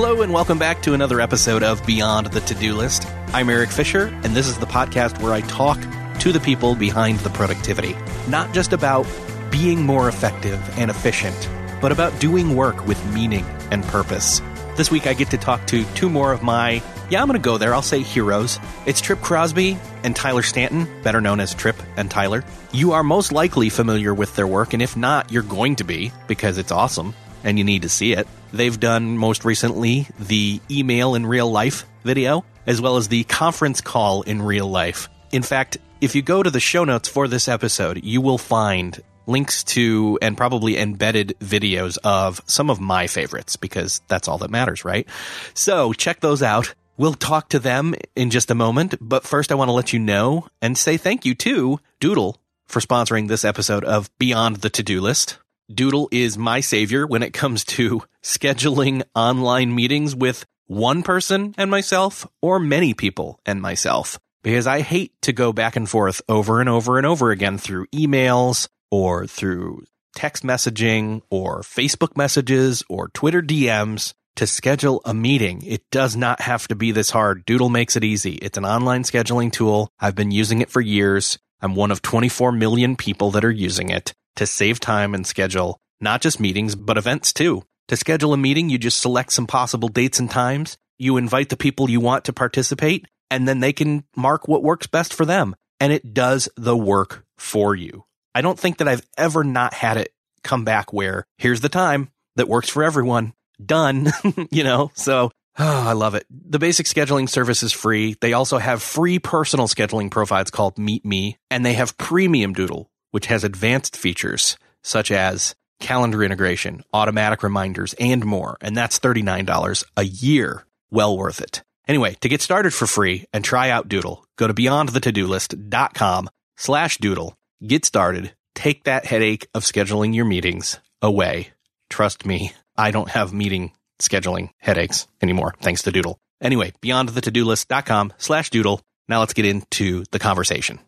Hello 0.00 0.22
and 0.22 0.32
welcome 0.32 0.60
back 0.60 0.80
to 0.82 0.94
another 0.94 1.20
episode 1.20 1.64
of 1.64 1.84
Beyond 1.84 2.28
the 2.28 2.40
To-Do 2.42 2.74
List. 2.74 3.04
I'm 3.32 3.50
Erik 3.50 3.72
Fisher 3.72 4.16
and 4.22 4.26
this 4.26 4.46
is 4.46 4.56
the 4.56 4.64
podcast 4.64 5.20
where 5.20 5.32
I 5.32 5.40
talk 5.40 5.76
to 6.20 6.30
the 6.30 6.38
people 6.38 6.76
behind 6.76 7.18
the 7.18 7.30
productivity. 7.30 7.96
Not 8.28 8.54
just 8.54 8.72
about 8.72 9.08
being 9.50 9.82
more 9.82 10.08
effective 10.08 10.62
and 10.78 10.88
efficient, 10.88 11.50
but 11.80 11.90
about 11.90 12.16
doing 12.20 12.54
work 12.54 12.86
with 12.86 13.04
meaning 13.12 13.44
and 13.72 13.82
purpose. 13.82 14.40
This 14.76 14.88
week 14.88 15.08
I 15.08 15.14
get 15.14 15.30
to 15.30 15.36
talk 15.36 15.66
to 15.66 15.84
two 15.96 16.08
more 16.08 16.32
of 16.32 16.44
my, 16.44 16.80
yeah, 17.10 17.20
I'm 17.20 17.26
going 17.26 17.36
to 17.36 17.44
go 17.44 17.58
there, 17.58 17.74
I'll 17.74 17.82
say 17.82 18.02
heroes. 18.02 18.60
It's 18.86 19.00
Tripp 19.00 19.20
Crosby 19.20 19.76
and 20.04 20.14
Tyler 20.14 20.42
Stanton, 20.42 20.86
better 21.02 21.20
known 21.20 21.40
as 21.40 21.54
Tripp 21.54 21.82
and 21.96 22.08
Tyler. 22.08 22.44
You 22.70 22.92
are 22.92 23.02
most 23.02 23.32
likely 23.32 23.68
familiar 23.68 24.14
with 24.14 24.36
their 24.36 24.46
work, 24.46 24.74
and 24.74 24.80
if 24.80 24.96
not, 24.96 25.32
you're 25.32 25.42
going 25.42 25.74
to 25.74 25.84
be 25.84 26.12
because 26.28 26.56
it's 26.56 26.70
awesome 26.70 27.14
and 27.42 27.58
you 27.58 27.64
need 27.64 27.82
to 27.82 27.88
see 27.88 28.12
it. 28.12 28.28
They've 28.52 28.78
done 28.78 29.18
most 29.18 29.44
recently 29.44 30.06
the 30.18 30.60
email 30.70 31.14
in 31.14 31.26
real 31.26 31.50
life 31.50 31.84
video, 32.04 32.44
as 32.66 32.80
well 32.80 32.96
as 32.96 33.08
the 33.08 33.24
conference 33.24 33.80
call 33.80 34.22
in 34.22 34.42
real 34.42 34.68
life. 34.68 35.08
In 35.32 35.42
fact, 35.42 35.78
if 36.00 36.14
you 36.14 36.22
go 36.22 36.42
to 36.42 36.50
the 36.50 36.60
show 36.60 36.84
notes 36.84 37.08
for 37.08 37.28
this 37.28 37.48
episode, 37.48 38.02
you 38.02 38.20
will 38.20 38.38
find 38.38 39.02
links 39.26 39.62
to 39.62 40.18
and 40.22 40.36
probably 40.36 40.78
embedded 40.78 41.36
videos 41.40 41.98
of 42.02 42.40
some 42.46 42.70
of 42.70 42.80
my 42.80 43.06
favorites 43.06 43.56
because 43.56 44.00
that's 44.08 44.26
all 44.26 44.38
that 44.38 44.50
matters, 44.50 44.84
right? 44.84 45.06
So 45.54 45.92
check 45.92 46.20
those 46.20 46.42
out. 46.42 46.74
We'll 46.96 47.14
talk 47.14 47.50
to 47.50 47.58
them 47.58 47.94
in 48.16 48.30
just 48.30 48.50
a 48.50 48.56
moment, 48.56 48.94
but 49.00 49.24
first 49.24 49.52
I 49.52 49.54
want 49.54 49.68
to 49.68 49.72
let 49.72 49.92
you 49.92 49.98
know 49.98 50.48
and 50.60 50.76
say 50.76 50.96
thank 50.96 51.24
you 51.24 51.34
to 51.36 51.78
Doodle 52.00 52.38
for 52.66 52.80
sponsoring 52.80 53.28
this 53.28 53.44
episode 53.44 53.84
of 53.84 54.10
Beyond 54.18 54.56
the 54.56 54.70
To-Do 54.70 55.00
List. 55.00 55.38
Doodle 55.72 56.08
is 56.10 56.38
my 56.38 56.60
savior 56.60 57.06
when 57.06 57.22
it 57.22 57.34
comes 57.34 57.62
to 57.62 58.02
scheduling 58.22 59.02
online 59.14 59.74
meetings 59.74 60.16
with 60.16 60.46
one 60.66 61.02
person 61.02 61.54
and 61.58 61.70
myself 61.70 62.26
or 62.40 62.58
many 62.58 62.94
people 62.94 63.38
and 63.44 63.60
myself. 63.60 64.18
Because 64.42 64.66
I 64.66 64.80
hate 64.80 65.12
to 65.22 65.34
go 65.34 65.52
back 65.52 65.76
and 65.76 65.86
forth 65.86 66.22
over 66.26 66.60
and 66.60 66.70
over 66.70 66.96
and 66.96 67.06
over 67.06 67.32
again 67.32 67.58
through 67.58 67.86
emails 67.88 68.66
or 68.90 69.26
through 69.26 69.84
text 70.14 70.42
messaging 70.42 71.20
or 71.28 71.60
Facebook 71.60 72.16
messages 72.16 72.82
or 72.88 73.08
Twitter 73.08 73.42
DMs 73.42 74.14
to 74.36 74.46
schedule 74.46 75.02
a 75.04 75.12
meeting. 75.12 75.62
It 75.66 75.82
does 75.90 76.16
not 76.16 76.40
have 76.40 76.66
to 76.68 76.76
be 76.76 76.92
this 76.92 77.10
hard. 77.10 77.44
Doodle 77.44 77.68
makes 77.68 77.94
it 77.94 78.04
easy. 78.04 78.36
It's 78.36 78.56
an 78.56 78.64
online 78.64 79.02
scheduling 79.02 79.52
tool. 79.52 79.90
I've 80.00 80.14
been 80.14 80.30
using 80.30 80.62
it 80.62 80.70
for 80.70 80.80
years. 80.80 81.38
I'm 81.60 81.74
one 81.74 81.90
of 81.90 82.00
24 82.00 82.52
million 82.52 82.96
people 82.96 83.32
that 83.32 83.44
are 83.44 83.50
using 83.50 83.90
it 83.90 84.14
to 84.38 84.46
save 84.46 84.80
time 84.80 85.14
and 85.14 85.26
schedule 85.26 85.78
not 86.00 86.20
just 86.20 86.40
meetings, 86.40 86.74
but 86.74 86.96
events 86.96 87.32
too. 87.32 87.62
To 87.88 87.96
schedule 87.96 88.32
a 88.32 88.36
meeting, 88.36 88.70
you 88.70 88.78
just 88.78 89.00
select 89.00 89.32
some 89.32 89.46
possible 89.46 89.88
dates 89.88 90.18
and 90.18 90.30
times. 90.30 90.76
You 90.98 91.16
invite 91.16 91.48
the 91.48 91.56
people 91.56 91.90
you 91.90 92.00
want 92.00 92.24
to 92.26 92.32
participate, 92.32 93.06
and 93.30 93.48
then 93.48 93.60
they 93.60 93.72
can 93.72 94.04
mark 94.16 94.46
what 94.46 94.62
works 94.62 94.86
best 94.86 95.14
for 95.14 95.24
them. 95.24 95.54
And 95.80 95.92
it 95.92 96.12
does 96.12 96.48
the 96.56 96.76
work 96.76 97.24
for 97.38 97.74
you. 97.74 98.04
I 98.34 98.40
don't 98.42 98.58
think 98.58 98.78
that 98.78 98.88
I've 98.88 99.06
ever 99.16 99.44
not 99.44 99.74
had 99.74 99.96
it 99.96 100.12
come 100.44 100.64
back 100.64 100.92
where 100.92 101.24
here's 101.38 101.60
the 101.60 101.68
time 101.68 102.10
that 102.36 102.48
works 102.48 102.68
for 102.68 102.82
everyone. 102.82 103.32
Done. 103.64 104.12
you 104.50 104.64
know, 104.64 104.90
so 104.94 105.30
Oh, 105.58 105.64
I 105.88 105.92
love 105.92 106.14
it. 106.14 106.26
The 106.30 106.58
basic 106.58 106.86
scheduling 106.86 107.28
service 107.28 107.62
is 107.62 107.72
free. 107.72 108.16
They 108.20 108.32
also 108.32 108.58
have 108.58 108.82
free 108.82 109.18
personal 109.18 109.66
scheduling 109.66 110.10
profiles 110.10 110.50
called 110.50 110.78
Meet 110.78 111.04
Me, 111.04 111.38
and 111.50 111.64
they 111.64 111.74
have 111.74 111.98
Premium 111.98 112.52
Doodle, 112.52 112.90
which 113.10 113.26
has 113.26 113.44
advanced 113.44 113.96
features 113.96 114.56
such 114.82 115.10
as 115.10 115.54
calendar 115.80 116.22
integration, 116.22 116.82
automatic 116.92 117.42
reminders, 117.42 117.94
and 118.00 118.24
more. 118.24 118.56
And 118.60 118.76
that's 118.76 118.98
$39 118.98 119.84
a 119.96 120.04
year. 120.04 120.66
Well 120.90 121.16
worth 121.16 121.40
it. 121.40 121.62
Anyway, 121.86 122.16
to 122.20 122.28
get 122.28 122.42
started 122.42 122.74
for 122.74 122.86
free 122.86 123.26
and 123.32 123.44
try 123.44 123.70
out 123.70 123.88
Doodle, 123.88 124.24
go 124.36 124.46
to 124.46 124.54
beyondthetodolist.com 124.54 126.28
slash 126.56 126.98
doodle. 126.98 127.34
Get 127.66 127.84
started. 127.84 128.34
Take 128.54 128.84
that 128.84 129.06
headache 129.06 129.48
of 129.54 129.62
scheduling 129.62 130.14
your 130.14 130.24
meetings 130.24 130.78
away. 131.00 131.48
Trust 131.88 132.26
me, 132.26 132.52
I 132.76 132.90
don't 132.90 133.10
have 133.10 133.32
meeting 133.32 133.72
scheduling 133.98 134.50
headaches 134.58 135.06
anymore, 135.22 135.54
thanks 135.60 135.82
to 135.82 135.92
Doodle. 135.92 136.18
Anyway, 136.40 136.72
beyondthetodolist.com 136.82 138.12
slash 138.18 138.50
doodle. 138.50 138.80
Now 139.08 139.20
let's 139.20 139.32
get 139.32 139.46
into 139.46 140.04
the 140.10 140.18
conversation. 140.18 140.78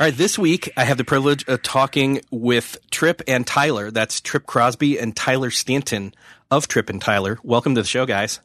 All 0.00 0.06
right, 0.06 0.16
this 0.16 0.38
week 0.38 0.72
I 0.76 0.84
have 0.84 0.96
the 0.96 1.02
privilege 1.02 1.44
of 1.48 1.60
talking 1.60 2.20
with 2.30 2.76
Tripp 2.88 3.20
and 3.26 3.44
Tyler. 3.44 3.90
That's 3.90 4.20
Tripp 4.20 4.46
Crosby 4.46 4.96
and 4.96 5.16
Tyler 5.16 5.50
Stanton 5.50 6.14
of 6.52 6.68
Tripp 6.68 6.88
and 6.88 7.02
Tyler. 7.02 7.40
Welcome 7.42 7.74
to 7.74 7.82
the 7.82 7.88
show, 7.88 8.06
guys. 8.06 8.38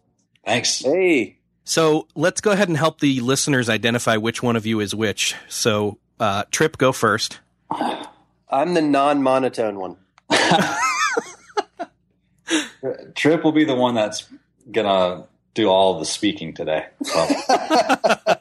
Thanks. 0.44 0.80
Hey. 0.80 1.38
So 1.64 2.08
let's 2.16 2.42
go 2.42 2.50
ahead 2.50 2.70
and 2.70 2.78
help 2.78 3.02
the 3.02 3.20
listeners 3.20 3.70
identify 3.70 4.18
which 4.18 4.42
one 4.42 4.56
of 4.56 4.66
you 4.66 4.80
is 4.80 4.96
which. 4.96 5.36
So, 5.48 6.00
uh, 6.20 6.46
Tripp, 6.50 6.80
go 6.80 6.92
first. 6.92 7.40
I'm 7.70 8.74
the 8.74 8.82
non 8.82 9.22
monotone 9.22 9.78
one. 9.78 9.98
Tripp 13.14 13.44
will 13.44 13.52
be 13.52 13.66
the 13.66 13.76
one 13.76 13.94
that's 13.94 14.28
gonna 14.72 15.28
do 15.54 15.70
all 15.70 15.94
of 15.94 16.00
the 16.00 16.08
speaking 16.08 16.56
today. 16.56 16.88
So. 17.04 17.28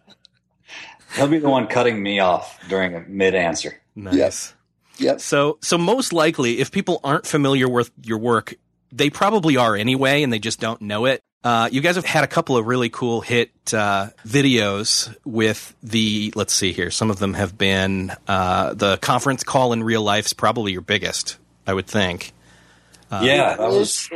He'll 1.19 1.27
be 1.27 1.39
the 1.39 1.49
one 1.49 1.67
cutting 1.67 2.01
me 2.01 2.19
off 2.19 2.59
during 2.69 2.95
a 2.95 3.01
mid 3.01 3.35
answer. 3.35 3.79
Nice. 3.95 4.13
Yes. 4.13 4.53
Yep. 4.97 5.21
So, 5.21 5.57
so 5.61 5.77
most 5.77 6.13
likely, 6.13 6.59
if 6.59 6.71
people 6.71 6.99
aren't 7.03 7.25
familiar 7.25 7.69
with 7.69 7.91
your 8.03 8.17
work, 8.17 8.55
they 8.91 9.09
probably 9.09 9.57
are 9.57 9.75
anyway, 9.75 10.23
and 10.23 10.31
they 10.31 10.39
just 10.39 10.59
don't 10.59 10.81
know 10.81 11.05
it. 11.05 11.21
Uh, 11.43 11.69
you 11.71 11.79
guys 11.79 11.95
have 11.95 12.05
had 12.05 12.23
a 12.23 12.27
couple 12.27 12.57
of 12.57 12.65
really 12.67 12.89
cool 12.89 13.21
hit 13.21 13.51
uh, 13.73 14.09
videos 14.25 15.15
with 15.25 15.73
the. 15.81 16.33
Let's 16.35 16.53
see 16.53 16.73
here. 16.73 16.91
Some 16.91 17.09
of 17.09 17.19
them 17.19 17.33
have 17.33 17.57
been 17.57 18.11
uh, 18.27 18.73
the 18.73 18.97
conference 18.97 19.43
call 19.43 19.71
in 19.71 19.83
real 19.83 20.01
life 20.01 20.25
is 20.25 20.33
probably 20.33 20.73
your 20.73 20.81
biggest, 20.81 21.37
I 21.65 21.73
would 21.73 21.87
think. 21.87 22.33
Uh, 23.09 23.21
yeah, 23.23 23.55
that 23.55 23.69
was 23.69 24.09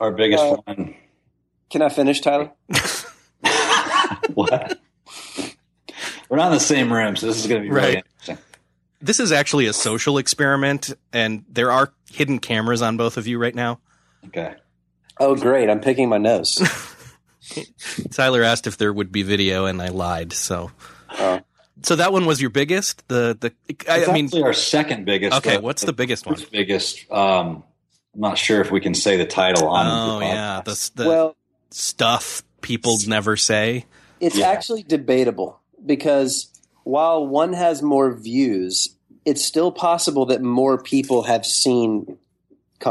our 0.00 0.12
biggest 0.12 0.44
uh, 0.44 0.56
one. 0.64 0.94
Can 1.70 1.82
I 1.82 1.88
finish, 1.88 2.20
Tyler? 2.20 2.52
what? 4.34 4.78
We're 6.28 6.36
not 6.38 6.48
in 6.48 6.52
the 6.54 6.60
same 6.60 6.92
room, 6.92 7.16
so 7.16 7.26
this 7.26 7.38
is 7.38 7.46
going 7.46 7.62
to 7.62 7.68
be 7.68 7.72
really 7.74 7.86
Right. 7.96 8.04
interesting. 8.04 8.38
This 9.00 9.20
is 9.20 9.30
actually 9.30 9.66
a 9.66 9.72
social 9.72 10.18
experiment, 10.18 10.92
and 11.12 11.44
there 11.48 11.70
are 11.70 11.92
hidden 12.10 12.38
cameras 12.38 12.82
on 12.82 12.96
both 12.96 13.16
of 13.16 13.26
you 13.26 13.38
right 13.38 13.54
now. 13.54 13.78
Okay. 14.26 14.54
Oh, 15.18 15.34
great! 15.36 15.70
I'm 15.70 15.80
picking 15.80 16.08
my 16.08 16.18
nose. 16.18 16.56
Tyler 18.10 18.42
asked 18.42 18.66
if 18.66 18.76
there 18.76 18.92
would 18.92 19.12
be 19.12 19.22
video, 19.22 19.66
and 19.66 19.80
I 19.80 19.88
lied. 19.88 20.32
So, 20.32 20.72
Oh. 21.18 21.40
so 21.82 21.96
that 21.96 22.12
one 22.12 22.26
was 22.26 22.40
your 22.40 22.50
biggest. 22.50 23.06
The 23.08 23.36
the 23.38 23.52
I, 23.88 23.98
It's 24.00 24.08
I 24.08 24.12
mean, 24.12 24.30
our 24.42 24.52
second 24.52 25.04
biggest. 25.04 25.36
okay. 25.38 25.56
uh, 25.56 25.60
What's 25.60 25.82
the 25.82 25.92
biggest 25.92 26.26
one? 26.26 26.36
biggest? 26.50 27.10
Um, 27.10 27.62
I'm 28.14 28.20
not 28.20 28.38
sure 28.38 28.60
if 28.60 28.70
we 28.70 28.80
can 28.80 28.94
say 28.94 29.16
the 29.16 29.26
title 29.26 29.68
on. 29.68 29.86
Oh 29.86 30.18
the 30.20 30.24
yeah, 30.26 30.62
the 30.64 30.90
the 30.96 31.06
well, 31.08 31.36
stuff 31.70 32.42
people 32.62 32.96
never 33.06 33.36
say. 33.36 33.84
it's 34.20 34.36
Yeah. 34.38 34.48
actually 34.48 34.82
debatable 34.82 35.60
because 35.86 36.52
while 36.84 37.26
one 37.26 37.52
has 37.52 37.82
more 37.82 38.14
views, 38.14 38.94
it's 39.24 39.44
still 39.44 39.72
possible 39.72 40.26
that 40.26 40.42
more 40.42 40.80
people 40.82 41.24
have 41.24 41.44
seen 41.44 42.18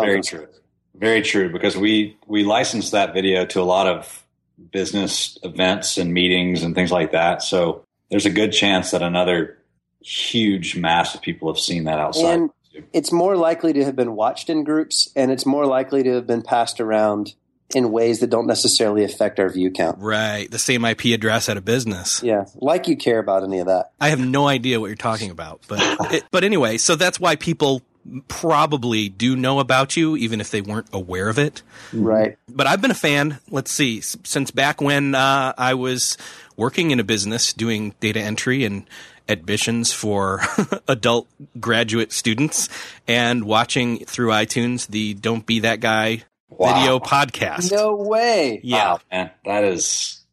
Very 0.06 0.22
true. 0.22 0.48
Very 0.96 1.22
true. 1.22 1.52
Because 1.52 1.78
we 1.78 2.18
we 2.28 2.44
licensed 2.44 2.92
that 2.92 3.14
video 3.14 3.46
to 3.46 3.62
a 3.62 3.64
lot 3.64 3.88
of 3.88 4.24
business 4.72 5.38
events 5.44 5.98
and 5.98 6.14
meetings 6.14 6.64
and 6.64 6.76
things 6.76 6.92
like 6.92 7.12
that. 7.12 7.42
So 7.42 7.84
there's 8.10 8.26
a 8.26 8.32
good 8.32 8.52
chance 8.52 8.92
that 8.92 9.02
another 9.02 9.58
huge 10.02 10.76
mass 10.76 11.16
of 11.16 11.22
people 11.22 11.52
have 11.52 11.60
seen 11.60 11.86
that 11.86 12.00
outside. 12.00 12.34
And 12.34 12.50
it's 12.94 13.12
more 13.12 13.36
likely 13.36 13.74
to 13.74 13.84
have 13.86 13.96
been 13.96 14.16
watched 14.16 14.50
in 14.50 14.64
groups, 14.64 15.10
and 15.16 15.32
it's 15.32 15.46
more 15.46 15.66
likely 15.66 16.04
to 16.04 16.14
have 16.16 16.28
been 16.28 16.42
passed 16.42 16.80
around 16.80 17.34
in 17.74 17.92
ways 17.92 18.20
that 18.20 18.30
don't 18.30 18.48
necessarily 18.48 19.04
affect 19.04 19.40
our 19.40 19.50
view 19.50 19.72
count. 19.72 19.98
Right, 20.00 20.50
the 20.50 20.60
same 20.60 20.86
IP 20.86 21.06
address 21.06 21.50
at 21.50 21.58
a 21.58 21.62
business. 21.62 22.22
Yeah, 22.22 22.46
like 22.56 22.88
you 22.88 22.96
care 22.96 23.20
about 23.20 23.44
any 23.44 23.60
of 23.60 23.68
that. 23.68 23.92
I 24.00 24.10
have 24.10 24.20
no 24.20 24.48
idea 24.48 24.80
what 24.80 24.88
you're 24.88 24.96
talking 24.96 25.32
about, 25.32 25.62
but 25.68 25.80
it, 26.14 26.24
but 26.32 26.44
anyway, 26.44 26.78
so 26.78 26.96
that's 26.96 27.20
why 27.20 27.36
people 27.36 27.82
probably 28.28 29.10
do 29.10 29.36
know 29.36 29.60
about 29.60 29.98
you, 29.98 30.16
even 30.16 30.40
if 30.40 30.52
they 30.52 30.62
weren't 30.62 30.88
aware 30.94 31.28
of 31.28 31.40
it. 31.40 31.64
Right. 31.92 32.38
But 32.48 32.68
I've 32.68 32.82
been 32.82 32.92
a 32.92 32.96
fan. 32.96 33.40
Let's 33.50 33.72
see, 33.72 34.02
since 34.02 34.52
back 34.52 34.80
when 34.80 35.16
uh, 35.16 35.54
I 35.58 35.74
was 35.74 36.18
working 36.56 36.92
in 36.92 37.00
a 37.00 37.04
business 37.04 37.52
doing 37.52 37.96
data 38.00 38.22
entry 38.22 38.64
and 38.64 38.88
admissions 39.28 39.92
for 39.92 40.42
adult 40.88 41.28
graduate 41.60 42.12
students, 42.12 42.70
and 43.08 43.46
watching 43.46 44.06
through 44.06 44.30
iTunes 44.30 44.88
the 44.88 45.16
"Don't 45.16 45.46
Be 45.46 45.60
That 45.62 45.80
Guy" 45.80 46.24
Wow. 46.50 46.74
video 46.76 47.00
podcast. 47.00 47.72
No 47.72 47.96
way. 47.96 48.60
Yeah. 48.64 48.94
Wow, 48.94 49.00
man, 49.12 49.32
that 49.46 49.64
is 49.64 50.24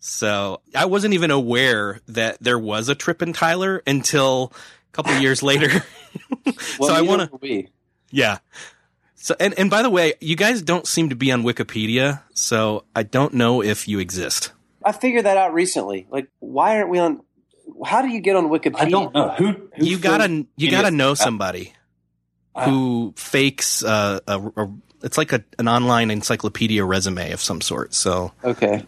So 0.00 0.60
I 0.74 0.84
wasn't 0.86 1.14
even 1.14 1.30
aware 1.30 2.00
that 2.08 2.38
there 2.40 2.58
was 2.58 2.88
a 2.88 2.94
Tripp 2.94 3.22
and 3.22 3.34
Tyler 3.34 3.82
until 3.86 4.52
a 4.54 4.92
couple 4.92 5.14
years 5.18 5.42
later. 5.42 5.82
Well, 6.78 6.90
so 6.90 6.94
I 6.94 7.00
want 7.00 7.30
to, 7.30 7.38
were 7.40 7.62
yeah. 8.10 8.38
So 9.14 9.34
and 9.40 9.58
and 9.58 9.70
by 9.70 9.82
the 9.82 9.88
way, 9.90 10.14
you 10.20 10.36
guys 10.36 10.60
don't 10.60 10.86
seem 10.86 11.08
to 11.08 11.16
be 11.16 11.32
on 11.32 11.42
Wikipedia, 11.42 12.20
so 12.34 12.84
I 12.94 13.02
don't 13.02 13.32
know 13.34 13.62
if 13.62 13.88
you 13.88 13.98
exist. 13.98 14.52
I 14.84 14.92
figured 14.92 15.24
that 15.24 15.38
out 15.38 15.54
recently. 15.54 16.06
Like, 16.10 16.28
why 16.40 16.76
aren't 16.76 16.90
we 16.90 16.98
on? 16.98 17.22
How 17.86 18.02
do 18.02 18.08
you 18.08 18.20
get 18.20 18.36
on 18.36 18.48
Wikipedia? 18.48 18.80
I 18.82 18.88
don't 18.90 19.14
know 19.14 19.30
who. 19.30 19.46
who 19.74 19.84
You 19.84 19.98
gotta 19.98 20.44
you 20.58 20.70
gotta 20.70 20.90
know 20.90 21.14
somebody 21.14 21.72
I- 22.54 22.68
who 22.68 23.14
fakes 23.16 23.82
uh, 23.82 24.20
a, 24.26 24.38
a 24.38 24.72
it's 25.04 25.16
like 25.18 25.32
a, 25.32 25.44
an 25.58 25.68
online 25.68 26.10
encyclopedia 26.10 26.84
resume 26.84 27.30
of 27.32 27.40
some 27.40 27.60
sort. 27.60 27.94
So 27.94 28.32
Okay. 28.42 28.86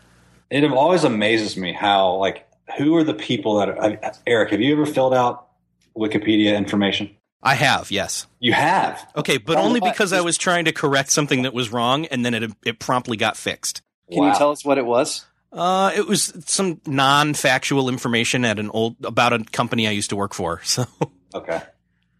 It 0.50 0.64
always 0.72 1.04
amazes 1.04 1.56
me 1.56 1.72
how 1.72 2.14
like 2.16 2.46
who 2.78 2.96
are 2.96 3.04
the 3.04 3.14
people 3.14 3.58
that 3.58 3.68
are, 3.68 3.82
I- 3.82 4.12
Erik? 4.26 4.50
Have 4.50 4.60
you 4.60 4.72
ever 4.72 4.86
filled 4.86 5.14
out 5.14 5.48
Wikipedia 5.96 6.56
information? 6.56 7.10
I 7.42 7.54
have, 7.54 7.90
yes. 7.92 8.26
You 8.40 8.52
have. 8.54 9.08
Okay, 9.16 9.36
but 9.38 9.56
only 9.56 9.78
what? 9.80 9.92
because 9.92 10.12
I 10.12 10.20
was 10.20 10.36
trying 10.36 10.64
to 10.64 10.72
correct 10.72 11.10
something 11.12 11.42
that 11.42 11.54
was 11.54 11.70
wrong, 11.72 12.06
and 12.06 12.24
then 12.24 12.34
it 12.34 12.50
it 12.64 12.78
promptly 12.80 13.16
got 13.16 13.36
fixed. 13.36 13.82
Can 14.10 14.20
Wow. 14.22 14.32
you 14.32 14.38
tell 14.38 14.50
us 14.50 14.64
what 14.64 14.78
it 14.78 14.86
was? 14.86 15.26
Uh, 15.52 15.92
it 15.96 16.06
was 16.08 16.32
some 16.46 16.80
non-factual 16.86 17.88
information 17.88 18.44
at 18.44 18.58
an 18.58 18.68
old 18.70 18.96
about 19.04 19.32
a 19.32 19.44
company 19.44 19.86
I 19.86 19.92
used 19.92 20.10
to 20.10 20.16
work 20.16 20.34
for. 20.34 20.60
So 20.64 20.86
Okay, 21.34 21.60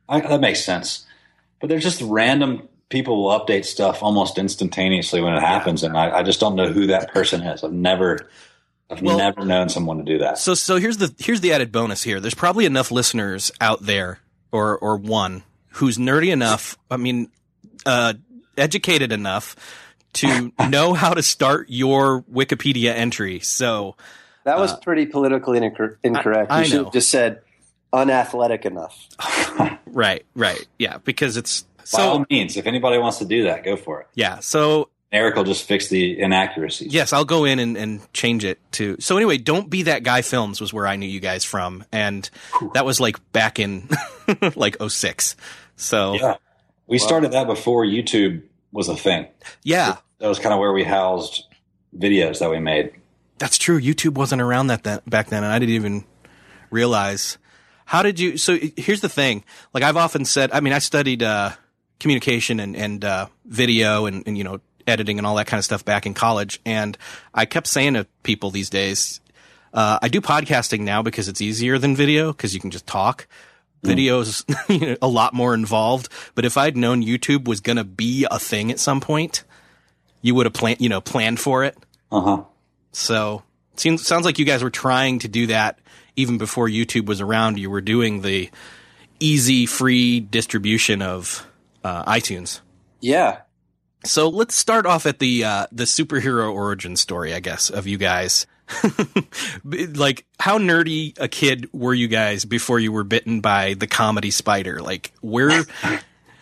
I, 0.09 0.21
that 0.21 0.41
makes 0.41 0.65
sense. 0.65 1.05
But 1.61 1.69
there's 1.71 1.83
just 1.83 2.03
random 2.03 2.69
people 2.89 3.25
will 3.25 3.39
update 3.39 3.65
stuff 3.65 4.03
almost 4.03 4.39
instantaneously 4.39 5.21
when 5.21 5.35
it 5.35 5.41
happens, 5.41 5.83
and 5.83 5.97
I, 5.97 6.19
I 6.19 6.23
just 6.23 6.41
don't 6.41 6.55
know 6.57 6.73
who 6.73 6.87
that 6.89 7.13
person 7.13 7.43
is. 7.43 7.65
I've 7.65 7.73
never, 7.73 8.29
I've 8.91 9.03
Well- 9.03 9.19
never 9.19 9.45
known 9.45 9.69
someone 9.69 9.99
to 9.99 10.05
do 10.05 10.19
that. 10.19 10.39
so 10.39 10.55
so 10.55 10.77
here's 10.77 10.99
the 10.99 11.15
here's 11.19 11.41
the 11.41 11.53
added 11.53 11.73
bonus 11.73 12.03
here. 12.03 12.21
There's 12.21 12.35
probably 12.35 12.65
enough 12.67 12.91
listeners 12.91 13.51
out 13.61 13.83
there, 13.83 14.21
or 14.53 14.79
or 14.79 14.97
one 14.97 15.43
who's 15.71 15.99
nerdy 15.99 16.33
enough. 16.33 16.79
I 16.91 16.97
mean, 16.97 17.29
uh, 17.85 18.15
educated 18.57 19.13
enough 19.13 19.57
to 20.15 20.53
know 20.71 20.95
how 20.95 21.13
to 21.13 21.23
start 21.23 21.67
your 21.69 22.23
Wikipedia 22.23 22.95
entry. 22.95 23.41
So 23.41 23.97
That 24.45 24.59
was 24.59 24.73
Uh, 24.73 24.77
pretty 24.79 25.07
politically 25.07 25.59
incor- 25.61 25.97
incorrect. 26.05 26.51
I- 26.53 26.59
I 26.59 26.61
you 26.61 26.67
should 26.67 26.77
know. 26.79 26.85
have 26.85 26.93
just 26.93 27.11
said 27.11 27.41
unathletic 27.93 28.65
enough. 28.65 28.97
right, 29.87 30.25
right, 30.35 30.67
yeah, 30.79 30.99
because 31.05 31.37
it's 31.37 31.65
By 31.93 32.03
all 32.03 32.27
means, 32.31 32.57
if 32.57 32.67
anybody 32.67 32.99
wants 32.99 33.19
to 33.19 33.25
do 33.25 33.45
that, 33.45 33.65
go 33.65 33.77
for 33.77 34.01
it. 34.03 34.07
yeah. 34.15 34.41
So 34.41 34.91
Erik 35.13 35.37
will 35.37 35.45
just 35.45 35.65
fix 35.65 35.89
the 35.89 36.19
inaccuracies. 36.21 36.93
Yes, 36.93 37.13
I'll 37.13 37.25
go 37.25 37.45
in 37.45 37.59
and, 37.59 37.77
and 37.77 38.13
change 38.13 38.45
it 38.45 38.59
to. 38.73 38.97
So 38.99 39.17
anyway, 39.17 39.39
don't 39.39 39.71
be 39.71 39.83
that 39.85 40.03
guy. 40.03 40.23
Films 40.23 40.61
was 40.61 40.73
where 40.73 40.87
I 40.87 40.97
knew 40.97 41.07
you 41.09 41.21
guys 41.21 41.45
from, 41.45 41.85
and 41.93 42.29
that 42.75 42.85
was 42.85 42.99
like 43.01 43.33
back 43.33 43.59
in 43.61 43.89
like 44.57 44.77
06. 44.87 45.37
So 45.77 46.15
yeah, 46.15 46.21
Yeah. 46.21 46.37
We 46.89 46.99
started 46.99 47.33
that 47.33 47.47
before 47.47 47.85
YouTube 47.85 48.43
was 48.73 48.89
a 48.89 48.97
thing. 48.97 49.27
Yeah, 49.63 49.97
that 50.19 50.29
was 50.29 50.39
kind 50.39 50.53
of 50.53 50.59
where 50.61 50.73
we 50.73 50.85
housed 50.85 51.45
videos 51.97 52.41
that 52.41 52.51
we 52.51 52.59
made. 52.61 52.93
that's 53.39 53.59
true. 53.59 53.81
YouTube 53.81 54.15
wasn't 54.15 54.43
around 54.43 54.67
that, 54.69 54.85
that 54.85 55.09
back 55.09 55.29
then, 55.29 55.45
and 55.45 55.53
I 55.53 55.59
didn't 55.59 55.75
even 55.75 56.05
realize. 56.71 57.39
How 57.87 58.03
did 58.03 58.19
you? 58.19 58.37
So 58.37 58.59
here's 58.77 59.01
the 59.01 59.09
thing. 59.09 59.45
Like 59.73 59.85
I've 59.85 59.97
often 59.97 60.25
said, 60.25 60.51
I 60.53 60.61
mean, 60.61 60.73
I 60.73 60.79
studied 60.81 61.23
uh, 61.23 61.51
communication 62.01 62.61
and 62.61 62.77
and 62.77 63.05
uh, 63.05 63.27
video 63.45 64.07
and, 64.07 64.23
and 64.27 64.37
you 64.37 64.45
know 64.45 64.61
editing 64.87 65.19
and 65.19 65.27
all 65.27 65.35
that 65.37 65.47
kind 65.47 65.59
of 65.59 65.65
stuff 65.65 65.85
back 65.85 66.07
in 66.07 66.15
college, 66.15 66.61
and 66.65 66.97
I 67.35 67.45
kept 67.45 67.67
saying 67.67 67.95
to 67.95 68.07
people 68.23 68.51
these 68.51 68.71
days, 68.71 69.21
uh, 69.73 69.99
I 70.01 70.09
do 70.09 70.21
podcasting 70.21 70.81
now 70.81 71.03
because 71.03 71.29
it's 71.29 71.41
easier 71.41 71.79
than 71.79 71.97
video 71.97 72.33
because 72.33 72.55
you 72.55 72.61
can 72.61 72.71
just 72.71 72.87
talk. 72.87 73.27
Video's 73.83 74.45
you 74.69 74.81
know, 74.81 74.97
a 75.03 75.09
lot 75.09 75.35
more 75.35 75.55
involved, 75.55 76.09
but 76.35 76.45
if 76.45 76.57
I'd 76.57 76.77
known 76.77 77.03
YouTube 77.03 77.47
was 77.47 77.61
going 77.61 77.77
to 77.77 77.85
be 77.85 78.27
a 78.31 78.39
thing 78.39 78.71
at 78.71 78.81
some 78.81 79.01
point, 79.01 79.45
you 80.23 80.35
would 80.35 80.47
have 80.47 80.55
planned, 80.55 80.81
you 80.81 80.89
know, 80.89 81.01
planned 81.01 81.39
for 81.39 81.63
it. 81.65 81.77
Uh 82.11 82.21
huh. 82.21 82.43
So 82.93 83.43
it 83.75 83.81
seems 83.81 84.07
sounds 84.07 84.25
like 84.25 84.39
you 84.39 84.45
guys 84.45 84.63
were 84.63 84.71
trying 84.71 85.21
to 85.21 85.29
do 85.29 85.49
that 85.49 85.79
even 86.17 86.39
before 86.39 86.69
YouTube 86.69 87.07
was 87.07 87.21
around. 87.21 87.59
You 87.59 87.71
were 87.71 87.83
doing 87.83 88.23
the 88.23 88.51
easy, 89.21 89.67
free 89.67 90.21
distribution 90.21 91.03
of 91.03 91.47
uh, 91.87 92.05
iTunes. 92.05 92.61
Yeah. 93.01 93.43
So 94.05 94.29
let's 94.29 94.55
start 94.55 94.87
off 94.87 95.07
at 95.07 95.21
the 95.21 95.45
uh, 95.45 95.67
the 95.71 95.85
superhero 95.85 96.53
origin 96.53 96.97
story, 96.97 97.33
I 97.33 97.41
guess, 97.41 97.71
of 97.71 97.87
you 97.87 97.97
guys. 97.97 98.47
like, 99.65 100.27
how 100.41 100.59
nerdy 100.59 101.17
a 101.21 101.29
kid 101.29 101.69
were 101.73 101.95
you 101.95 102.09
guys 102.09 102.45
before 102.45 102.81
you 102.81 102.91
were 102.91 103.05
bitten 103.05 103.41
by 103.41 103.75
the 103.75 103.87
comedy 103.87 104.33
spider? 104.33 104.81
Like, 104.81 105.13
where? 105.21 105.65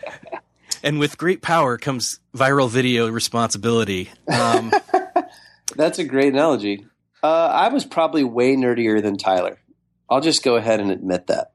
and 0.82 0.98
with 0.98 1.18
great 1.18 1.42
power 1.42 1.76
comes 1.76 2.20
viral 2.34 2.70
video 2.70 3.08
responsibility. 3.08 4.10
Um, 4.26 4.72
That's 5.76 5.98
a 5.98 6.04
great 6.04 6.32
analogy. 6.32 6.86
Uh, 7.22 7.48
I 7.52 7.68
was 7.68 7.84
probably 7.84 8.24
way 8.24 8.56
nerdier 8.56 9.02
than 9.02 9.16
Tyler. 9.16 9.58
I'll 10.08 10.20
just 10.20 10.42
go 10.42 10.56
ahead 10.56 10.80
and 10.80 10.90
admit 10.90 11.26
that. 11.28 11.52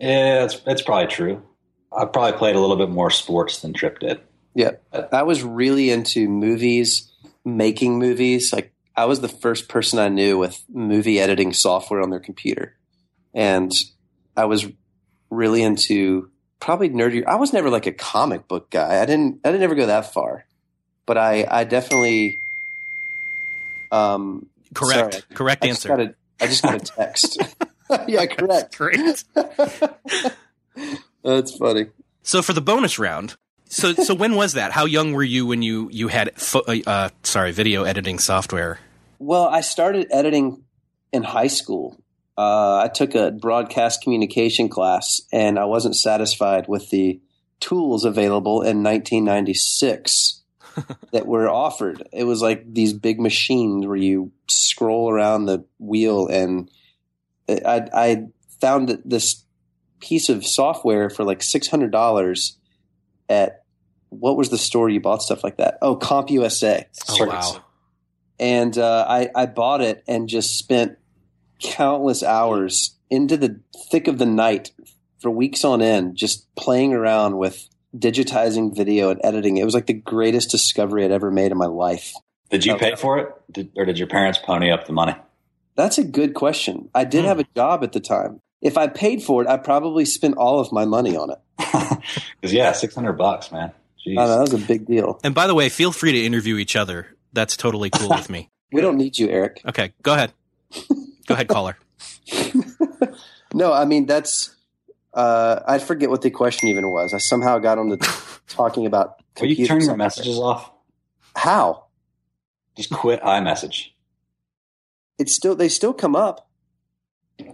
Yeah, 0.00 0.40
that's 0.40 0.60
that's 0.60 0.82
probably 0.82 1.08
true. 1.08 1.42
I 1.92 2.04
probably 2.04 2.38
played 2.38 2.56
a 2.56 2.60
little 2.60 2.76
bit 2.76 2.90
more 2.90 3.10
sports 3.10 3.60
than 3.60 3.72
Tripp 3.72 4.00
did. 4.00 4.20
Yeah. 4.54 4.72
I 5.12 5.22
was 5.22 5.42
really 5.42 5.90
into 5.90 6.28
movies, 6.28 7.10
making 7.44 7.98
movies. 7.98 8.52
Like, 8.52 8.72
I 8.96 9.04
was 9.04 9.20
the 9.20 9.28
first 9.28 9.68
person 9.68 9.98
I 9.98 10.08
knew 10.08 10.38
with 10.38 10.62
movie 10.68 11.20
editing 11.20 11.52
software 11.52 12.00
on 12.00 12.10
their 12.10 12.20
computer. 12.20 12.76
And 13.32 13.72
I 14.36 14.46
was 14.46 14.66
really 15.30 15.62
into 15.62 16.30
probably 16.60 16.90
nerdy. 16.90 17.24
I 17.24 17.36
was 17.36 17.52
never 17.52 17.70
like 17.70 17.86
a 17.86 17.92
comic 17.92 18.48
book 18.48 18.70
guy. 18.70 19.00
I 19.00 19.06
didn't, 19.06 19.40
I 19.44 19.50
didn't 19.50 19.62
ever 19.62 19.74
go 19.74 19.86
that 19.86 20.12
far. 20.12 20.44
But 21.06 21.16
I, 21.16 21.46
I 21.48 21.64
definitely, 21.64 22.38
um, 23.90 24.46
correct, 24.74 25.14
Sorry, 25.14 25.24
correct 25.34 25.64
I 25.64 25.68
just 25.68 25.86
answer. 25.86 25.88
got 25.88 26.00
a, 26.00 26.14
I 26.40 26.46
just 26.48 26.62
got 26.62 26.74
a 26.74 26.80
text. 26.80 27.38
yeah, 28.08 28.26
correct. 28.26 28.76
Great. 28.76 29.24
That's 31.22 31.56
funny. 31.56 31.86
So 32.22 32.42
for 32.42 32.52
the 32.52 32.60
bonus 32.60 32.98
round, 32.98 33.36
so 33.68 33.92
so 33.94 34.14
when 34.14 34.34
was 34.34 34.54
that? 34.54 34.72
How 34.72 34.84
young 34.84 35.12
were 35.12 35.22
you 35.22 35.46
when 35.46 35.62
you 35.62 35.88
you 35.92 36.08
had 36.08 36.34
fo- 36.40 36.64
uh, 36.86 37.10
sorry 37.22 37.52
video 37.52 37.84
editing 37.84 38.18
software? 38.18 38.78
Well, 39.18 39.44
I 39.44 39.60
started 39.62 40.08
editing 40.10 40.62
in 41.12 41.22
high 41.22 41.48
school. 41.48 41.96
Uh, 42.36 42.82
I 42.84 42.88
took 42.88 43.14
a 43.14 43.32
broadcast 43.32 44.02
communication 44.02 44.68
class, 44.68 45.20
and 45.32 45.58
I 45.58 45.64
wasn't 45.64 45.96
satisfied 45.96 46.66
with 46.68 46.90
the 46.90 47.20
tools 47.60 48.04
available 48.04 48.62
in 48.62 48.82
1996. 48.82 50.38
that 51.12 51.26
were 51.26 51.48
offered. 51.48 52.06
It 52.12 52.24
was 52.24 52.42
like 52.42 52.72
these 52.72 52.92
big 52.92 53.20
machines 53.20 53.86
where 53.86 53.96
you 53.96 54.32
scroll 54.46 55.10
around 55.10 55.46
the 55.46 55.64
wheel, 55.78 56.28
and 56.28 56.70
I, 57.48 57.88
I 57.92 58.26
found 58.60 59.02
this 59.04 59.44
piece 60.00 60.28
of 60.28 60.46
software 60.46 61.10
for 61.10 61.24
like 61.24 61.42
six 61.42 61.68
hundred 61.68 61.90
dollars 61.92 62.56
at 63.28 63.62
what 64.10 64.36
was 64.36 64.48
the 64.50 64.58
store 64.58 64.88
you 64.88 65.00
bought 65.00 65.22
stuff 65.22 65.44
like 65.44 65.56
that? 65.58 65.78
Oh, 65.82 65.96
CompUSA. 65.96 66.84
Oh, 67.10 67.26
wow. 67.26 67.62
And 68.40 68.78
uh, 68.78 69.04
I, 69.08 69.28
I 69.34 69.46
bought 69.46 69.80
it 69.82 70.02
and 70.08 70.28
just 70.28 70.56
spent 70.58 70.96
countless 71.60 72.22
hours 72.22 72.96
into 73.10 73.36
the 73.36 73.60
thick 73.90 74.08
of 74.08 74.18
the 74.18 74.26
night 74.26 74.70
for 75.20 75.30
weeks 75.30 75.64
on 75.64 75.82
end, 75.82 76.16
just 76.16 76.46
playing 76.54 76.92
around 76.94 77.36
with 77.36 77.68
digitizing 77.96 78.74
video 78.76 79.10
and 79.10 79.20
editing. 79.24 79.56
It 79.56 79.64
was 79.64 79.74
like 79.74 79.86
the 79.86 79.92
greatest 79.94 80.50
discovery 80.50 81.04
I'd 81.04 81.10
ever 81.10 81.30
made 81.30 81.50
in 81.52 81.58
my 81.58 81.66
life. 81.66 82.14
Did 82.50 82.64
you 82.64 82.76
pay 82.76 82.94
for 82.94 83.18
it, 83.18 83.28
did, 83.50 83.70
or 83.76 83.84
did 83.84 83.98
your 83.98 84.08
parents 84.08 84.38
pony 84.38 84.70
up 84.70 84.86
the 84.86 84.92
money? 84.92 85.14
That's 85.74 85.98
a 85.98 86.04
good 86.04 86.34
question. 86.34 86.88
I 86.94 87.04
did 87.04 87.22
Hmm. 87.22 87.26
have 87.28 87.40
a 87.40 87.46
job 87.56 87.82
at 87.82 87.92
the 87.92 88.00
time. 88.00 88.40
If 88.60 88.76
I 88.76 88.88
paid 88.88 89.22
for 89.22 89.42
it, 89.42 89.48
I 89.48 89.56
probably 89.56 90.04
spent 90.04 90.36
all 90.36 90.58
of 90.60 90.72
my 90.72 90.84
money 90.84 91.16
on 91.16 91.30
it. 91.30 91.38
Because 92.40 92.52
yeah, 92.52 92.72
six 92.72 92.94
hundred 92.94 93.14
bucks, 93.14 93.50
man. 93.50 93.72
Jeez. 94.06 94.14
Know, 94.14 94.28
that 94.28 94.40
was 94.40 94.54
a 94.54 94.58
big 94.58 94.86
deal. 94.86 95.18
And 95.24 95.34
by 95.34 95.46
the 95.48 95.54
way, 95.54 95.68
feel 95.68 95.90
free 95.90 96.12
to 96.12 96.24
interview 96.24 96.56
each 96.56 96.76
other. 96.76 97.08
That's 97.32 97.56
totally 97.56 97.90
cool 97.90 98.08
with 98.10 98.30
me. 98.30 98.50
We 98.70 98.82
don't 98.82 98.98
need 98.98 99.18
you, 99.18 99.28
Erik. 99.30 99.62
Okay, 99.66 99.94
go 100.02 100.12
ahead. 100.12 100.32
Go 101.26 101.34
ahead, 101.34 101.48
caller. 101.48 101.78
No, 103.54 103.72
I 103.72 103.84
mean 103.84 104.06
that's. 104.06 104.54
Uh, 105.14 105.60
I 105.66 105.78
forget 105.78 106.10
what 106.10 106.22
the 106.22 106.30
question 106.30 106.68
even 106.68 106.90
was. 106.90 107.14
I 107.14 107.18
somehow 107.18 107.58
got 107.58 107.78
on 107.78 107.88
to 107.88 107.96
talking 108.48 108.86
about. 108.86 109.22
Will 109.40 109.46
you 109.46 109.56
computer 109.56 109.80
turn 109.80 109.86
your 109.86 109.96
messages 109.96 110.38
off? 110.38 110.70
How? 111.34 111.84
Just 112.76 112.90
quit 112.90 113.22
iMessage. 113.22 113.88
It's 115.18 115.34
still 115.34 115.56
they 115.56 115.68
still 115.68 115.94
come 115.94 116.14
up. 116.14 116.48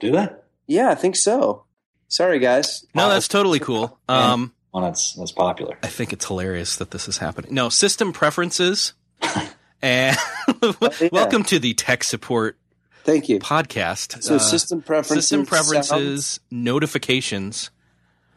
Do 0.00 0.11
they? 0.11 0.28
Yeah, 0.66 0.90
I 0.90 0.94
think 0.94 1.16
so. 1.16 1.64
Sorry, 2.09 2.38
guys. 2.38 2.85
No, 2.94 3.09
that's 3.09 3.28
totally 3.28 3.59
cool. 3.61 3.99
Um, 4.09 4.52
Well, 4.73 4.83
that's 4.85 5.14
that's 5.14 5.33
popular. 5.33 5.78
I 5.83 5.87
think 5.88 6.12
it's 6.12 6.26
hilarious 6.26 6.76
that 6.76 6.90
this 6.90 7.09
is 7.09 7.18
happening. 7.18 7.54
No, 7.54 7.68
system 7.68 8.12
preferences. 8.12 8.94
and 9.83 10.16
yeah. 10.62 11.09
welcome 11.12 11.44
to 11.44 11.59
the 11.59 11.75
tech 11.75 12.02
support 12.04 12.56
Thank 13.04 13.28
you. 13.28 13.38
podcast. 13.38 14.23
So 14.23 14.37
Uh, 14.37 14.38
system 14.38 14.80
preferences. 14.83 15.28
system 15.28 15.40
sound- 15.40 15.49
preferences, 15.49 16.40
notifications, 16.50 17.71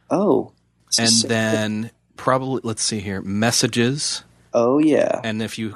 Oh. 0.09 0.51
and 0.99 1.09
So- 1.09 1.27
then 1.27 1.91
probably 2.17 2.61
let's 2.63 2.83
see 2.83 2.99
here, 2.99 3.21
messages, 3.21 4.23
Oh 4.53 4.79
yeah. 4.79 5.21
and 5.23 5.41
if 5.41 5.57
you 5.57 5.75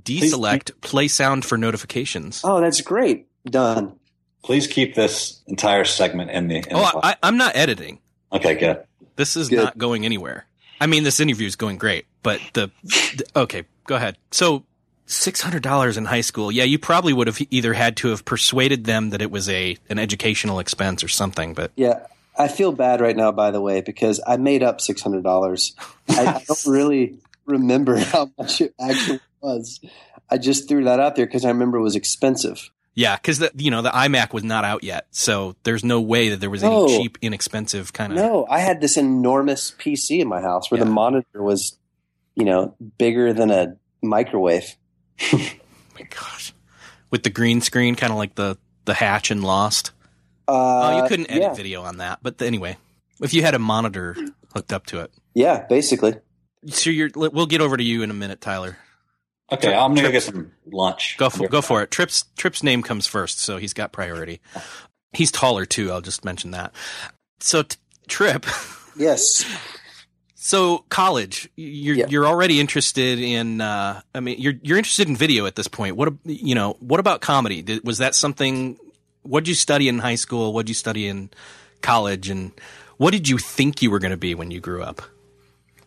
deselect 0.00 0.72
play 0.80 1.08
sound 1.08 1.44
for 1.44 1.56
notifications. 1.58 2.40
Oh, 2.44 2.60
that's 2.60 2.80
great. 2.80 3.26
Done. 3.44 3.98
Please 4.42 4.66
keep 4.66 4.94
this 4.94 5.40
entire 5.46 5.84
segment 5.84 6.30
in 6.30 6.48
the. 6.48 6.56
In 6.56 6.64
Oh, 6.72 6.90
the 7.00 7.06
I, 7.06 7.16
I'm 7.22 7.36
not 7.36 7.56
editing. 7.56 8.00
okay, 8.32 8.54
good. 8.54 8.82
This 9.16 9.36
is 9.36 9.48
Good. 9.48 9.56
not 9.64 9.78
going 9.78 10.04
anywhere. 10.04 10.46
I 10.80 10.86
mean, 10.86 11.04
this 11.04 11.20
interview 11.20 11.46
is 11.46 11.56
going 11.56 11.76
great, 11.76 12.06
but 12.22 12.40
the, 12.54 12.70
the 12.84 13.24
okay, 13.36 13.64
go 13.86 13.96
ahead. 13.96 14.16
So, 14.30 14.64
six 15.04 15.42
hundred 15.42 15.62
dollars 15.62 15.98
in 15.98 16.06
high 16.06 16.22
school. 16.22 16.50
Yeah, 16.50 16.64
you 16.64 16.78
probably 16.78 17.12
would 17.12 17.26
have 17.26 17.38
either 17.50 17.74
had 17.74 17.98
to 17.98 18.08
have 18.08 18.24
persuaded 18.24 18.84
them 18.84 19.10
that 19.10 19.20
it 19.20 19.30
was 19.30 19.48
a 19.50 19.76
an 19.90 19.98
educational 19.98 20.58
expense 20.58 21.04
or 21.04 21.08
something. 21.08 21.52
But 21.54 21.72
Yeah. 21.76 22.06
I 22.38 22.48
feel 22.48 22.72
bad 22.72 23.02
right 23.02 23.16
now, 23.16 23.32
by 23.32 23.50
the 23.50 23.60
way, 23.60 23.82
because 23.82 24.20
I 24.26 24.38
made 24.38 24.62
up 24.62 24.80
six 24.80 25.02
hundred 25.02 25.22
dollars. 25.24 25.74
I, 26.08 26.26
I 26.26 26.44
don't 26.48 26.66
really 26.66 27.18
remember 27.44 27.98
how 27.98 28.30
much 28.38 28.62
it 28.62 28.72
actually 28.80 29.20
was. 29.42 29.80
I 30.30 30.38
just 30.38 30.66
threw 30.66 30.84
that 30.84 30.98
out 31.00 31.16
there 31.16 31.26
because 31.26 31.44
I 31.44 31.48
remember 31.48 31.76
it 31.76 31.82
was 31.82 31.96
expensive. 31.96 32.70
Yeah, 32.94 33.16
because 33.16 33.38
the 33.38 33.50
you 33.56 33.70
know 33.70 33.82
the 33.82 33.90
iMac 33.90 34.32
was 34.32 34.44
not 34.44 34.64
out 34.64 34.82
yet, 34.82 35.06
so 35.10 35.56
there's 35.62 35.84
no 35.84 36.00
way 36.00 36.30
that 36.30 36.40
there 36.40 36.50
was 36.50 36.62
any 36.62 36.98
cheap, 36.98 37.18
inexpensive 37.22 37.92
kind 37.92 38.12
of. 38.12 38.18
No, 38.18 38.46
I 38.48 38.60
had 38.60 38.80
this 38.80 38.96
enormous 38.96 39.70
PC 39.78 40.20
in 40.20 40.28
my 40.28 40.40
house 40.40 40.70
where 40.70 40.78
the 40.78 40.86
monitor 40.86 41.42
was, 41.42 41.78
you 42.34 42.44
know, 42.44 42.74
bigger 42.98 43.32
than 43.32 43.50
a 43.50 43.76
microwave. 44.02 44.76
my 45.32 46.06
gosh, 46.08 46.52
with 47.10 47.22
the 47.22 47.30
green 47.30 47.60
screen, 47.60 47.94
kind 47.94 48.12
of 48.12 48.18
like 48.18 48.34
the 48.34 48.58
the 48.86 48.94
hatch 48.94 49.30
and 49.30 49.44
Lost. 49.44 49.92
Uh, 50.48 50.52
oh, 50.52 51.02
you 51.02 51.08
couldn't 51.08 51.30
edit 51.30 51.42
yeah. 51.42 51.54
video 51.54 51.82
on 51.82 51.98
that, 51.98 52.18
but 52.22 52.42
anyway, 52.42 52.76
if 53.20 53.32
you 53.32 53.42
had 53.42 53.54
a 53.54 53.58
monitor 53.58 54.16
hooked 54.54 54.72
up 54.72 54.86
to 54.86 55.00
it. 55.00 55.12
Yeah, 55.34 55.64
basically. 55.68 56.16
So 56.66 56.90
you're, 56.90 57.10
we'll 57.14 57.46
get 57.46 57.60
over 57.60 57.76
to 57.76 57.82
you 57.82 58.02
in 58.02 58.10
a 58.10 58.14
minute, 58.14 58.40
Tyler. 58.40 58.76
Okay, 59.52 59.74
I'm 59.74 59.94
gonna 59.94 60.08
go 60.08 60.12
get 60.12 60.22
some 60.22 60.52
lunch. 60.70 61.16
Go 61.18 61.28
for 61.30 61.48
go 61.48 61.60
for 61.60 61.82
it. 61.82 61.90
Tripp's 61.90 62.24
Tripp's 62.36 62.62
name 62.62 62.82
comes 62.82 63.06
first, 63.06 63.40
so 63.40 63.56
he's 63.56 63.72
got 63.74 63.92
priority. 63.92 64.40
He's 65.12 65.32
taller 65.32 65.66
too. 65.66 65.90
I'll 65.90 66.00
just 66.00 66.24
mention 66.24 66.52
that. 66.52 66.72
So 67.40 67.62
t- 67.62 67.76
Tripp. 68.08 68.46
Yes. 68.96 69.44
So 70.34 70.84
college, 70.90 71.48
you're 71.56 71.94
Yeah. 71.96 72.06
you're 72.08 72.26
already 72.26 72.60
interested 72.60 73.18
in. 73.20 73.60
Uh, 73.60 74.00
I 74.14 74.20
mean, 74.20 74.38
you're 74.40 74.54
you're 74.62 74.76
interested 74.78 75.08
in 75.08 75.16
video 75.16 75.46
at 75.46 75.54
this 75.54 75.68
point. 75.68 75.96
What 75.96 76.12
you 76.24 76.54
know? 76.54 76.76
What 76.80 76.98
about 77.00 77.20
comedy? 77.20 77.62
Did, 77.62 77.84
was 77.84 77.98
that 77.98 78.14
something? 78.14 78.78
What 79.22 79.44
did 79.44 79.48
you 79.48 79.54
study 79.54 79.88
in 79.88 80.00
high 80.00 80.16
school? 80.16 80.52
What 80.52 80.66
did 80.66 80.70
you 80.70 80.74
study 80.74 81.06
in 81.06 81.30
college? 81.82 82.28
And 82.28 82.50
what 82.96 83.12
did 83.12 83.28
you 83.28 83.38
think 83.38 83.80
you 83.80 83.90
were 83.90 84.00
going 84.00 84.10
to 84.10 84.16
be 84.18 84.34
when 84.34 84.50
you 84.50 84.60
grew 84.60 84.82
up? 84.82 85.00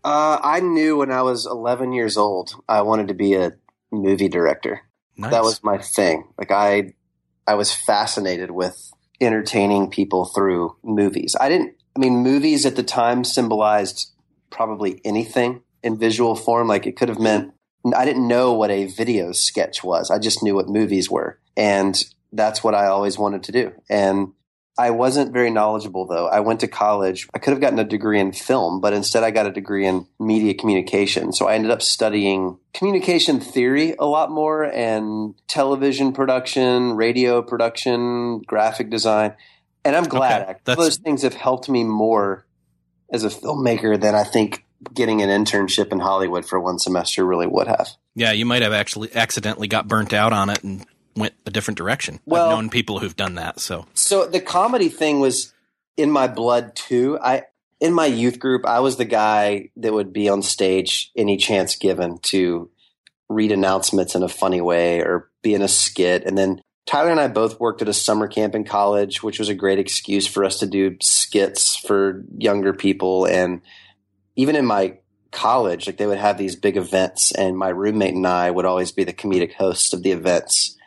Uh, 0.04 0.40
I 0.44 0.60
knew 0.60 0.98
when 0.98 1.12
I 1.12 1.22
was 1.22 1.46
11 1.46 1.94
years 1.94 2.18
old, 2.18 2.56
I 2.68 2.82
wanted 2.82 3.08
to 3.08 3.14
be 3.14 3.36
a 3.36 3.54
movie 3.92 4.28
director. 4.28 4.82
Nice. 5.16 5.32
That 5.32 5.44
was 5.44 5.64
my 5.64 5.78
thing. 5.78 6.28
Like 6.38 6.52
I, 6.52 6.94
I 7.48 7.56
was 7.56 7.74
fascinated 7.74 8.52
with 8.52 8.92
entertaining 9.22 9.90
people 9.90 10.26
through 10.26 10.76
movies. 10.84 11.36
I 11.40 11.50
didn't. 11.50 11.76
I 11.96 12.00
mean, 12.00 12.18
movies 12.18 12.66
at 12.66 12.76
the 12.76 12.84
time 12.84 13.24
symbolized 13.24 14.12
probably 14.50 15.00
anything 15.06 15.62
in 15.84 15.98
visual 15.98 16.36
form. 16.36 16.68
Like 16.68 16.88
it 16.88 16.98
could 16.98 17.10
have 17.10 17.20
meant. 17.20 17.54
I 17.96 18.06
didn't 18.06 18.28
know 18.28 18.54
what 18.54 18.72
a 18.72 18.86
video 18.86 19.32
sketch 19.32 19.84
was. 19.84 20.10
I 20.10 20.18
just 20.18 20.42
knew 20.42 20.56
what 20.56 20.70
movies 20.70 21.10
were, 21.10 21.40
and 21.58 22.02
that's 22.32 22.64
what 22.64 22.74
I 22.74 22.88
always 22.88 23.18
wanted 23.20 23.44
to 23.44 23.52
do. 23.52 23.74
And 23.90 24.34
I 24.78 24.90
wasn't 24.90 25.32
very 25.34 25.52
knowledgeable 25.52 26.08
though. 26.08 26.28
I 26.28 26.40
went 26.40 26.62
to 26.62 26.68
college. 26.68 27.28
I 27.34 27.40
could 27.40 27.52
have 27.52 27.62
gotten 27.62 27.78
a 27.80 27.84
degree 27.84 28.20
in 28.20 28.32
film, 28.34 28.82
but 28.82 28.94
instead 28.94 29.24
I 29.24 29.30
got 29.32 29.46
a 29.46 29.52
degree 29.52 29.86
in 29.86 30.08
media 30.20 30.54
communication. 30.56 31.32
So 31.32 31.48
I 31.48 31.54
ended 31.56 31.70
up 31.70 31.82
studying 31.82 32.58
communication 32.74 33.40
theory 33.40 33.96
a 34.00 34.06
lot 34.06 34.32
more 34.32 34.64
and 34.64 35.36
television 35.48 36.12
production, 36.12 36.94
radio 36.94 37.42
production, 37.44 38.40
graphic 38.40 38.90
design. 38.90 39.36
And 39.86 39.96
I'm 39.96 40.06
glad 40.06 40.42
Okay, 40.44 40.60
those 40.64 40.98
things 40.98 41.22
have 41.22 41.36
helped 41.36 41.70
me 41.70 41.84
more 41.84 42.46
as 43.12 43.24
a 43.24 43.30
filmmaker 43.30 44.00
than 44.00 44.16
I 44.16 44.24
think 44.24 44.66
getting 44.94 45.22
an 45.22 45.30
internship 45.30 45.92
in 45.92 46.00
Hollywood 46.00 46.46
for 46.46 46.60
one 46.60 46.80
semester 46.80 47.26
really 47.26 47.48
would 47.48 47.68
have. 47.68 47.90
Yeah, 48.16 48.32
you 48.32 48.46
might 48.46 48.64
have 48.64 48.74
actually 48.74 49.14
accidentally 49.16 49.68
got 49.68 49.88
burnt 49.88 50.14
out 50.14 50.34
on 50.34 50.50
it 50.50 50.64
and 50.64 50.86
went 51.16 51.34
a 51.46 51.52
different 51.52 51.78
direction. 51.78 52.20
Well- 52.26 52.50
I've 52.50 52.56
known 52.56 52.70
people 52.70 53.00
who've 53.00 53.16
done 53.16 53.36
that. 53.36 53.60
So 53.60 53.86
So 54.14 54.28
the 54.28 54.40
comedy 54.40 54.90
thing 54.90 55.22
was 55.22 55.56
in 55.98 56.12
my 56.12 56.28
blood 56.28 56.76
too. 56.76 57.18
I 57.20 57.46
in 57.80 57.96
my 57.96 58.06
youth 58.06 58.38
group, 58.38 58.64
I 58.64 58.80
was 58.80 58.96
the 58.96 59.06
guy 59.06 59.72
that 59.78 59.92
would 59.92 60.14
be 60.14 60.30
on 60.30 60.44
stage 60.44 61.12
any 61.18 61.36
chance 61.36 61.76
given 61.76 62.20
to 62.26 62.70
read 63.28 63.52
announcements 63.52 64.14
in 64.14 64.22
a 64.22 64.30
funny 64.30 64.62
way 64.62 65.00
or 65.00 65.32
be 65.42 65.56
in 65.56 65.64
a 65.64 65.68
skit. 65.68 66.26
And 66.26 66.38
then 66.38 66.62
Tyler 66.86 67.10
and 67.10 67.20
I 67.20 67.28
both 67.28 67.60
worked 67.60 67.82
at 67.82 67.88
a 67.88 67.94
summer 67.94 68.28
camp 68.28 68.54
in 68.54 68.66
college, 68.66 69.24
which 69.24 69.40
was 69.40 69.50
a 69.50 69.56
great 69.56 69.80
excuse 69.80 70.28
for 70.28 70.46
us 70.46 70.60
to 70.60 70.68
do 70.68 70.96
skits 71.02 71.76
for 71.76 72.24
younger 72.38 72.72
people. 72.72 73.26
And 73.26 73.62
even 74.36 74.56
in 74.56 74.68
my 74.68 75.00
college, 75.32 75.88
like 75.88 75.98
they 75.98 76.06
would 76.06 76.20
have 76.20 76.38
these 76.38 76.56
big 76.56 76.78
events, 76.78 77.32
and 77.32 77.58
my 77.58 77.70
roommate 77.70 78.14
and 78.14 78.28
I 78.28 78.52
would 78.52 78.66
always 78.66 78.92
be 78.92 79.06
the 79.06 79.12
comedic 79.12 79.54
hosts 79.54 79.92
of 79.92 80.04
the 80.04 80.12
events 80.12 80.78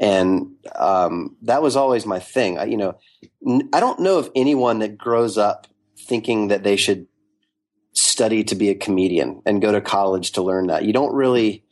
and 0.00 0.52
um, 0.76 1.36
that 1.42 1.62
was 1.62 1.76
always 1.76 2.06
my 2.06 2.18
thing. 2.18 2.58
I, 2.58 2.64
you 2.64 2.76
know, 2.76 2.98
I 3.72 3.80
don't 3.80 4.00
know 4.00 4.18
of 4.18 4.30
anyone 4.34 4.78
that 4.78 4.96
grows 4.96 5.36
up 5.36 5.66
thinking 5.98 6.48
that 6.48 6.62
they 6.62 6.76
should 6.76 7.06
study 7.94 8.44
to 8.44 8.54
be 8.54 8.68
a 8.70 8.74
comedian 8.74 9.42
and 9.44 9.60
go 9.60 9.72
to 9.72 9.80
college 9.80 10.32
to 10.32 10.42
learn 10.42 10.68
that. 10.68 10.84
You 10.84 10.92
don't 10.92 11.14
really. 11.14 11.64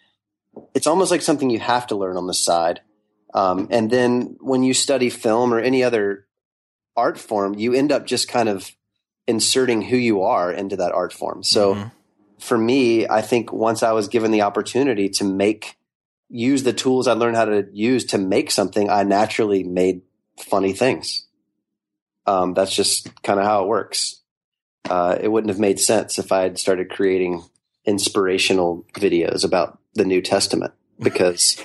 It's 0.74 0.86
almost 0.86 1.10
like 1.10 1.22
something 1.22 1.50
you 1.50 1.58
have 1.60 1.86
to 1.88 1.96
learn 1.96 2.16
on 2.16 2.26
the 2.26 2.34
side. 2.34 2.80
Um, 3.34 3.68
and 3.70 3.90
then 3.90 4.36
when 4.40 4.62
you 4.62 4.72
study 4.72 5.10
film 5.10 5.52
or 5.52 5.60
any 5.60 5.84
other 5.84 6.26
art 6.96 7.18
form, 7.18 7.54
you 7.54 7.74
end 7.74 7.92
up 7.92 8.06
just 8.06 8.26
kind 8.28 8.48
of 8.48 8.72
inserting 9.26 9.82
who 9.82 9.96
you 9.96 10.22
are 10.22 10.50
into 10.50 10.76
that 10.76 10.92
art 10.92 11.12
form. 11.12 11.42
So 11.42 11.74
Mhm. 11.74 11.90
for 12.38 12.56
me, 12.56 13.06
I 13.06 13.20
think 13.20 13.52
once 13.52 13.82
I 13.82 13.92
was 13.92 14.08
given 14.08 14.30
the 14.30 14.42
opportunity 14.42 15.10
to 15.10 15.24
make 15.24 15.76
use 16.28 16.62
the 16.62 16.72
tools 16.72 17.06
I 17.06 17.12
learned 17.12 17.36
how 17.36 17.44
to 17.46 17.66
use 17.72 18.04
to 18.06 18.18
make 18.18 18.50
something, 18.50 18.90
I 18.90 19.02
naturally 19.02 19.62
made 19.64 20.02
funny 20.38 20.72
things. 20.72 21.26
Um, 22.26 22.54
that's 22.54 22.74
just 22.74 23.10
kind 23.22 23.38
of 23.38 23.46
how 23.46 23.62
it 23.62 23.68
works. 23.68 24.20
Uh, 24.88 25.16
it 25.20 25.28
wouldn't 25.28 25.50
have 25.50 25.60
made 25.60 25.80
sense 25.80 26.18
if 26.18 26.32
I 26.32 26.42
had 26.42 26.58
started 26.58 26.90
creating 26.90 27.44
inspirational 27.84 28.84
videos 28.94 29.44
about 29.44 29.78
the 29.94 30.04
New 30.04 30.20
Testament 30.20 30.74
because 31.00 31.64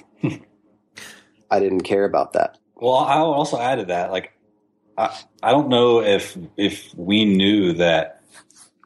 I 1.49 1.59
didn't 1.59 1.81
care 1.81 2.05
about 2.05 2.33
that. 2.33 2.57
Well, 2.75 2.95
I 2.95 3.19
will 3.19 3.33
also 3.33 3.59
add 3.59 3.75
to 3.75 3.85
that, 3.85 4.11
like, 4.11 4.33
I, 4.97 5.15
I 5.41 5.51
don't 5.51 5.69
know 5.69 6.01
if 6.01 6.37
if 6.57 6.93
we 6.95 7.25
knew 7.25 7.73
that 7.73 8.21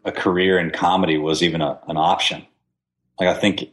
a 0.04 0.12
career 0.12 0.60
in 0.60 0.70
comedy 0.72 1.18
was 1.18 1.42
even 1.42 1.62
a, 1.62 1.80
an 1.88 1.98
option. 1.98 2.46
Like, 3.20 3.30
I 3.30 3.40
think 3.40 3.72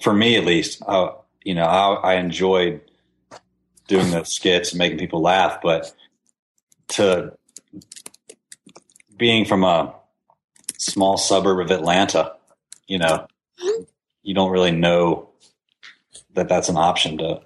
for 0.00 0.12
me 0.14 0.36
at 0.36 0.44
least, 0.44 0.82
I, 0.86 1.12
you 1.44 1.54
know, 1.54 1.64
I, 1.64 2.12
I 2.12 2.14
enjoyed 2.14 2.80
doing 3.88 4.10
the 4.10 4.24
skits 4.24 4.72
and 4.72 4.78
making 4.78 4.98
people 4.98 5.20
laugh, 5.20 5.60
but 5.62 5.92
to 6.88 7.36
being 9.16 9.44
from 9.44 9.64
a 9.64 9.94
small 10.78 11.16
suburb 11.16 11.60
of 11.60 11.70
Atlanta, 11.70 12.34
you 12.86 12.98
know, 12.98 13.26
you 14.22 14.34
don't 14.34 14.50
really 14.50 14.72
know 14.72 15.28
that 16.34 16.48
that's 16.48 16.68
an 16.68 16.76
option 16.76 17.18
to 17.18 17.40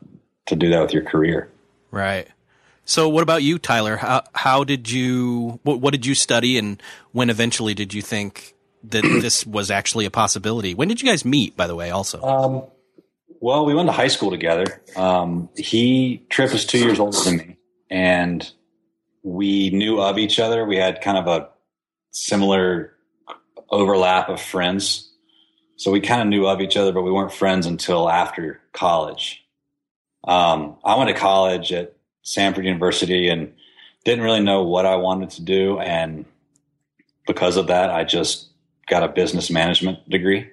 to 0.47 0.55
do 0.57 0.71
that 0.71 0.81
with 0.81 0.93
your 0.93 1.03
career. 1.03 1.51
Right. 1.91 2.29
So, 2.85 3.09
what 3.09 3.23
about 3.23 3.43
you, 3.43 3.59
Tyler? 3.59 3.97
How 3.97 4.23
how 4.35 4.65
did 4.65 4.91
you 4.91 5.59
what, 5.65 5.81
what 5.81 5.93
did 5.93 6.07
you 6.07 6.15
study, 6.15 6.57
and 6.57 6.81
when 7.13 7.31
eventually 7.31 7.75
did 7.75 7.93
you 7.93 8.01
think 8.01 8.55
that 8.91 9.03
this 9.21 9.47
was 9.47 9.71
actually 9.71 10.05
a 10.05 10.11
possibility? 10.11 10.75
When 10.75 10.89
did 10.89 11.01
you 11.03 11.09
guys 11.09 11.25
meet, 11.25 11.57
by 11.57 11.67
the 11.67 11.75
way? 11.75 11.91
Also, 11.91 12.21
um, 12.23 12.65
well, 13.41 13.65
we 13.67 13.75
went 13.75 13.89
to 13.89 13.93
high 13.93 14.09
school 14.09 14.31
together. 14.31 14.83
Um, 14.97 15.49
he 15.57 16.25
Tripp 16.29 16.53
is 16.53 16.65
two 16.65 16.79
years 16.79 16.99
older 16.99 17.19
than 17.19 17.37
me, 17.37 17.57
and 17.91 18.51
we 19.23 19.71
knew 19.71 20.01
of 20.01 20.19
each 20.19 20.39
other. 20.39 20.65
We 20.65 20.77
had 20.77 21.01
kind 21.01 21.19
of 21.19 21.27
a 21.27 21.49
similar 22.11 22.95
overlap 23.71 24.29
of 24.29 24.41
friends. 24.41 25.13
So 25.77 25.91
we 25.91 26.01
kind 26.01 26.23
of 26.23 26.29
knew 26.29 26.47
of 26.47 26.61
each 26.61 26.77
other, 26.77 26.93
but 26.93 27.03
we 27.03 27.11
weren't 27.11 27.33
friends 27.33 27.67
until 27.67 28.09
after 28.09 28.61
college. 28.73 29.45
Um, 30.25 30.77
I 30.85 30.97
went 30.97 31.09
to 31.09 31.15
college 31.15 31.73
at 31.73 31.95
Samford 32.25 32.65
University 32.65 33.29
and 33.29 33.53
didn't 34.05 34.25
really 34.25 34.41
know 34.41 34.63
what 34.63 34.87
I 34.87 34.97
wanted 34.97 35.31
to 35.31 35.43
do. 35.43 35.79
And 35.79 36.25
because 37.27 37.57
of 37.57 37.67
that, 37.67 37.91
I 37.91 38.05
just 38.05 38.46
got 38.89 39.03
a 39.03 39.09
business 39.09 39.51
management 39.51 40.09
degree 40.09 40.51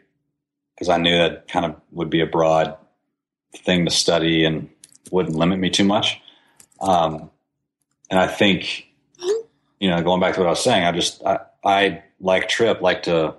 because 0.76 0.90
I 0.90 0.98
knew 0.98 1.18
that 1.18 1.48
kind 1.48 1.66
of 1.66 1.76
would 1.92 2.10
be 2.10 2.22
a 2.22 2.26
broad 2.26 2.76
thing 3.56 3.86
to 3.86 3.92
study 3.92 4.44
and 4.44 4.70
wouldn't 5.12 5.36
limit 5.36 5.60
me 5.60 5.70
too 5.70 5.84
much. 5.84 6.20
Um, 6.82 7.30
and 8.10 8.20
I 8.20 8.28
think, 8.28 8.88
you 9.80 9.90
know, 9.90 10.02
going 10.02 10.20
back 10.20 10.34
to 10.36 10.40
what 10.40 10.48
I 10.48 10.52
was 10.52 10.64
saying, 10.64 10.84
I 10.84 10.92
just, 10.92 11.24
I, 11.24 11.40
I 11.64 12.04
like 12.20 12.50
Tripp, 12.50 12.82
like 12.82 13.04
to 13.04 13.36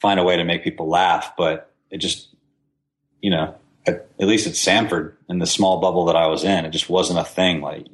find 0.00 0.20
a 0.20 0.24
way 0.24 0.36
to 0.36 0.44
make 0.44 0.62
people 0.62 0.88
laugh, 0.88 1.32
but 1.36 1.72
it 1.90 1.98
just, 1.98 2.28
you 3.20 3.30
know, 3.30 3.54
at, 3.86 4.08
at 4.20 4.28
least 4.28 4.46
at 4.46 4.52
Samford 4.52 5.14
in 5.28 5.38
the 5.38 5.46
small 5.46 5.80
bubble 5.80 6.06
that 6.06 6.16
I 6.16 6.26
was 6.26 6.44
in, 6.44 6.64
it 6.64 6.70
just 6.70 6.88
wasn't 6.88 7.18
a 7.18 7.24
thing. 7.24 7.60
Like 7.60 7.86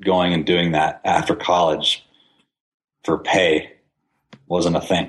going 0.00 0.32
and 0.32 0.46
doing 0.46 0.72
that 0.72 1.00
after 1.04 1.34
college 1.34 2.06
for 3.04 3.18
pay 3.18 3.71
wasn't 4.52 4.76
a 4.76 4.82
thing. 4.82 5.08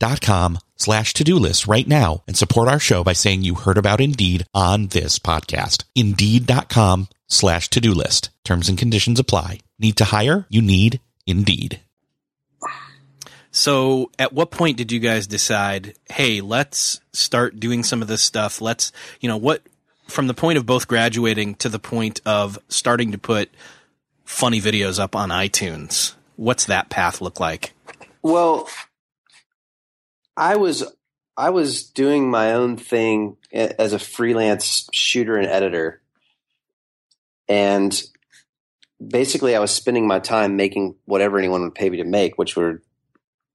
Indeed.com 0.00 0.58
slash 0.76 1.14
to-do 1.14 1.36
list 1.36 1.66
right 1.66 1.88
now 1.88 2.22
and 2.26 2.36
support 2.36 2.68
our 2.68 2.78
show 2.78 3.02
by 3.02 3.14
saying 3.14 3.42
you 3.42 3.54
heard 3.54 3.78
about 3.78 4.00
Indeed 4.00 4.46
on 4.52 4.88
this 4.88 5.18
podcast. 5.18 5.84
Indeed.com 5.94 7.08
slash 7.28 7.68
to-do 7.70 7.92
list. 7.92 8.30
Terms 8.44 8.68
and 8.68 8.78
conditions 8.78 9.18
apply. 9.18 9.60
Need 9.78 9.96
to 9.96 10.04
hire? 10.04 10.46
You 10.50 10.62
need 10.62 11.00
Indeed. 11.26 11.80
So, 13.50 14.10
at 14.18 14.34
what 14.34 14.50
point 14.50 14.76
did 14.76 14.92
you 14.92 15.00
guys 15.00 15.26
decide, 15.26 15.94
hey, 16.10 16.42
let's 16.42 17.00
start 17.14 17.58
doing 17.58 17.82
some 17.82 18.02
of 18.02 18.08
this 18.08 18.22
stuff? 18.22 18.60
Let's, 18.60 18.92
you 19.20 19.30
know, 19.30 19.38
what, 19.38 19.62
from 20.08 20.26
the 20.26 20.34
point 20.34 20.58
of 20.58 20.66
both 20.66 20.86
graduating 20.86 21.54
to 21.56 21.70
the 21.70 21.78
point 21.78 22.20
of 22.26 22.58
starting 22.68 23.12
to 23.12 23.18
put 23.18 23.48
funny 24.24 24.60
videos 24.60 24.98
up 24.98 25.16
on 25.16 25.30
iTunes, 25.30 26.14
what's 26.36 26.66
that 26.66 26.90
path 26.90 27.22
look 27.22 27.40
like? 27.40 27.72
Well, 28.20 28.68
I 30.36 30.56
was 30.56 30.84
I 31.36 31.50
was 31.50 31.84
doing 31.84 32.30
my 32.30 32.52
own 32.52 32.76
thing 32.76 33.36
as 33.52 33.92
a 33.92 33.98
freelance 33.98 34.88
shooter 34.92 35.36
and 35.36 35.46
editor, 35.46 36.02
and 37.48 38.02
basically, 39.04 39.54
I 39.54 39.60
was 39.60 39.70
spending 39.70 40.06
my 40.06 40.18
time 40.18 40.56
making 40.56 40.96
whatever 41.04 41.38
anyone 41.38 41.62
would 41.62 41.74
pay 41.74 41.90
me 41.90 41.98
to 41.98 42.04
make, 42.04 42.38
which 42.38 42.56
were 42.56 42.82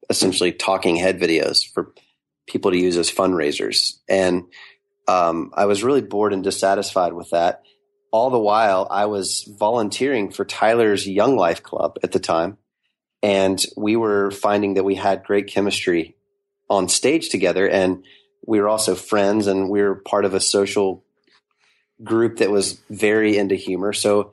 essentially 0.09 0.51
talking 0.51 0.95
head 0.95 1.19
videos 1.19 1.65
for 1.73 1.93
people 2.47 2.71
to 2.71 2.77
use 2.77 2.97
as 2.97 3.11
fundraisers. 3.11 3.99
And 4.09 4.43
um, 5.07 5.51
I 5.53 5.65
was 5.65 5.83
really 5.83 6.01
bored 6.01 6.33
and 6.33 6.43
dissatisfied 6.43 7.13
with 7.13 7.29
that. 7.31 7.63
All 8.11 8.29
the 8.29 8.39
while, 8.39 8.87
I 8.91 9.05
was 9.05 9.47
volunteering 9.57 10.31
for 10.31 10.43
Tyler's 10.43 11.07
Young 11.07 11.37
Life 11.37 11.63
Club 11.63 11.97
at 12.03 12.11
the 12.11 12.19
time. 12.19 12.57
And 13.23 13.63
we 13.77 13.95
were 13.95 14.31
finding 14.31 14.73
that 14.73 14.83
we 14.83 14.95
had 14.95 15.23
great 15.23 15.47
chemistry 15.47 16.15
on 16.71 16.87
stage 16.87 17.29
together. 17.29 17.67
And 17.67 18.03
we 18.47 18.59
were 18.61 18.69
also 18.69 18.95
friends 18.95 19.45
and 19.47 19.69
we 19.69 19.81
were 19.81 19.95
part 19.95 20.23
of 20.23 20.33
a 20.33 20.39
social 20.39 21.03
group 22.01 22.37
that 22.37 22.49
was 22.49 22.81
very 22.89 23.37
into 23.37 23.55
humor. 23.55 23.93
So 23.93 24.31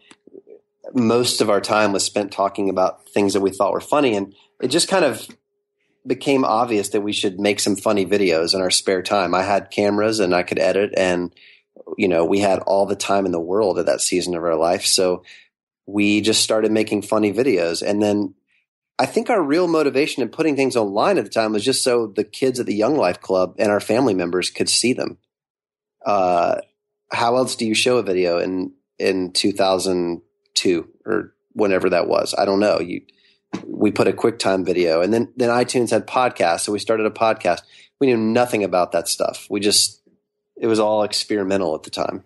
most 0.94 1.40
of 1.40 1.50
our 1.50 1.60
time 1.60 1.92
was 1.92 2.04
spent 2.04 2.32
talking 2.32 2.70
about 2.70 3.06
things 3.08 3.34
that 3.34 3.40
we 3.40 3.50
thought 3.50 3.72
were 3.72 3.80
funny. 3.80 4.14
And 4.14 4.34
it 4.62 4.68
just 4.68 4.88
kind 4.88 5.04
of 5.04 5.26
became 6.06 6.44
obvious 6.44 6.90
that 6.90 7.02
we 7.02 7.12
should 7.12 7.40
make 7.40 7.60
some 7.60 7.76
funny 7.76 8.06
videos 8.06 8.54
in 8.54 8.62
our 8.62 8.70
spare 8.70 9.02
time. 9.02 9.34
I 9.34 9.42
had 9.42 9.72
cameras 9.72 10.20
and 10.20 10.32
I 10.32 10.44
could 10.44 10.60
edit 10.60 10.94
and 10.96 11.34
you 11.96 12.08
know, 12.08 12.24
we 12.24 12.38
had 12.38 12.60
all 12.60 12.86
the 12.86 12.96
time 12.96 13.26
in 13.26 13.32
the 13.32 13.40
world 13.40 13.78
at 13.78 13.86
that 13.86 14.00
season 14.00 14.34
of 14.34 14.44
our 14.44 14.56
life. 14.56 14.84
So 14.84 15.24
we 15.86 16.20
just 16.20 16.42
started 16.42 16.70
making 16.70 17.02
funny 17.02 17.32
videos 17.32 17.82
and 17.82 18.02
then 18.02 18.34
I 18.98 19.06
think 19.06 19.30
our 19.30 19.40
real 19.40 19.68
motivation 19.68 20.22
in 20.22 20.28
putting 20.28 20.56
things 20.56 20.76
online 20.76 21.18
at 21.18 21.24
the 21.24 21.30
time 21.30 21.52
was 21.52 21.64
just 21.64 21.84
so 21.84 22.08
the 22.08 22.24
kids 22.24 22.58
at 22.58 22.66
the 22.66 22.74
Young 22.74 22.96
Life 22.96 23.20
Club 23.20 23.54
and 23.58 23.70
our 23.70 23.80
family 23.80 24.14
members 24.14 24.50
could 24.50 24.68
see 24.68 24.92
them. 24.92 25.18
Uh, 26.04 26.56
how 27.12 27.36
else 27.36 27.54
do 27.54 27.64
you 27.64 27.74
show 27.74 27.98
a 27.98 28.02
video 28.02 28.38
in 28.38 28.72
in 28.98 29.32
2002 29.32 30.88
or 31.06 31.34
whenever 31.52 31.90
that 31.90 32.08
was? 32.08 32.34
I 32.36 32.44
don't 32.44 32.60
know. 32.60 32.80
You 32.80 33.02
we 33.66 33.90
put 33.90 34.08
a 34.08 34.12
QuickTime 34.12 34.66
video, 34.66 35.00
and 35.00 35.12
then 35.12 35.32
then 35.36 35.48
iTunes 35.50 35.90
had 35.90 36.06
podcasts, 36.06 36.60
so 36.60 36.72
we 36.72 36.78
started 36.78 37.06
a 37.06 37.10
podcast. 37.10 37.62
We 38.00 38.08
knew 38.08 38.16
nothing 38.16 38.64
about 38.64 38.92
that 38.92 39.08
stuff. 39.08 39.46
We 39.48 39.60
just 39.60 40.02
it 40.56 40.66
was 40.66 40.80
all 40.80 41.04
experimental 41.04 41.74
at 41.74 41.84
the 41.84 41.90
time. 41.90 42.24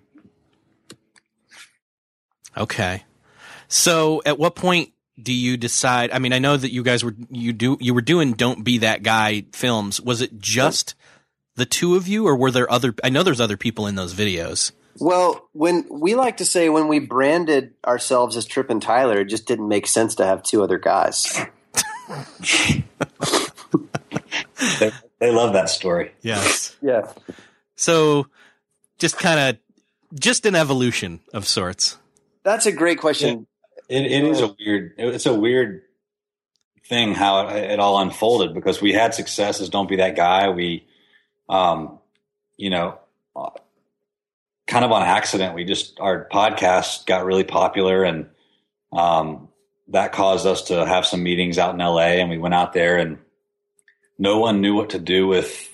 Okay. 2.57 3.05
So, 3.69 4.21
at 4.27 4.39
what 4.39 4.55
point 4.55 4.92
do 5.21 5.33
you 5.33 5.57
decide? 5.57 6.11
I 6.11 6.19
mean, 6.19 6.33
I 6.33 6.39
know 6.39 6.57
that 6.57 6.73
you 6.73 6.83
guys 6.83 7.05
were 7.05 7.15
you 7.31 7.53
do 7.53 7.77
you 7.81 7.95
were 7.95 8.01
doing 8.01 8.33
"Don't 8.33 8.65
Be 8.65 8.79
That 8.79 9.03
Guy" 9.03 9.45
films. 9.53 10.01
Was 10.01 10.23
it 10.23 10.39
just 10.39 10.95
the 11.57 11.67
two 11.67 11.97
of 11.97 12.09
you, 12.09 12.27
or 12.27 12.37
were 12.37 12.51
there 12.51 12.71
other? 12.71 12.95
I 13.05 13.11
know 13.11 13.23
there's 13.23 13.41
other 13.41 13.57
people 13.57 13.87
in 13.87 13.95
those 13.95 14.15
videos. 14.15 14.73
Well, 14.99 15.49
when 15.53 15.87
we 15.91 16.15
like 16.15 16.39
to 16.39 16.45
say 16.45 16.69
when 16.69 16.89
we 16.89 16.99
branded 16.99 17.75
ourselves 17.85 18.37
as 18.37 18.45
Tripp 18.47 18.71
and 18.71 18.81
Tyler, 18.81 19.21
it 19.21 19.27
just 19.27 19.47
didn't 19.47 19.69
make 19.69 19.87
sense 19.87 20.15
to 20.17 20.27
have 20.27 20.43
two 20.43 20.63
other 20.63 20.79
guys. 20.79 21.41
they, 24.79 24.93
they 25.19 25.31
love 25.31 25.55
that 25.55 25.71
story. 25.71 26.13
Yes. 26.21 26.77
Yeah. 26.83 27.11
So, 27.75 28.27
just 28.99 29.19
kind 29.19 29.41
of 29.41 29.57
just 30.19 30.45
an 30.47 30.55
evolution 30.55 31.21
of 31.33 31.47
sorts. 31.47 31.97
That's 32.45 32.67
a 32.67 32.73
great 32.73 32.99
question. 32.99 33.47
It, 33.89 34.05
it 34.07 34.25
is 34.25 34.41
a 34.41 34.55
weird. 34.59 34.95
It's 34.99 35.27
a 35.27 35.35
weird 35.35 35.83
thing 36.87 37.15
how 37.15 37.49
it, 37.49 37.71
it, 37.73 37.81
all 37.81 38.01
unfolded 38.01 38.55
because 38.55 38.81
we 38.81 38.93
had 38.93 39.15
successes. 39.15 39.69
Don't 39.69 39.89
be 39.89 39.97
that 39.97 40.17
guy. 40.17 40.51
We, 40.51 40.87
um, 41.49 41.99
you 42.57 42.71
know, 42.71 42.99
uh, 43.37 43.51
kind 44.67 44.85
of 44.85 44.93
on 44.93 45.03
accident, 45.03 45.55
we 45.55 45.65
just 45.65 46.01
our 46.01 46.29
podcast 46.31 47.07
got 47.07 47.25
really 47.25 47.45
popular, 47.45 48.05
and 48.05 48.29
um, 48.93 49.49
that 49.89 50.13
caused 50.13 50.47
us 50.47 50.63
to 50.69 50.87
have 50.87 51.07
some 51.07 51.23
meetings 51.23 51.59
out 51.59 51.75
in 51.75 51.81
LA. 51.81 52.19
And 52.21 52.31
we 52.31 52.39
went 52.39 52.55
out 52.55 52.73
there, 52.73 52.97
and 52.99 53.19
no 54.19 54.39
one 54.39 54.61
knew 54.61 54.75
what 54.75 54.91
to 54.91 54.99
do 54.99 55.27
with 55.27 55.69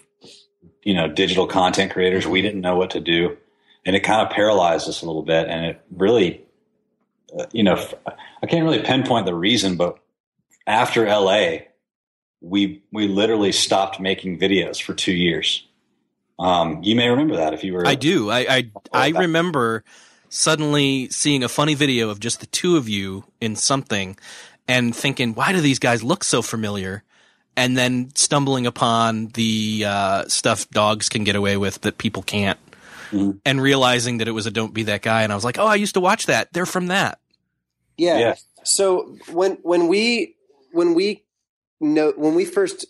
you 0.82 0.94
know 0.94 1.08
digital 1.08 1.46
content 1.46 1.92
creators. 1.92 2.26
We 2.26 2.42
didn't 2.42 2.60
know 2.60 2.76
what 2.76 2.90
to 2.90 3.00
do, 3.00 3.36
and 3.84 3.94
it 3.94 4.00
kind 4.00 4.20
of 4.20 4.30
paralyzed 4.30 4.88
us 4.88 5.02
a 5.02 5.06
little 5.06 5.22
bit. 5.22 5.48
And 5.48 5.66
it 5.66 5.80
really, 5.90 6.44
you 7.52 7.62
know, 7.62 7.76
I 8.42 8.46
can't 8.46 8.64
really 8.64 8.82
pinpoint 8.82 9.26
the 9.26 9.34
reason, 9.34 9.76
but 9.76 9.98
after 10.66 11.06
LA, 11.06 11.58
we 12.40 12.82
we 12.92 13.08
literally 13.08 13.52
stopped 13.52 14.00
making 14.00 14.38
videos 14.38 14.80
for 14.80 14.94
two 14.94 15.12
years. 15.12 15.66
Um, 16.38 16.82
you 16.82 16.94
may 16.94 17.08
remember 17.08 17.36
that 17.36 17.54
if 17.54 17.64
you 17.64 17.72
were. 17.72 17.86
I 17.86 17.94
do. 17.94 18.30
I 18.30 18.38
I, 18.48 18.70
I 18.92 19.08
remember 19.08 19.84
suddenly 20.28 21.08
seeing 21.08 21.42
a 21.42 21.48
funny 21.48 21.74
video 21.74 22.10
of 22.10 22.20
just 22.20 22.40
the 22.40 22.46
two 22.46 22.76
of 22.76 22.88
you 22.88 23.24
in 23.40 23.56
something, 23.56 24.16
and 24.68 24.94
thinking, 24.94 25.34
"Why 25.34 25.52
do 25.52 25.60
these 25.60 25.78
guys 25.78 26.02
look 26.02 26.22
so 26.22 26.42
familiar?" 26.42 27.02
And 27.56 27.76
then 27.76 28.10
stumbling 28.14 28.66
upon 28.68 29.28
the 29.28 29.84
uh, 29.84 30.28
stuff 30.28 30.70
dogs 30.70 31.08
can 31.08 31.24
get 31.24 31.34
away 31.34 31.56
with 31.56 31.80
that 31.80 31.98
people 31.98 32.22
can't, 32.22 32.58
mm-hmm. 33.10 33.32
and 33.44 33.60
realizing 33.60 34.18
that 34.18 34.28
it 34.28 34.32
was 34.32 34.46
a 34.46 34.50
"Don't 34.50 34.74
Be 34.74 34.84
That 34.84 35.02
Guy," 35.02 35.22
and 35.22 35.32
I 35.32 35.34
was 35.34 35.44
like, 35.44 35.58
"Oh, 35.58 35.66
I 35.66 35.76
used 35.76 35.94
to 35.94 36.00
watch 36.00 36.26
that. 36.26 36.52
They're 36.52 36.66
from 36.66 36.88
that." 36.88 37.18
Yeah. 37.96 38.18
yeah. 38.18 38.34
So 38.64 39.16
when 39.30 39.58
when 39.62 39.88
we 39.88 40.36
when 40.72 40.94
we 40.94 41.24
know 41.80 42.12
when 42.16 42.34
we 42.34 42.44
first 42.44 42.86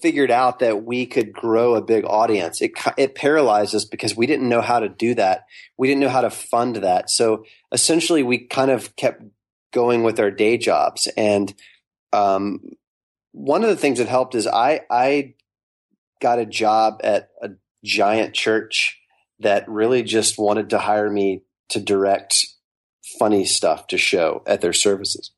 figured 0.00 0.30
out 0.32 0.58
that 0.58 0.84
we 0.84 1.06
could 1.06 1.32
grow 1.32 1.74
a 1.74 1.82
big 1.82 2.04
audience, 2.04 2.60
it 2.60 2.72
it 2.96 3.14
paralyzed 3.14 3.74
us 3.74 3.84
because 3.84 4.16
we 4.16 4.26
didn't 4.26 4.48
know 4.48 4.60
how 4.60 4.80
to 4.80 4.88
do 4.88 5.14
that. 5.14 5.46
We 5.76 5.88
didn't 5.88 6.00
know 6.00 6.08
how 6.08 6.22
to 6.22 6.30
fund 6.30 6.76
that. 6.76 7.10
So 7.10 7.44
essentially, 7.72 8.22
we 8.22 8.38
kind 8.38 8.70
of 8.70 8.94
kept 8.96 9.22
going 9.72 10.02
with 10.02 10.20
our 10.20 10.30
day 10.30 10.58
jobs. 10.58 11.08
And 11.16 11.52
um, 12.12 12.60
one 13.32 13.62
of 13.62 13.70
the 13.70 13.76
things 13.76 13.98
that 13.98 14.08
helped 14.08 14.34
is 14.34 14.46
I 14.46 14.82
I 14.90 15.34
got 16.20 16.38
a 16.38 16.46
job 16.46 17.00
at 17.02 17.30
a 17.42 17.50
giant 17.84 18.34
church 18.34 18.98
that 19.42 19.68
really 19.68 20.02
just 20.02 20.38
wanted 20.38 20.70
to 20.70 20.78
hire 20.78 21.10
me 21.10 21.42
to 21.70 21.80
direct 21.80 22.46
funny 23.18 23.44
stuff 23.44 23.86
to 23.88 23.98
show 23.98 24.42
at 24.46 24.60
their 24.60 24.72
services 24.72 25.32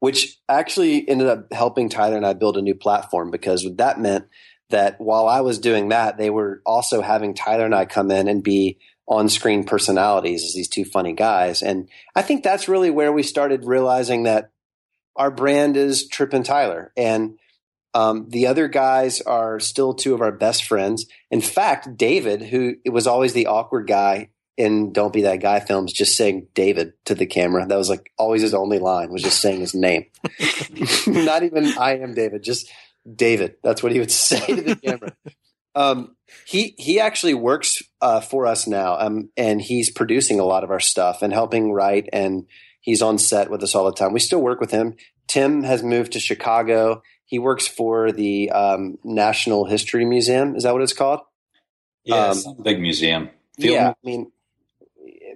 which 0.00 0.38
actually 0.48 1.08
ended 1.08 1.28
up 1.28 1.52
helping 1.52 1.88
Tyler 1.88 2.16
and 2.16 2.26
I 2.26 2.32
build 2.34 2.56
a 2.56 2.62
new 2.62 2.74
platform 2.74 3.30
because 3.30 3.66
that 3.76 4.00
meant 4.00 4.26
that 4.70 5.00
while 5.00 5.28
I 5.28 5.40
was 5.40 5.58
doing 5.58 5.90
that, 5.90 6.18
they 6.18 6.30
were 6.30 6.62
also 6.64 7.02
having 7.02 7.34
Tyler 7.34 7.64
and 7.64 7.74
I 7.74 7.84
come 7.84 8.10
in 8.10 8.28
and 8.28 8.42
be 8.42 8.78
on 9.06 9.28
screen 9.28 9.64
personalities 9.64 10.44
as 10.44 10.54
these 10.54 10.68
two 10.68 10.84
funny 10.84 11.12
guys. 11.12 11.62
And 11.62 11.88
I 12.14 12.22
think 12.22 12.42
that's 12.42 12.68
really 12.68 12.90
where 12.90 13.12
we 13.12 13.22
started 13.22 13.64
realizing 13.64 14.22
that 14.24 14.50
our 15.16 15.30
brand 15.30 15.76
is 15.76 16.08
Tripp 16.08 16.32
and 16.32 16.44
Tyler. 16.44 16.92
And 16.96 17.38
um, 17.94 18.26
the 18.28 18.46
other 18.46 18.68
guys 18.68 19.20
are 19.20 19.60
still 19.60 19.94
two 19.94 20.14
of 20.14 20.20
our 20.20 20.32
best 20.32 20.64
friends. 20.64 21.06
In 21.30 21.40
fact, 21.40 21.96
David, 21.96 22.42
who 22.42 22.76
was 22.86 23.06
always 23.06 23.32
the 23.32 23.46
awkward 23.46 23.86
guy 23.86 24.30
in 24.56 24.92
Don't 24.92 25.12
Be 25.12 25.22
That 25.22 25.40
Guy 25.40 25.60
films 25.60 25.92
just 25.92 26.16
saying 26.16 26.48
David 26.54 26.92
to 27.06 27.14
the 27.14 27.26
camera. 27.26 27.66
That 27.66 27.78
was 27.78 27.88
like 27.88 28.12
always 28.18 28.42
his 28.42 28.54
only 28.54 28.78
line 28.78 29.10
was 29.10 29.22
just 29.22 29.40
saying 29.40 29.60
his 29.60 29.74
name. 29.74 30.06
Not 31.06 31.42
even 31.42 31.76
I 31.78 31.98
am 31.98 32.14
David, 32.14 32.42
just 32.42 32.70
David. 33.14 33.56
That's 33.62 33.82
what 33.82 33.92
he 33.92 33.98
would 33.98 34.10
say 34.10 34.44
to 34.46 34.62
the 34.62 34.76
camera. 34.76 35.16
Um, 35.74 36.16
he 36.46 36.74
he 36.78 37.00
actually 37.00 37.34
works 37.34 37.82
uh, 38.00 38.20
for 38.20 38.46
us 38.46 38.66
now, 38.66 38.98
um, 38.98 39.30
and 39.36 39.60
he's 39.60 39.90
producing 39.90 40.38
a 40.38 40.44
lot 40.44 40.64
of 40.64 40.70
our 40.70 40.80
stuff 40.80 41.22
and 41.22 41.32
helping 41.32 41.72
write, 41.72 42.08
and 42.12 42.46
he's 42.80 43.02
on 43.02 43.18
set 43.18 43.50
with 43.50 43.62
us 43.62 43.74
all 43.74 43.86
the 43.86 43.92
time. 43.92 44.12
We 44.12 44.20
still 44.20 44.42
work 44.42 44.60
with 44.60 44.70
him. 44.70 44.96
Tim 45.28 45.62
has 45.62 45.82
moved 45.82 46.12
to 46.12 46.20
Chicago. 46.20 47.02
He 47.32 47.38
works 47.38 47.66
for 47.66 48.12
the 48.12 48.50
um, 48.50 48.98
National 49.04 49.64
History 49.64 50.04
Museum. 50.04 50.54
Is 50.54 50.64
that 50.64 50.74
what 50.74 50.82
it's 50.82 50.92
called? 50.92 51.20
Yeah, 52.04 52.26
um, 52.26 52.56
big 52.62 52.78
museum. 52.78 53.30
Field 53.58 53.72
yeah, 53.72 53.88
I 53.88 53.94
mean, 54.04 54.30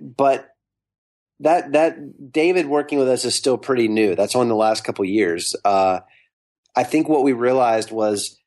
but 0.02 0.46
that 1.40 1.72
that 1.72 2.30
David 2.30 2.66
working 2.66 2.98
with 2.98 3.08
us 3.08 3.24
is 3.24 3.34
still 3.34 3.56
pretty 3.56 3.88
new. 3.88 4.14
That's 4.14 4.36
only 4.36 4.48
the 4.48 4.56
last 4.56 4.84
couple 4.84 5.06
years. 5.06 5.56
Uh, 5.64 6.00
I 6.76 6.84
think 6.84 7.08
what 7.08 7.24
we 7.24 7.32
realized 7.32 7.90
was 7.90 8.38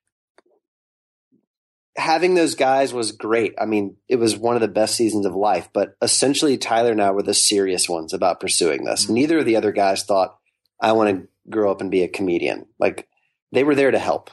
having 1.97 2.35
those 2.35 2.53
guys 2.53 2.93
was 2.93 3.13
great. 3.13 3.55
I 3.59 3.65
mean, 3.65 3.95
it 4.07 4.17
was 4.17 4.37
one 4.37 4.53
of 4.53 4.61
the 4.61 4.67
best 4.67 4.93
seasons 4.93 5.25
of 5.25 5.33
life. 5.33 5.69
But 5.73 5.95
essentially, 6.03 6.59
Tyler 6.59 6.91
and 6.91 7.01
I 7.01 7.09
were 7.09 7.23
the 7.23 7.33
serious 7.33 7.89
ones 7.89 8.13
about 8.13 8.41
pursuing 8.41 8.83
this. 8.83 9.05
Mm-hmm. 9.05 9.13
Neither 9.15 9.39
of 9.39 9.45
the 9.45 9.55
other 9.55 9.71
guys 9.71 10.03
thought, 10.03 10.37
"I 10.79 10.91
want 10.91 11.09
to 11.09 11.27
grow 11.49 11.71
up 11.71 11.81
and 11.81 11.89
be 11.89 12.03
a 12.03 12.07
comedian." 12.07 12.67
Like 12.77 13.08
they 13.51 13.63
were 13.63 13.75
there 13.75 13.91
to 13.91 13.99
help, 13.99 14.29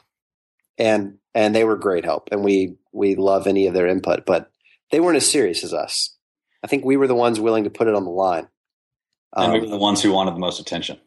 and 0.78 1.18
and 1.34 1.54
they 1.54 1.64
were 1.64 1.76
great 1.76 2.04
help, 2.04 2.28
and 2.32 2.42
we 2.44 2.76
we 2.92 3.14
love 3.14 3.46
any 3.46 3.66
of 3.66 3.74
their 3.74 3.86
input. 3.86 4.26
But 4.26 4.50
they 4.90 5.00
weren't 5.00 5.16
as 5.16 5.30
serious 5.30 5.64
as 5.64 5.74
us. 5.74 6.16
I 6.62 6.66
think 6.66 6.84
we 6.84 6.96
were 6.96 7.06
the 7.06 7.14
ones 7.14 7.38
willing 7.38 7.64
to 7.64 7.70
put 7.70 7.88
it 7.88 7.94
on 7.94 8.04
the 8.04 8.10
line. 8.10 8.48
And 9.34 9.46
um, 9.46 9.52
we 9.52 9.60
were 9.60 9.66
the 9.66 9.76
ones 9.76 10.02
who 10.02 10.12
wanted 10.12 10.34
the 10.34 10.40
most 10.40 10.60
attention. 10.60 10.98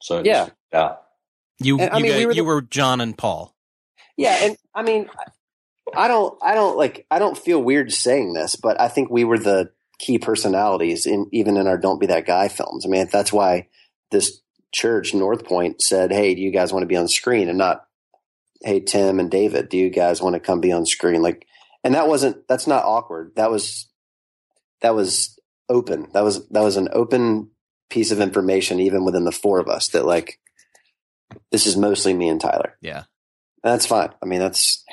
So 0.00 0.22
yeah, 0.24 0.50
yeah. 0.72 0.96
You, 1.58 1.78
and, 1.80 1.90
you, 1.96 2.02
mean, 2.02 2.12
got, 2.12 2.18
we 2.18 2.26
were, 2.26 2.32
the, 2.32 2.36
you 2.36 2.44
were 2.44 2.62
John 2.62 3.00
and 3.00 3.16
Paul. 3.16 3.54
Yeah, 4.16 4.38
and 4.42 4.56
I 4.74 4.82
mean, 4.82 5.08
I 5.94 6.08
don't, 6.08 6.38
I 6.42 6.54
don't 6.54 6.76
like, 6.76 7.06
I 7.10 7.18
don't 7.18 7.36
feel 7.36 7.62
weird 7.62 7.92
saying 7.92 8.34
this, 8.34 8.56
but 8.56 8.80
I 8.80 8.88
think 8.88 9.10
we 9.10 9.24
were 9.24 9.38
the 9.38 9.70
key 9.98 10.18
personalities 10.18 11.06
in 11.06 11.26
even 11.32 11.56
in 11.56 11.66
our 11.66 11.78
"Don't 11.78 12.00
Be 12.00 12.06
That 12.06 12.26
Guy" 12.26 12.48
films. 12.48 12.84
I 12.84 12.88
mean, 12.88 13.08
that's 13.10 13.32
why 13.32 13.68
this 14.10 14.40
church, 14.72 15.14
North 15.14 15.44
Point, 15.44 15.82
said, 15.82 16.12
"Hey, 16.12 16.34
do 16.34 16.40
you 16.40 16.50
guys 16.50 16.72
want 16.72 16.82
to 16.82 16.88
be 16.88 16.96
on 16.96 17.08
screen?" 17.08 17.48
and 17.48 17.58
not, 17.58 17.86
"Hey, 18.62 18.80
Tim 18.80 19.20
and 19.20 19.30
David, 19.30 19.68
do 19.68 19.76
you 19.76 19.90
guys 19.90 20.20
want 20.22 20.34
to 20.34 20.40
come 20.40 20.60
be 20.60 20.72
on 20.72 20.86
screen?" 20.86 21.22
Like, 21.22 21.46
and 21.84 21.94
that 21.94 22.08
wasn't, 22.08 22.46
that's 22.48 22.66
not 22.66 22.84
awkward. 22.84 23.32
That 23.36 23.50
was 23.50 23.88
that 24.80 24.94
was 24.94 25.38
open. 25.68 26.08
That 26.12 26.24
was 26.24 26.46
that 26.48 26.62
was 26.62 26.76
an 26.76 26.88
open 26.92 27.50
piece 27.88 28.10
of 28.10 28.20
information 28.20 28.80
even 28.80 29.04
within 29.04 29.24
the 29.24 29.32
four 29.32 29.60
of 29.60 29.68
us 29.68 29.88
that 29.88 30.04
like 30.04 30.40
this 31.50 31.66
is 31.66 31.76
mostly 31.76 32.14
me 32.14 32.28
and 32.28 32.40
Tyler. 32.40 32.76
Yeah. 32.80 33.04
And 33.62 33.72
that's 33.72 33.86
fine. 33.86 34.10
I 34.22 34.26
mean, 34.26 34.40
that's 34.40 34.84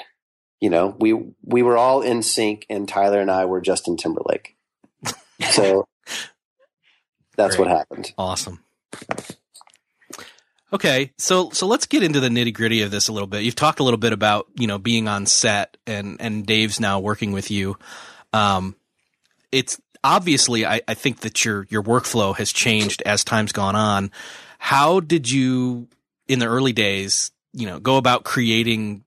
you 0.59 0.69
know, 0.69 0.95
we 0.99 1.13
we 1.43 1.61
were 1.61 1.77
all 1.77 2.01
in 2.01 2.23
sync 2.23 2.65
and 2.69 2.87
Tyler 2.87 3.19
and 3.19 3.29
I 3.31 3.45
were 3.45 3.61
Justin 3.61 3.97
Timberlake. 3.97 4.55
So 5.49 5.87
that's 7.35 7.57
Great. 7.57 7.67
what 7.67 7.77
happened. 7.77 8.13
Awesome. 8.17 8.63
Okay, 10.73 11.11
so 11.19 11.51
so 11.51 11.67
let's 11.67 11.85
get 11.85 12.01
into 12.01 12.19
the 12.19 12.29
nitty 12.29 12.53
gritty 12.53 12.81
of 12.81 12.89
this 12.89 13.07
a 13.07 13.13
little 13.13 13.27
bit. 13.27 13.43
You've 13.43 13.55
talked 13.55 13.79
a 13.79 13.83
little 13.83 13.99
bit 13.99 14.11
about 14.11 14.47
you 14.55 14.65
know 14.65 14.79
being 14.79 15.07
on 15.07 15.27
set 15.27 15.77
and 15.85 16.17
and 16.19 16.45
Dave's 16.45 16.79
now 16.79 16.99
working 16.99 17.31
with 17.31 17.51
you. 17.51 17.77
Um, 18.33 18.75
it's 19.51 19.79
obviously 20.03 20.65
I, 20.65 20.81
I 20.87 20.95
think 20.95 21.19
that 21.19 21.45
your 21.45 21.67
your 21.69 21.83
workflow 21.83 22.35
has 22.35 22.51
changed 22.51 23.03
as 23.05 23.23
time's 23.23 23.51
gone 23.51 23.75
on. 23.75 24.11
How 24.57 24.99
did 24.99 25.29
you 25.29 25.89
in 26.27 26.39
the 26.39 26.47
early 26.47 26.73
days, 26.73 27.31
you 27.53 27.67
know, 27.67 27.79
go 27.79 27.97
about 27.97 28.23
creating 28.23 29.03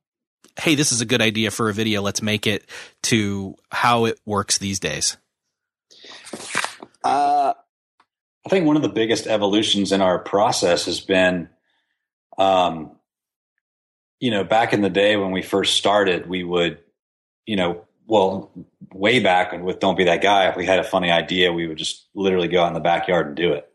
hey, 0.59 0.74
this 0.74 0.92
is 0.92 1.00
a 1.00 1.07
good 1.07 1.20
idea 1.20 1.50
for 1.50 1.68
a 1.68 1.74
video, 1.74 2.00
let's 2.00 2.22
make 2.22 2.46
it 2.46 2.68
to 3.02 3.57
how 3.70 4.07
it 4.07 4.18
works 4.24 4.59
these 4.59 4.81
days? 4.81 5.16
Uh, 7.05 7.52
I 8.44 8.48
think 8.48 8.66
one 8.66 8.76
of 8.76 8.83
the 8.83 8.88
biggest 8.88 9.26
evolutions 9.26 9.92
in 9.92 10.00
our 10.00 10.18
process 10.18 10.87
has 10.87 11.00
been, 11.00 11.48
um, 12.38 12.92
you 14.20 14.31
know, 14.31 14.44
back 14.44 14.72
in 14.72 14.83
the 14.83 14.90
day 14.90 15.16
when 15.16 15.31
we 15.31 15.42
first 15.42 15.77
started, 15.77 16.29
we 16.29 16.42
would, 16.42 16.79
you 17.46 17.57
know, 17.57 17.85
well, 18.07 18.51
way 18.92 19.18
back 19.18 19.53
with 19.53 19.81
Don't 19.81 19.96
Be 19.96 20.05
That 20.05 20.22
Guy, 20.22 20.49
if 20.49 20.57
we 20.57 20.64
had 20.64 20.79
a 20.79 20.85
funny 20.85 21.11
idea, 21.11 21.53
we 21.53 21.66
would 21.66 21.77
just 21.77 22.07
literally 22.14 22.49
go 22.49 22.62
out 22.62 22.68
in 22.68 22.75
the 22.75 22.81
backyard 22.81 23.27
and 23.27 23.37
do 23.37 23.53
it. 23.53 23.70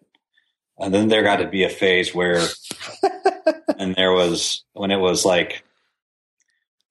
And 0.79 0.93
then 0.93 1.09
there 1.09 1.23
got 1.23 1.37
to 1.37 1.47
be 1.47 1.63
a 1.63 1.69
phase 1.69 2.15
where, 2.15 2.43
and 3.77 3.93
there 3.95 4.13
was 4.13 4.63
when 4.73 4.89
it 4.89 4.99
was 4.99 5.25
like, 5.25 5.63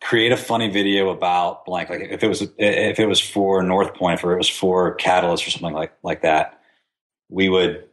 create 0.00 0.32
a 0.32 0.36
funny 0.36 0.68
video 0.68 1.10
about 1.10 1.64
blank. 1.64 1.90
Like 1.90 2.00
if 2.02 2.22
it 2.22 2.28
was 2.28 2.42
if 2.58 2.98
it 2.98 3.06
was 3.06 3.20
for 3.20 3.62
North 3.62 3.94
Point, 3.94 4.22
or 4.24 4.32
it 4.32 4.38
was 4.38 4.48
for 4.48 4.94
Catalyst 4.94 5.46
or 5.46 5.50
something 5.50 5.74
like 5.74 5.92
like 6.02 6.22
that, 6.22 6.60
we 7.28 7.48
would 7.48 7.84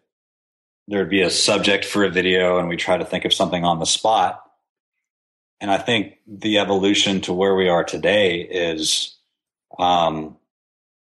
there 0.87 0.99
would 0.99 1.09
be 1.09 1.21
a 1.21 1.29
subject 1.29 1.83
for 1.85 2.03
a 2.03 2.09
video, 2.09 2.59
and 2.59 2.69
we 2.69 2.77
try 2.77 2.97
to 2.97 3.05
think 3.05 3.25
of 3.25 3.33
something 3.33 3.65
on 3.65 3.79
the 3.79 3.85
spot. 3.85 4.41
And 5.59 5.69
I 5.69 5.77
think 5.77 6.17
the 6.27 6.59
evolution 6.59 7.21
to 7.21 7.33
where 7.33 7.55
we 7.55 7.67
are 7.67 7.83
today 7.83 8.41
is 8.41 9.15
um, 9.79 10.37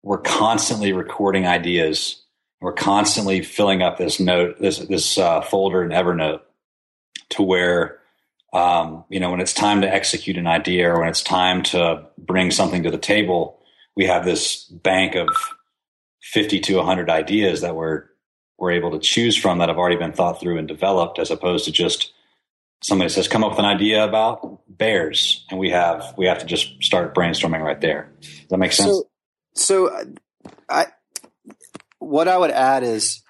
we're 0.03 0.19
constantly 0.19 0.93
recording 0.93 1.47
ideas. 1.47 2.23
We're 2.61 2.73
constantly 2.73 3.43
filling 3.43 3.83
up 3.83 3.99
this 3.99 4.19
note, 4.19 4.59
this 4.61 4.79
this 4.79 5.19
uh, 5.19 5.43
folder 5.43 5.85
in 5.85 5.91
Evernote, 5.91 6.41
to 7.31 7.43
where 7.43 7.99
um, 8.53 9.05
you 9.09 9.21
know 9.21 9.31
when 9.31 9.41
it's 9.41 9.53
time 9.53 9.83
to 9.83 9.93
execute 9.93 10.39
an 10.39 10.47
idea 10.47 10.91
or 10.91 11.01
when 11.01 11.09
it's 11.09 11.23
time 11.23 11.63
to 11.65 12.07
bring 12.19 12.51
something 12.51 12.83
to 12.83 12.91
the 12.91 12.99
table, 12.99 13.61
we 13.95 14.07
have 14.07 14.25
this 14.25 14.65
bank 14.65 15.15
of 15.15 15.29
fifty 16.23 16.59
to 16.61 16.83
hundred 16.83 17.11
ideas 17.11 17.61
that 17.61 17.77
we're 17.77 18.07
we're 18.59 18.73
able 18.73 18.91
to 18.93 18.99
choose 18.99 19.37
from 19.37 19.59
that 19.59 19.69
have 19.69 19.79
already 19.79 19.97
been 19.97 20.13
thought 20.13 20.41
through 20.41 20.59
and 20.59 20.67
developed, 20.67 21.19
as 21.19 21.31
opposed 21.31 21.65
to 21.67 21.73
just 21.73 22.13
somebody 22.83 23.09
says 23.09 23.29
come 23.29 23.43
up 23.43 23.51
with 23.51 23.59
an 23.59 23.65
idea 23.65 24.05
about 24.05 24.61
bears 24.69 25.45
and 25.51 25.59
we 25.59 25.71
have 25.71 26.15
we 26.19 26.27
have 26.27 26.39
to 26.39 26.45
just 26.45 26.83
start 26.83 27.15
brainstorming 27.15 27.63
right 27.63 27.81
there 27.81 28.13
does 28.21 28.47
that 28.51 28.59
make 28.59 28.71
sense 28.71 28.91
So, 28.91 29.09
so 29.55 30.05
I, 30.69 30.87
what 31.99 32.29
I 32.29 32.37
would 32.37 32.51
add 32.51 32.83
is 32.83 33.23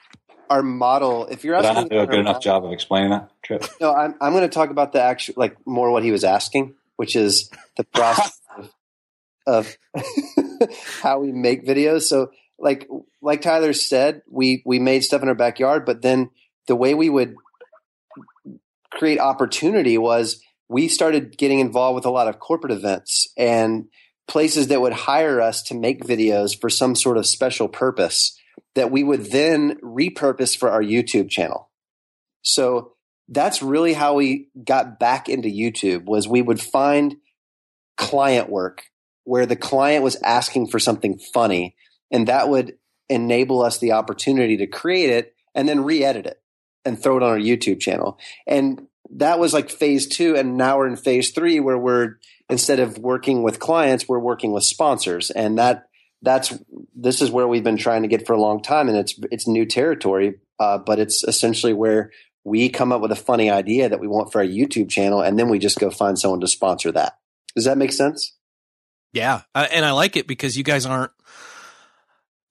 our 0.51 0.63
model. 0.63 1.27
If 1.27 1.45
you're 1.45 1.57
did 1.57 1.65
i 1.65 1.71
asking, 1.71 1.89
do 1.89 2.01
a 2.01 2.07
good 2.07 2.21
enough 2.21 2.41
job 2.41 2.65
of 2.65 2.73
explaining 2.73 3.11
that 3.11 3.31
Tripp 3.43 3.65
No, 3.81 3.95
I'm 3.95 4.15
I'm 4.21 4.33
going 4.33 4.49
to 4.49 4.55
talk 4.55 4.71
about 4.71 4.93
the 4.93 5.03
actual, 5.03 5.35
like 5.37 5.57
more 5.67 5.91
what 5.91 6.03
he 6.03 6.11
was 6.11 6.25
asking, 6.25 6.75
which 6.97 7.17
is 7.17 7.51
the 7.77 7.85
process 7.85 8.41
of, 8.57 8.69
of 9.47 9.77
how 11.03 11.21
we 11.21 11.33
make 11.33 11.67
videos. 11.67 12.03
So, 12.03 12.31
like 12.59 12.89
like 13.21 13.43
Tyler 13.43 13.73
said, 13.73 14.23
we 14.31 14.63
we 14.65 14.79
made 14.79 15.05
stuff 15.05 15.23
in 15.23 15.29
our 15.29 15.35
backyard, 15.35 15.85
but 15.85 16.03
then 16.03 16.31
the 16.67 16.77
way 16.77 16.95
we 16.95 17.09
would 17.09 17.35
create 18.93 19.19
opportunity 19.19 19.99
was 19.99 20.43
we 20.69 20.89
started 20.89 21.37
getting 21.37 21.61
involved 21.61 21.95
with 21.95 22.07
a 22.07 22.11
lot 22.11 22.29
of 22.29 22.39
corporate 22.39 22.73
events 22.73 23.29
and 23.37 23.87
places 24.27 24.69
that 24.69 24.81
would 24.81 24.93
hire 24.93 25.41
us 25.41 25.63
to 25.63 25.75
make 25.75 26.05
videos 26.05 26.59
for 26.59 26.69
some 26.69 26.95
sort 26.95 27.17
of 27.17 27.27
special 27.27 27.69
purpose 27.69 28.37
that 28.75 28.91
we 28.91 29.05
would 29.05 29.27
then 29.31 29.79
repurpose 29.81 30.57
for 30.57 30.71
our 30.71 30.83
YouTube 30.83 31.31
channel. 31.31 31.71
So 32.43 32.93
that's 33.29 33.63
really 33.63 33.93
how 33.93 34.15
we 34.15 34.49
got 34.65 34.99
back 34.99 35.29
into 35.29 35.49
YouTube 35.49 36.05
was 36.05 36.29
we 36.29 36.43
would 36.43 36.61
find 36.61 37.17
client 37.97 38.49
work 38.49 38.85
where 39.25 39.47
the 39.47 39.57
client 39.57 40.05
was 40.05 40.17
asking 40.23 40.69
for 40.69 40.79
something 40.79 41.19
funny 41.19 41.75
and 42.11 42.29
that 42.29 42.49
would 42.49 42.77
enable 43.09 43.63
us 43.63 43.79
the 43.79 43.93
opportunity 43.93 44.57
to 44.59 44.67
create 44.67 45.11
it 45.11 45.35
and 45.55 45.69
then 45.69 45.85
re-edit 45.85 46.27
it 46.27 46.41
and 46.85 47.01
throw 47.01 47.17
it 47.17 47.23
on 47.23 47.31
our 47.31 47.39
YouTube 47.39 47.81
channel. 47.81 48.19
And 48.47 48.87
that 49.11 49.39
was 49.39 49.53
like 49.53 49.71
phase 49.71 50.07
2 50.09 50.37
and 50.37 50.57
now 50.57 50.79
we're 50.79 50.89
in 50.89 50.97
phase 50.97 51.31
3 51.31 51.61
where 51.61 51.79
we're 51.79 52.19
instead 52.49 52.81
of 52.81 52.99
working 52.99 53.45
with 53.45 53.61
clients 53.61 54.09
we're 54.09 54.19
working 54.19 54.51
with 54.51 54.65
sponsors 54.65 55.31
and 55.31 55.59
that 55.59 55.87
that's 56.23 56.59
this 56.93 57.23
is 57.23 57.31
where 57.31 57.47
we've 57.47 57.63
been 57.63 57.77
trying 57.77 58.03
to 58.03 58.09
get 58.09 58.27
for 58.27 58.33
a 58.33 58.41
long 58.41 58.61
time 58.61 58.89
and 58.89 58.99
it's 58.99 59.17
it's 59.31 59.47
new 59.47 59.65
territory 59.65 60.41
uh, 60.59 60.79
but 60.79 60.99
it's 60.99 61.23
essentially 61.23 61.73
where 61.73 62.11
we 62.47 62.69
come 62.69 62.93
up 62.93 63.03
with 63.03 63.11
a 63.11 63.17
funny 63.17 63.51
idea 63.51 63.89
that 63.89 63.99
we 63.99 64.07
want 64.07 64.31
for 64.31 64.41
our 64.41 64.47
YouTube 64.47 64.89
channel, 64.89 65.21
and 65.21 65.37
then 65.37 65.49
we 65.49 65.59
just 65.59 65.81
go 65.81 65.91
find 65.91 66.17
someone 66.17 66.41
to 66.41 66.47
sponsor 66.47 66.93
that. 66.93 67.19
Does 67.57 67.65
that 67.65 67.77
make 67.77 67.91
sense? 67.91 68.37
Yeah, 69.13 69.43
uh, 69.53 69.67
and 69.73 69.85
I 69.85 69.91
like 69.91 70.17
it 70.17 70.29
because 70.29 70.57
you 70.57 70.63
guys 70.63 70.87
aren't, 70.87 71.11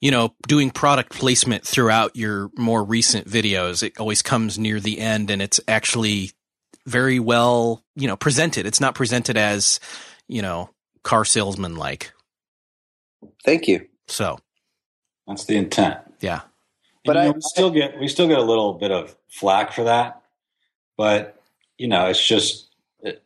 you 0.02 0.12
know, 0.12 0.34
doing 0.48 0.70
product 0.72 1.12
placement 1.12 1.66
throughout 1.66 2.16
your 2.16 2.50
more 2.58 2.84
recent 2.84 3.28
videos. 3.28 3.82
It 3.84 3.98
always 4.00 4.22
comes 4.22 4.60
near 4.60 4.80
the 4.80 5.00
end, 5.00 5.30
and 5.32 5.42
it's 5.42 5.60
actually 5.68 6.32
very 6.86 7.20
well, 7.20 7.84
you 7.96 8.08
know, 8.08 8.16
presented. 8.16 8.66
It's 8.66 8.82
not 8.82 8.94
presented 8.96 9.38
as, 9.38 9.80
you 10.28 10.42
know, 10.42 10.70
car 11.04 11.26
salesman 11.26 11.76
like. 11.76 12.12
Thank 13.44 13.68
you. 13.68 13.88
So 14.08 14.40
that's 15.28 15.46
the 15.46 15.56
intent 15.58 15.98
yeah. 16.22 16.42
but 17.04 17.14
But 17.14 17.18
I, 17.18 17.26
I- 17.26 17.32
we 17.32 17.42
still 17.42 17.72
get 17.72 18.00
we 18.00 18.08
still 18.08 18.28
get 18.28 18.38
a 18.38 18.44
little 18.44 18.74
bit 18.74 18.92
of 18.92 19.16
flack 19.30 19.74
for 19.74 19.84
that 19.86 20.22
but 20.98 21.42
you 21.78 21.88
know 21.88 22.06
it's 22.06 22.26
just 22.26 22.70
it, 23.02 23.22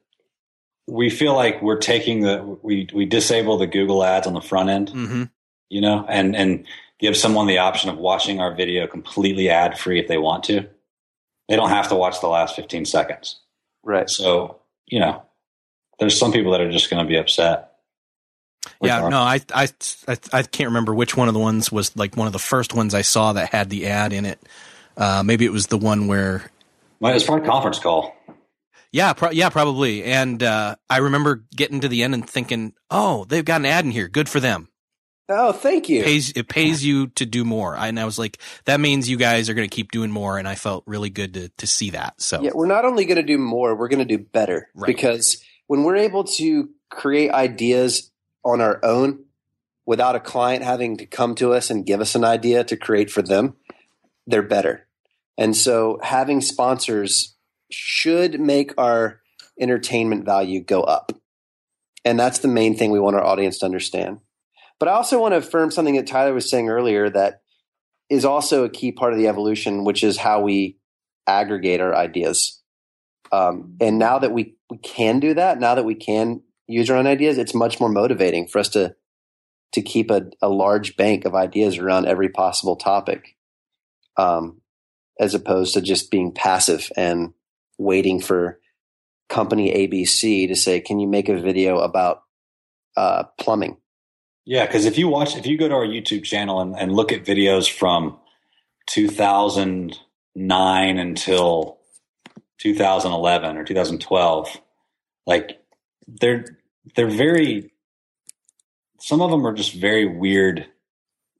we 0.87 1.09
feel 1.09 1.35
like 1.35 1.61
we're 1.61 1.77
taking 1.77 2.21
the 2.21 2.41
we 2.63 2.87
we 2.93 3.05
disable 3.05 3.57
the 3.57 3.67
google 3.67 4.03
ads 4.03 4.25
on 4.25 4.33
the 4.33 4.41
front 4.41 4.69
end 4.69 4.89
hmm 4.89 5.23
you 5.69 5.81
know, 5.81 6.05
and 6.07 6.35
and 6.35 6.65
give 6.99 7.15
someone 7.15 7.47
the 7.47 7.59
option 7.59 7.89
of 7.89 7.97
watching 7.97 8.39
our 8.41 8.53
video 8.53 8.85
completely 8.87 9.49
ad 9.49 9.77
free 9.77 9.99
if 9.99 10.07
they 10.07 10.17
want 10.17 10.43
to. 10.45 10.67
They 11.47 11.55
don't 11.55 11.69
have 11.69 11.87
to 11.89 11.95
watch 11.95 12.19
the 12.19 12.27
last 12.27 12.55
15 12.55 12.85
seconds. 12.85 13.39
Right. 13.83 14.09
So, 14.09 14.59
you 14.85 14.99
know, 14.99 15.23
there's 15.97 16.17
some 16.19 16.31
people 16.33 16.51
that 16.51 16.61
are 16.61 16.71
just 16.71 16.89
going 16.89 17.01
to 17.03 17.07
be 17.07 17.15
upset. 17.17 17.71
Yeah, 18.81 19.01
our- 19.03 19.09
no, 19.09 19.17
I, 19.19 19.39
I, 19.55 19.67
I, 20.07 20.17
I 20.33 20.43
can't 20.43 20.67
remember 20.67 20.93
which 20.93 21.15
one 21.15 21.27
of 21.29 21.33
the 21.33 21.39
ones 21.39 21.71
was 21.71 21.95
like 21.95 22.15
one 22.17 22.27
of 22.27 22.33
the 22.33 22.39
first 22.39 22.73
ones 22.73 22.93
I 22.93 23.01
saw 23.01 23.33
that 23.33 23.49
had 23.49 23.69
the 23.69 23.87
ad 23.87 24.11
in 24.13 24.25
it. 24.25 24.39
Uh, 24.97 25.23
maybe 25.25 25.45
it 25.45 25.51
was 25.53 25.67
the 25.67 25.77
one 25.77 26.07
where, 26.07 26.51
Well, 26.99 27.15
it's 27.15 27.23
probably 27.23 27.45
a 27.47 27.49
conference 27.49 27.79
call. 27.79 28.13
yeah, 28.91 29.13
pro- 29.13 29.31
yeah, 29.31 29.49
probably. 29.49 30.03
And 30.03 30.43
uh, 30.43 30.75
I 30.89 30.97
remember 30.97 31.45
getting 31.55 31.79
to 31.79 31.87
the 31.87 32.03
end 32.03 32.13
and 32.13 32.29
thinking, 32.29 32.73
oh, 32.91 33.23
they've 33.25 33.45
got 33.45 33.61
an 33.61 33.65
ad 33.65 33.85
in 33.85 33.91
here. 33.91 34.09
Good 34.09 34.27
for 34.27 34.39
them. 34.41 34.67
Oh, 35.31 35.51
thank 35.51 35.89
you. 35.89 35.99
It 35.99 36.05
pays 36.05 36.31
it 36.35 36.47
pays 36.49 36.83
you 36.83 37.07
to 37.09 37.25
do 37.25 37.45
more. 37.45 37.77
I, 37.77 37.87
and 37.87 37.99
I 37.99 38.05
was 38.05 38.17
like, 38.17 38.39
that 38.65 38.79
means 38.79 39.07
you 39.07 39.17
guys 39.17 39.47
are 39.47 39.53
going 39.53 39.69
to 39.69 39.73
keep 39.73 39.91
doing 39.91 40.09
more. 40.09 40.39
And 40.39 40.47
I 40.47 40.55
felt 40.55 40.83
really 40.87 41.11
good 41.11 41.35
to 41.35 41.49
to 41.49 41.67
see 41.67 41.91
that. 41.91 42.19
So 42.19 42.41
Yeah, 42.41 42.51
we're 42.55 42.65
not 42.65 42.83
only 42.83 43.05
going 43.05 43.17
to 43.17 43.23
do 43.23 43.37
more, 43.37 43.75
we're 43.75 43.89
going 43.89 44.05
to 44.05 44.17
do 44.17 44.23
better 44.23 44.69
Right. 44.73 44.87
because 44.87 45.43
when 45.67 45.83
we're 45.83 45.97
able 45.97 46.23
to 46.23 46.69
create 46.89 47.29
ideas 47.31 48.11
on 48.43 48.59
our 48.59 48.83
own 48.83 49.25
without 49.85 50.15
a 50.15 50.19
client 50.19 50.63
having 50.63 50.97
to 50.97 51.05
come 51.05 51.35
to 51.35 51.53
us 51.53 51.69
and 51.69 51.85
give 51.85 52.01
us 52.01 52.15
an 52.15 52.23
idea 52.23 52.63
to 52.63 52.75
create 52.75 53.11
for 53.11 53.21
them, 53.21 53.55
they're 54.25 54.41
better. 54.41 54.87
And 55.37 55.55
so 55.55 55.99
having 56.01 56.41
sponsors 56.41 57.35
should 57.71 58.39
make 58.39 58.73
our 58.77 59.21
entertainment 59.59 60.25
value 60.25 60.59
go 60.59 60.81
up. 60.81 61.11
And 62.03 62.19
that's 62.19 62.39
the 62.39 62.47
main 62.47 62.75
thing 62.75 62.89
we 62.91 62.99
want 62.99 63.15
our 63.15 63.23
audience 63.23 63.59
to 63.59 63.65
understand. 63.65 64.19
But 64.79 64.87
I 64.87 64.93
also 64.93 65.19
want 65.19 65.33
to 65.33 65.37
affirm 65.37 65.71
something 65.71 65.95
that 65.95 66.07
Tyler 66.07 66.33
was 66.33 66.49
saying 66.49 66.69
earlier 66.69 67.09
that 67.09 67.41
is 68.09 68.25
also 68.25 68.63
a 68.63 68.69
key 68.69 68.91
part 68.91 69.13
of 69.13 69.19
the 69.19 69.27
evolution, 69.27 69.83
which 69.83 70.03
is 70.03 70.17
how 70.17 70.41
we 70.41 70.77
aggregate 71.27 71.81
our 71.81 71.95
ideas. 71.95 72.61
Um, 73.31 73.75
and 73.79 73.99
now 73.99 74.19
that 74.19 74.31
we, 74.31 74.55
we 74.69 74.77
can 74.77 75.19
do 75.19 75.33
that, 75.35 75.59
now 75.59 75.75
that 75.75 75.85
we 75.85 75.95
can 75.95 76.41
use 76.67 76.89
our 76.89 76.97
own 76.97 77.07
ideas, 77.07 77.37
it's 77.37 77.53
much 77.53 77.79
more 77.79 77.89
motivating 77.89 78.47
for 78.47 78.59
us 78.59 78.69
to 78.69 78.95
to 79.71 79.83
keep 79.83 80.09
a, 80.09 80.23
a 80.41 80.49
large 80.49 80.97
bank 80.97 81.25
of 81.25 81.35
ideas 81.35 81.77
around 81.77 82.07
every 82.07 82.29
possible 82.29 82.75
topic, 82.75 83.37
um, 84.17 84.61
as 85.19 85.35
opposed 85.35 85.75
to 85.75 85.81
just 85.81 86.09
being 86.09 86.31
passive 86.31 86.91
and 86.97 87.33
waiting 87.77 88.19
for 88.19 88.59
company 89.29 89.71
ABC 89.71 90.47
to 90.47 90.55
say, 90.55 90.79
"Can 90.79 90.99
you 90.99 91.07
make 91.07 91.29
a 91.29 91.39
video 91.39 91.77
about 91.79 92.23
uh, 92.97 93.25
plumbing?" 93.39 93.77
Yeah, 94.45 94.65
because 94.65 94.85
if 94.85 94.97
you 94.97 95.07
watch, 95.09 95.35
if 95.37 95.45
you 95.45 95.55
go 95.57 95.67
to 95.69 95.75
our 95.75 95.85
YouTube 95.85 96.23
channel 96.23 96.59
and, 96.61 96.75
and 96.77 96.91
look 96.93 97.11
at 97.11 97.25
videos 97.25 97.69
from 97.71 98.17
2009 98.87 100.97
until 100.97 101.77
2011 102.59 103.57
or 103.57 103.63
2012, 103.63 104.61
like 105.27 105.59
they're 106.07 106.45
they're 106.95 107.07
very. 107.07 107.71
Some 109.01 109.21
of 109.21 109.31
them 109.31 109.47
are 109.47 109.53
just 109.53 109.73
very 109.75 110.05
weird 110.05 110.65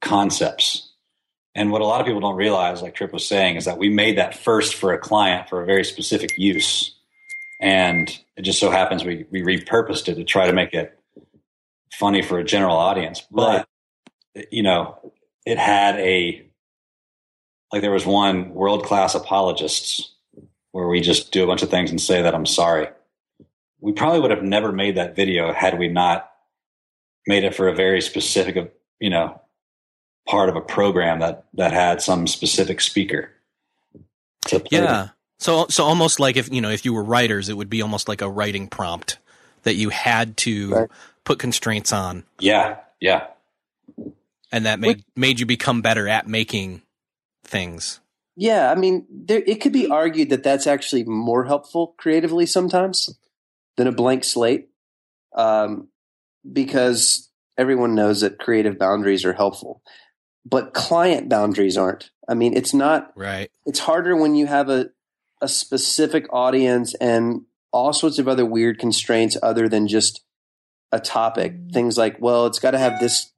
concepts, 0.00 0.92
and 1.54 1.70
what 1.72 1.82
a 1.82 1.86
lot 1.86 2.00
of 2.00 2.06
people 2.06 2.20
don't 2.20 2.36
realize, 2.36 2.80
like 2.82 2.94
Tripp 2.94 3.12
was 3.12 3.26
saying, 3.26 3.56
is 3.56 3.64
that 3.66 3.78
we 3.78 3.90
made 3.90 4.16
that 4.18 4.34
first 4.34 4.74
for 4.76 4.92
a 4.92 4.98
client 4.98 5.48
for 5.48 5.62
a 5.62 5.66
very 5.66 5.84
specific 5.84 6.38
use, 6.38 6.94
and 7.60 8.08
it 8.36 8.42
just 8.42 8.60
so 8.60 8.70
happens 8.70 9.04
we 9.04 9.26
we 9.30 9.42
repurposed 9.42 10.08
it 10.08 10.14
to 10.16 10.24
try 10.24 10.46
to 10.46 10.52
make 10.54 10.74
it 10.74 10.98
funny 12.00 12.22
for 12.22 12.38
a 12.38 12.44
general 12.44 12.76
audience, 12.76 13.22
but 13.30 13.68
you 14.50 14.62
know, 14.62 15.12
it 15.44 15.58
had 15.58 15.96
a 15.96 16.46
like 17.70 17.82
there 17.82 17.92
was 17.92 18.06
one 18.06 18.54
world 18.54 18.84
class 18.84 19.14
apologists 19.14 20.12
where 20.72 20.88
we 20.88 21.00
just 21.00 21.30
do 21.30 21.44
a 21.44 21.46
bunch 21.46 21.62
of 21.62 21.70
things 21.70 21.90
and 21.90 22.00
say 22.00 22.22
that 22.22 22.34
I'm 22.34 22.46
sorry. 22.46 22.88
We 23.80 23.92
probably 23.92 24.20
would 24.20 24.30
have 24.30 24.42
never 24.42 24.72
made 24.72 24.96
that 24.96 25.14
video 25.14 25.52
had 25.52 25.78
we 25.78 25.88
not 25.88 26.30
made 27.26 27.44
it 27.44 27.54
for 27.54 27.68
a 27.68 27.74
very 27.74 28.00
specific, 28.00 28.74
you 28.98 29.10
know, 29.10 29.40
part 30.26 30.48
of 30.48 30.56
a 30.56 30.60
program 30.60 31.20
that 31.20 31.44
that 31.54 31.72
had 31.72 32.00
some 32.00 32.26
specific 32.26 32.80
speaker. 32.80 33.30
to 34.46 34.58
play 34.60 34.78
yeah. 34.78 35.08
So 35.38 35.66
so 35.68 35.84
almost 35.84 36.18
like 36.18 36.36
if 36.36 36.50
you 36.50 36.62
know 36.62 36.70
if 36.70 36.84
you 36.84 36.94
were 36.94 37.04
writers, 37.04 37.50
it 37.50 37.56
would 37.56 37.70
be 37.70 37.82
almost 37.82 38.08
like 38.08 38.22
a 38.22 38.28
writing 38.28 38.68
prompt 38.68 39.18
that 39.64 39.74
you 39.74 39.90
had 39.90 40.38
to 40.38 40.70
Right. 40.70 40.90
Put 41.30 41.38
constraints 41.38 41.92
on, 41.92 42.24
Yeah, 42.40 42.78
yeah. 42.98 43.28
and 44.50 44.66
that 44.66 44.80
made 44.80 45.04
made 45.14 45.38
you 45.38 45.46
become 45.46 45.80
better 45.80 46.08
at 46.08 46.26
making 46.26 46.82
things. 47.44 48.00
Yeah, 48.34 48.68
I 48.68 48.74
mean, 48.74 49.06
there, 49.08 49.40
it 49.46 49.60
could 49.60 49.72
be 49.72 49.86
argued 49.86 50.30
that 50.30 50.42
that's 50.42 50.66
actually 50.66 51.04
more 51.04 51.44
helpful 51.44 51.94
creatively 51.98 52.46
sometimes 52.46 53.16
than 53.76 53.86
a 53.86 53.92
blank 53.92 54.24
slate, 54.24 54.70
um, 55.36 55.86
because 56.52 57.30
everyone 57.56 57.94
knows 57.94 58.22
that 58.22 58.40
creative 58.40 58.76
boundaries 58.76 59.24
are 59.24 59.34
helpful, 59.34 59.82
but 60.44 60.74
client 60.74 61.28
boundaries 61.28 61.76
aren't. 61.76 62.10
I 62.28 62.34
mean, 62.34 62.56
it's 62.56 62.74
not 62.74 63.12
right. 63.14 63.52
It's 63.66 63.78
harder 63.78 64.16
when 64.16 64.34
you 64.34 64.46
have 64.48 64.68
a 64.68 64.90
a 65.40 65.46
specific 65.46 66.26
audience 66.32 66.92
and 67.00 67.42
all 67.72 67.92
sorts 67.92 68.18
of 68.18 68.26
other 68.26 68.44
weird 68.44 68.80
constraints 68.80 69.36
other 69.40 69.68
than 69.68 69.86
just 69.86 70.24
a 70.92 71.00
topic. 71.00 71.54
Things 71.72 71.96
like, 71.96 72.16
well, 72.20 72.46
it's 72.46 72.58
got 72.58 72.72
to 72.72 72.78
have 72.78 73.00
this 73.00 73.32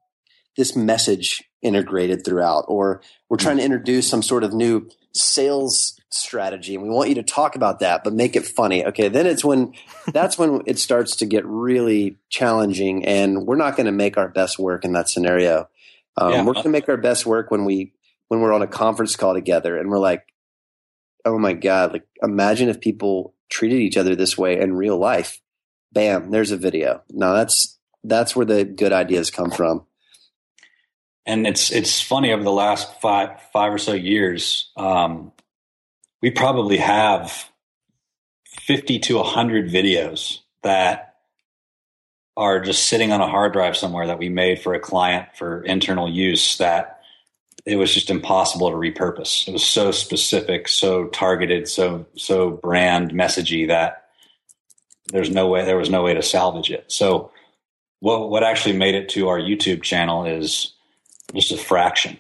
this 0.57 0.77
message 0.77 1.43
integrated 1.63 2.25
throughout, 2.25 2.65
or 2.69 3.01
we're 3.31 3.39
trying 3.39 3.57
to 3.57 3.65
introduce 3.65 4.07
some 4.09 4.23
sort 4.23 4.45
of 4.45 4.53
new 4.53 4.89
sales 5.15 5.99
strategy 6.11 6.75
and 6.75 6.83
we 6.83 6.91
want 6.91 7.09
you 7.09 7.15
to 7.15 7.23
talk 7.23 7.57
about 7.57 7.79
that 7.81 8.05
but 8.05 8.13
make 8.13 8.37
it 8.37 8.45
funny. 8.47 8.85
Okay 8.85 9.09
then 9.09 9.27
it's 9.27 9.45
when 9.45 9.73
that's 10.13 10.39
when 10.39 10.63
it 10.67 10.79
starts 10.79 11.17
to 11.17 11.27
get 11.27 11.45
really 11.47 12.19
challenging 12.29 13.05
and 13.07 13.47
we're 13.47 13.57
not 13.57 13.77
going 13.77 13.87
to 13.87 13.93
make 13.93 14.17
our 14.19 14.29
best 14.29 14.59
work 14.59 14.85
in 14.85 14.93
that 14.93 15.09
scenario. 15.09 15.69
Um, 16.19 16.33
Yeah. 16.33 16.45
we're 16.45 16.53
going 16.55 16.65
to 16.65 16.71
make 16.71 16.89
our 16.89 16.97
best 16.99 17.25
work 17.27 17.51
when 17.51 17.65
we 17.65 17.93
when 18.29 18.41
we're 18.41 18.53
on 18.53 18.63
a 18.63 18.67
conference 18.67 19.17
call 19.17 19.35
together 19.35 19.79
and 19.79 19.89
we're 19.91 19.99
like 19.99 20.25
oh 21.25 21.39
my 21.39 21.53
god 21.53 21.93
like 21.93 22.07
imagine 22.23 22.69
if 22.69 22.81
people 22.81 23.35
treated 23.51 23.79
each 23.79 23.97
other 23.99 24.15
this 24.17 24.37
way 24.39 24.59
in 24.59 24.75
real 24.75 24.99
life 24.99 25.41
bam 25.93 26.31
there's 26.31 26.51
a 26.51 26.57
video. 26.57 27.03
Now 27.11 27.35
that's 27.35 27.79
that's 28.05 28.35
where 28.35 28.47
the 28.47 28.65
good 28.65 28.93
ideas 28.93 29.31
come 29.31 29.51
from. 29.51 29.87
And 31.25 31.47
it's 31.47 31.71
it's 31.71 32.01
funny 32.01 32.33
over 32.33 32.43
the 32.43 32.51
last 32.51 33.01
five 33.01 33.41
five 33.53 33.73
or 33.73 33.79
so 33.79 33.93
years 33.93 34.71
um, 34.77 35.33
we 36.21 36.31
probably 36.31 36.79
have 36.79 37.51
50 38.47 39.01
to 39.01 39.17
100 39.17 39.69
videos 39.69 40.39
that 40.63 41.17
are 42.37 42.61
just 42.61 42.89
sitting 42.89 43.13
on 43.13 43.21
a 43.21 43.27
hard 43.27 43.53
drive 43.53 43.77
somewhere 43.77 44.07
that 44.07 44.19
we 44.19 44.29
made 44.29 44.61
for 44.61 44.73
a 44.73 44.81
client 44.81 45.29
for 45.37 45.63
internal 45.65 46.09
use 46.09 46.57
that 46.59 47.01
it 47.67 47.77
was 47.77 47.93
just 47.93 48.11
impossible 48.11 48.71
to 48.71 48.77
repurpose. 48.77 49.47
It 49.47 49.53
was 49.53 49.65
so 49.65 49.91
specific 49.91 50.69
so 50.69 51.07
targeted 51.09 51.69
so 51.69 52.07
so 52.17 52.51
brand 52.51 53.13
messagey 53.13 53.69
that 53.69 54.02
there's 55.13 55.31
no 55.31 55.47
way 55.47 55.65
there 55.65 55.77
was 55.77 55.91
no 55.91 56.03
way 56.03 56.15
to 56.15 56.23
salvage 56.23 56.71
it. 56.71 56.91
So 56.91 57.31
what 58.01 58.31
what 58.31 58.43
actually 58.43 58.77
made 58.77 58.97
it 58.97 59.09
to 59.11 59.29
our 59.29 59.39
youtube 59.39 59.83
channel 59.83 60.25
is 60.25 60.75
just 61.33 61.53
a 61.53 61.57
fraction 61.57 62.19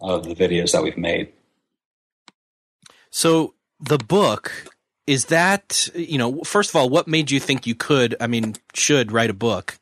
of 0.00 0.24
the 0.24 0.34
videos 0.34 0.72
that 0.72 0.82
we've 0.82 0.98
made. 0.98 1.32
So 3.10 3.54
the 3.80 3.98
book 3.98 4.66
is 5.06 5.26
that 5.26 5.88
you 5.94 6.18
know 6.18 6.40
first 6.42 6.70
of 6.70 6.76
all 6.76 6.90
what 6.90 7.08
made 7.08 7.30
you 7.30 7.38
think 7.38 7.66
you 7.66 7.74
could 7.74 8.16
i 8.20 8.26
mean 8.26 8.56
should 8.74 9.12
write 9.12 9.30
a 9.30 9.34
book? 9.34 9.78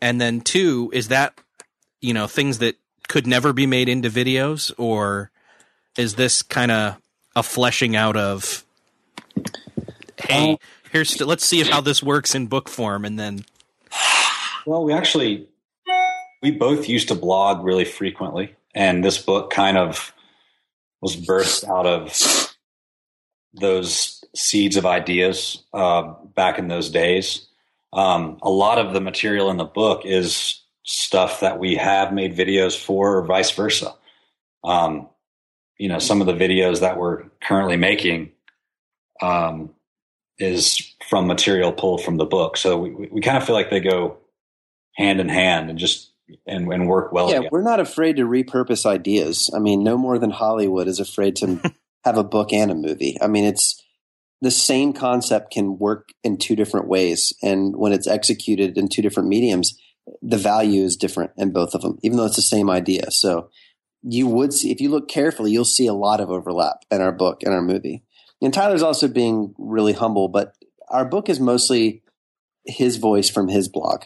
And 0.00 0.20
then 0.20 0.40
two 0.40 0.90
is 0.92 1.08
that 1.08 1.38
you 2.00 2.14
know 2.14 2.26
things 2.26 2.58
that 2.58 2.76
could 3.08 3.26
never 3.26 3.52
be 3.52 3.66
made 3.66 3.88
into 3.88 4.08
videos? 4.08 4.72
Or 4.78 5.30
is 5.98 6.14
this 6.14 6.42
kind 6.42 6.70
of 6.70 6.96
a 7.36 7.42
fleshing 7.42 7.94
out 7.96 8.16
of 8.16 8.64
hey 10.16 10.52
um, 10.52 10.58
here's 10.92 11.20
let's 11.20 11.44
see 11.44 11.62
how 11.62 11.80
this 11.80 12.02
works 12.02 12.34
in 12.34 12.46
book 12.46 12.68
form 12.68 13.04
and 13.04 13.18
then 13.18 13.44
Well, 14.66 14.84
we 14.84 14.92
actually 14.92 15.48
we 16.42 16.50
both 16.50 16.88
used 16.88 17.08
to 17.08 17.14
blog 17.14 17.64
really 17.64 17.84
frequently, 17.84 18.54
and 18.74 19.04
this 19.04 19.18
book 19.18 19.50
kind 19.50 19.78
of 19.78 20.12
was 21.00 21.16
birthed 21.16 21.68
out 21.68 21.86
of 21.86 22.54
those 23.54 24.24
seeds 24.34 24.76
of 24.76 24.86
ideas 24.86 25.62
uh, 25.74 26.14
back 26.34 26.58
in 26.58 26.68
those 26.68 26.90
days. 26.90 27.46
Um, 27.92 28.38
a 28.42 28.50
lot 28.50 28.78
of 28.78 28.94
the 28.94 29.00
material 29.00 29.50
in 29.50 29.56
the 29.56 29.64
book 29.64 30.02
is 30.04 30.60
stuff 30.84 31.40
that 31.40 31.58
we 31.58 31.74
have 31.76 32.12
made 32.12 32.36
videos 32.36 32.78
for, 32.78 33.18
or 33.18 33.24
vice 33.24 33.50
versa. 33.50 33.94
Um, 34.64 35.08
you 35.78 35.88
know, 35.88 35.98
some 35.98 36.20
of 36.20 36.26
the 36.26 36.32
videos 36.34 36.80
that 36.80 36.98
we're 36.98 37.24
currently 37.40 37.76
making 37.76 38.32
um, 39.20 39.70
is 40.42 40.94
from 41.08 41.26
material 41.26 41.72
pulled 41.72 42.02
from 42.02 42.16
the 42.16 42.24
book. 42.24 42.56
So 42.56 42.78
we, 42.78 43.08
we, 43.10 43.20
kind 43.20 43.36
of 43.36 43.44
feel 43.44 43.54
like 43.54 43.70
they 43.70 43.80
go 43.80 44.18
hand 44.96 45.20
in 45.20 45.28
hand 45.28 45.70
and 45.70 45.78
just 45.78 46.12
and, 46.46 46.72
and 46.72 46.88
work 46.88 47.12
well 47.12 47.28
yeah, 47.28 47.36
together. 47.36 47.48
we're 47.52 47.62
not 47.62 47.80
afraid 47.80 48.16
to 48.16 48.22
repurpose 48.24 48.86
ideas. 48.86 49.50
I 49.54 49.58
mean, 49.58 49.82
no 49.82 49.96
more 49.96 50.18
than 50.18 50.30
Hollywood 50.30 50.88
is 50.88 51.00
afraid 51.00 51.36
to 51.36 51.60
have 52.04 52.16
a 52.16 52.24
book 52.24 52.52
and 52.52 52.70
a 52.70 52.74
movie. 52.74 53.16
I 53.20 53.26
mean, 53.26 53.44
it's 53.44 53.82
the 54.40 54.50
same 54.50 54.92
concept 54.92 55.52
can 55.52 55.78
work 55.78 56.10
in 56.24 56.36
two 56.36 56.56
different 56.56 56.88
ways, 56.88 57.32
and 57.42 57.76
when 57.76 57.92
it's 57.92 58.08
executed 58.08 58.76
in 58.76 58.88
two 58.88 59.02
different 59.02 59.28
mediums, 59.28 59.78
the 60.20 60.38
value 60.38 60.82
is 60.82 60.96
different 60.96 61.30
in 61.36 61.52
both 61.52 61.74
of 61.74 61.82
them, 61.82 61.98
even 62.02 62.16
though 62.16 62.26
it's 62.26 62.36
the 62.36 62.42
same 62.42 62.68
idea. 62.68 63.10
So 63.10 63.50
you 64.02 64.26
would 64.26 64.52
see 64.52 64.72
if 64.72 64.80
you 64.80 64.90
look 64.90 65.08
carefully, 65.08 65.52
you'll 65.52 65.64
see 65.64 65.86
a 65.86 65.94
lot 65.94 66.20
of 66.20 66.30
overlap 66.30 66.84
in 66.90 67.00
our 67.00 67.12
book 67.12 67.42
and 67.44 67.54
our 67.54 67.62
movie. 67.62 68.02
And 68.42 68.52
Tyler's 68.52 68.82
also 68.82 69.08
being 69.08 69.54
really 69.56 69.92
humble, 69.92 70.28
but 70.28 70.54
our 70.88 71.04
book 71.04 71.28
is 71.28 71.40
mostly 71.40 72.02
his 72.66 72.96
voice 72.96 73.30
from 73.30 73.48
his 73.48 73.68
blog. 73.68 74.02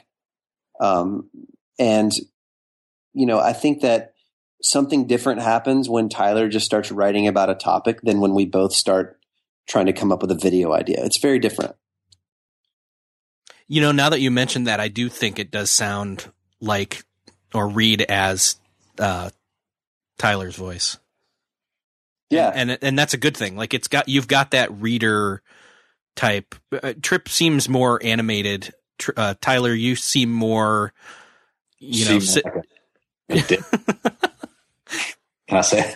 Um, 0.81 1.31
and 1.79 2.13
you 3.15 3.27
know, 3.27 3.39
I 3.39 3.53
think 3.55 3.81
that 3.81 4.13
something 4.63 5.07
different 5.07 5.41
happens 5.41 5.89
when 5.89 6.09
Tyler 6.09 6.49
just 6.49 6.67
starts 6.67 6.93
writing 6.93 7.27
about 7.27 7.51
a 7.51 7.55
topic 7.55 8.03
than 8.03 8.21
when 8.21 8.35
we 8.35 8.45
both 8.45 8.73
start 8.75 9.19
trying 9.67 9.87
to 9.87 9.93
come 9.93 10.13
up 10.13 10.21
with 10.21 10.31
a 10.31 10.37
video 10.37 10.73
idea. 10.73 11.05
It's 11.05 11.19
very 11.19 11.39
different. 11.39 11.75
you 13.69 13.81
know 13.81 13.93
now 13.93 14.09
that 14.11 14.21
you 14.21 14.31
mentioned 14.31 14.67
that 14.67 14.81
i 14.81 14.89
do 14.89 15.09
think 15.09 15.39
it 15.39 15.51
does 15.51 15.71
sound 15.71 16.31
like 16.61 17.05
or 17.55 17.69
read 17.69 18.03
as 18.03 18.57
uh 18.99 19.31
tyler's 20.19 20.57
voice 20.57 20.99
Yeah. 22.31 22.51
and 22.55 22.79
and 22.83 22.99
that's 22.99 23.15
a 23.15 23.19
good 23.19 23.37
thing. 23.37 23.57
Like 23.57 23.75
it's 23.75 23.89
got 23.89 24.09
you've 24.09 24.29
got 24.29 24.51
that 24.53 24.73
reader 24.81 25.43
type. 26.17 26.55
Uh, 26.73 26.95
Tripp 27.03 27.29
seems 27.29 27.69
more 27.69 28.01
animated. 28.03 28.73
Tr- 28.99 29.11
uh, 29.17 29.35
Tyler, 29.41 29.73
you 29.75 29.95
seem 29.97 30.33
more, 30.33 30.93
you 31.79 32.05
know. 32.07 32.19
Si- 32.19 32.43
like 33.29 33.51
a- 33.51 33.55
a. 33.55 33.63
Can 35.49 35.59
I 35.59 35.61
say? 35.61 35.95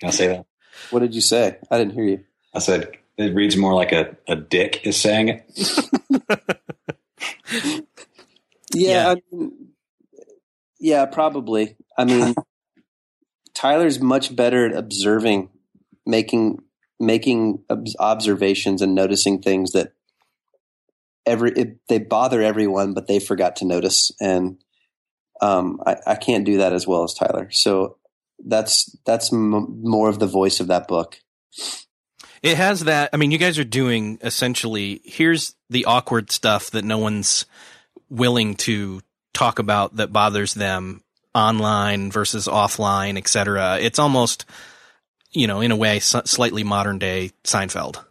Can 0.00 0.08
I 0.08 0.10
say 0.12 0.26
that? 0.28 0.46
what 0.90 1.00
did 1.00 1.14
you 1.14 1.20
say? 1.20 1.56
I 1.70 1.78
didn't 1.78 1.94
hear 1.94 2.04
you. 2.04 2.24
I 2.54 2.60
said 2.60 2.96
it 3.18 3.34
reads 3.34 3.56
more 3.56 3.74
like 3.74 3.92
a, 3.92 4.16
a 4.28 4.36
dick 4.36 4.86
is 4.86 4.96
saying 4.96 5.28
it. 5.28 6.52
Yeah. 8.74 9.14
I 9.14 9.16
mean, 9.34 9.52
yeah, 10.78 11.06
probably. 11.06 11.76
I 11.96 12.04
mean, 12.04 12.34
Tyler's 13.56 14.00
much 14.00 14.36
better 14.36 14.66
at 14.66 14.76
observing, 14.76 15.48
making 16.04 16.62
making 17.00 17.62
observations 17.98 18.82
and 18.82 18.94
noticing 18.94 19.40
things 19.40 19.72
that 19.72 19.92
every 21.24 21.52
it, 21.52 21.78
they 21.88 21.98
bother 21.98 22.42
everyone, 22.42 22.92
but 22.92 23.06
they 23.06 23.18
forgot 23.18 23.56
to 23.56 23.64
notice. 23.64 24.12
And 24.20 24.62
um, 25.40 25.80
I, 25.86 25.96
I 26.06 26.14
can't 26.16 26.44
do 26.44 26.58
that 26.58 26.72
as 26.72 26.86
well 26.86 27.02
as 27.02 27.14
Tyler. 27.14 27.50
So 27.50 27.96
that's 28.44 28.94
that's 29.06 29.32
m- 29.32 29.80
more 29.82 30.08
of 30.10 30.18
the 30.18 30.26
voice 30.26 30.60
of 30.60 30.66
that 30.68 30.86
book. 30.86 31.18
It 32.42 32.58
has 32.58 32.84
that. 32.84 33.10
I 33.12 33.16
mean, 33.16 33.30
you 33.30 33.38
guys 33.38 33.58
are 33.58 33.64
doing 33.64 34.18
essentially. 34.22 35.00
Here's 35.04 35.54
the 35.70 35.86
awkward 35.86 36.30
stuff 36.30 36.70
that 36.72 36.84
no 36.84 36.98
one's 36.98 37.46
willing 38.10 38.54
to 38.54 39.00
talk 39.32 39.58
about 39.58 39.96
that 39.96 40.12
bothers 40.12 40.54
them 40.54 41.02
online 41.36 42.10
versus 42.10 42.46
offline, 42.48 43.16
etc. 43.18 43.78
It's 43.80 43.98
almost, 43.98 44.46
you 45.32 45.46
know, 45.46 45.60
in 45.60 45.70
a 45.70 45.76
way, 45.76 45.96
s- 45.98 46.16
slightly 46.24 46.64
modern 46.64 46.98
day 46.98 47.30
Seinfeld. 47.44 48.02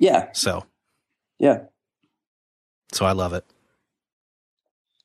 Yeah, 0.00 0.28
So, 0.32 0.64
yeah. 1.38 1.58
so 2.92 3.04
I 3.06 3.12
love 3.12 3.32
it, 3.32 3.44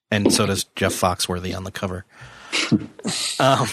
and 0.09 0.33
so 0.33 0.45
does 0.45 0.63
Jeff 0.75 0.93
Foxworthy 0.93 1.55
on 1.55 1.63
the 1.63 1.71
cover. 1.71 2.05
um, 3.39 3.67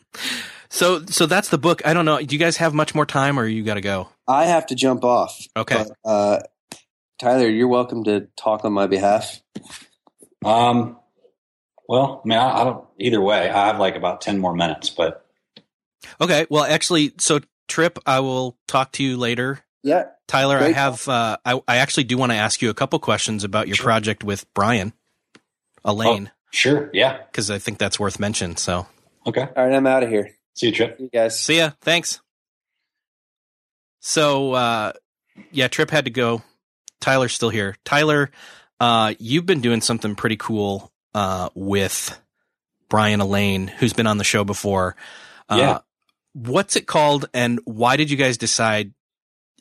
so, 0.68 1.04
so 1.06 1.26
that's 1.26 1.48
the 1.48 1.58
book. 1.58 1.80
I 1.86 1.94
don't 1.94 2.04
know. 2.04 2.20
Do 2.20 2.34
you 2.34 2.38
guys 2.38 2.58
have 2.58 2.74
much 2.74 2.94
more 2.94 3.06
time, 3.06 3.38
or 3.38 3.46
you 3.46 3.62
got 3.62 3.74
to 3.74 3.80
go? 3.80 4.08
I 4.28 4.44
have 4.46 4.66
to 4.66 4.74
jump 4.74 5.04
off. 5.04 5.38
Okay. 5.56 5.84
But, 6.04 6.10
uh, 6.10 6.40
Tyler, 7.18 7.48
you're 7.48 7.68
welcome 7.68 8.04
to 8.04 8.28
talk 8.36 8.64
on 8.64 8.72
my 8.72 8.86
behalf. 8.86 9.40
Um, 10.44 10.96
well, 11.88 12.22
I 12.24 12.28
mean, 12.28 12.38
I, 12.38 12.60
I 12.60 12.64
don't. 12.64 12.84
Either 12.98 13.20
way, 13.20 13.48
I 13.50 13.66
have 13.66 13.78
like 13.78 13.96
about 13.96 14.20
ten 14.20 14.38
more 14.38 14.54
minutes, 14.54 14.90
but 14.90 15.26
Okay. 16.20 16.46
Well, 16.50 16.64
actually, 16.64 17.12
so 17.18 17.40
Tripp, 17.68 17.98
I 18.06 18.20
will 18.20 18.56
talk 18.68 18.92
to 18.92 19.04
you 19.04 19.16
later. 19.16 19.60
Yeah. 19.82 20.04
Tyler, 20.28 20.58
I 20.58 20.72
have, 20.72 21.06
uh, 21.08 21.36
I, 21.44 21.60
I 21.68 21.76
actually 21.78 22.04
do 22.04 22.16
want 22.16 22.32
to 22.32 22.36
ask 22.36 22.62
you 22.62 22.70
a 22.70 22.74
couple 22.74 22.98
questions 22.98 23.44
about 23.44 23.66
your 23.66 23.76
Sure. 23.76 23.84
project 23.84 24.24
with 24.24 24.46
Bryan 24.54 24.92
Allain, 25.84 26.30
sure, 26.50 26.88
yeah, 26.94 27.18
because 27.18 27.50
I 27.50 27.58
think 27.58 27.78
that's 27.78 27.98
worth 28.00 28.18
mention. 28.20 28.56
So 28.56 28.86
okay. 29.26 29.42
All 29.42 29.66
right, 29.66 29.74
I'm 29.74 29.86
out 29.86 30.02
of 30.04 30.08
here. 30.08 30.30
See 30.54 30.66
you, 30.66 30.72
Tripp. 30.72 30.96
See 30.98 31.04
you 31.04 31.10
guys. 31.10 31.40
see 31.40 31.56
ya. 31.58 31.70
Thanks. 31.80 32.20
So, 34.00 34.52
uh, 34.52 34.92
yeah, 35.50 35.68
Tripp 35.68 35.90
had 35.90 36.04
to 36.06 36.10
go. 36.10 36.42
Tyler's 37.00 37.32
still 37.32 37.50
here. 37.50 37.76
Tyler, 37.84 38.30
uh, 38.80 39.14
you've 39.18 39.46
been 39.46 39.60
doing 39.60 39.80
something 39.80 40.14
pretty 40.14 40.36
cool 40.36 40.91
uh, 41.14 41.48
with 41.54 42.18
Bryan 42.88 43.20
Allain, 43.20 43.68
who's 43.68 43.92
been 43.92 44.06
on 44.06 44.18
the 44.18 44.24
show 44.24 44.44
before. 44.44 44.96
Uh, 45.48 45.56
Yeah. 45.58 45.78
What's 46.34 46.76
it 46.76 46.86
called, 46.86 47.26
and 47.34 47.60
why 47.64 47.96
did 47.96 48.10
you 48.10 48.16
guys 48.16 48.38
decide? 48.38 48.94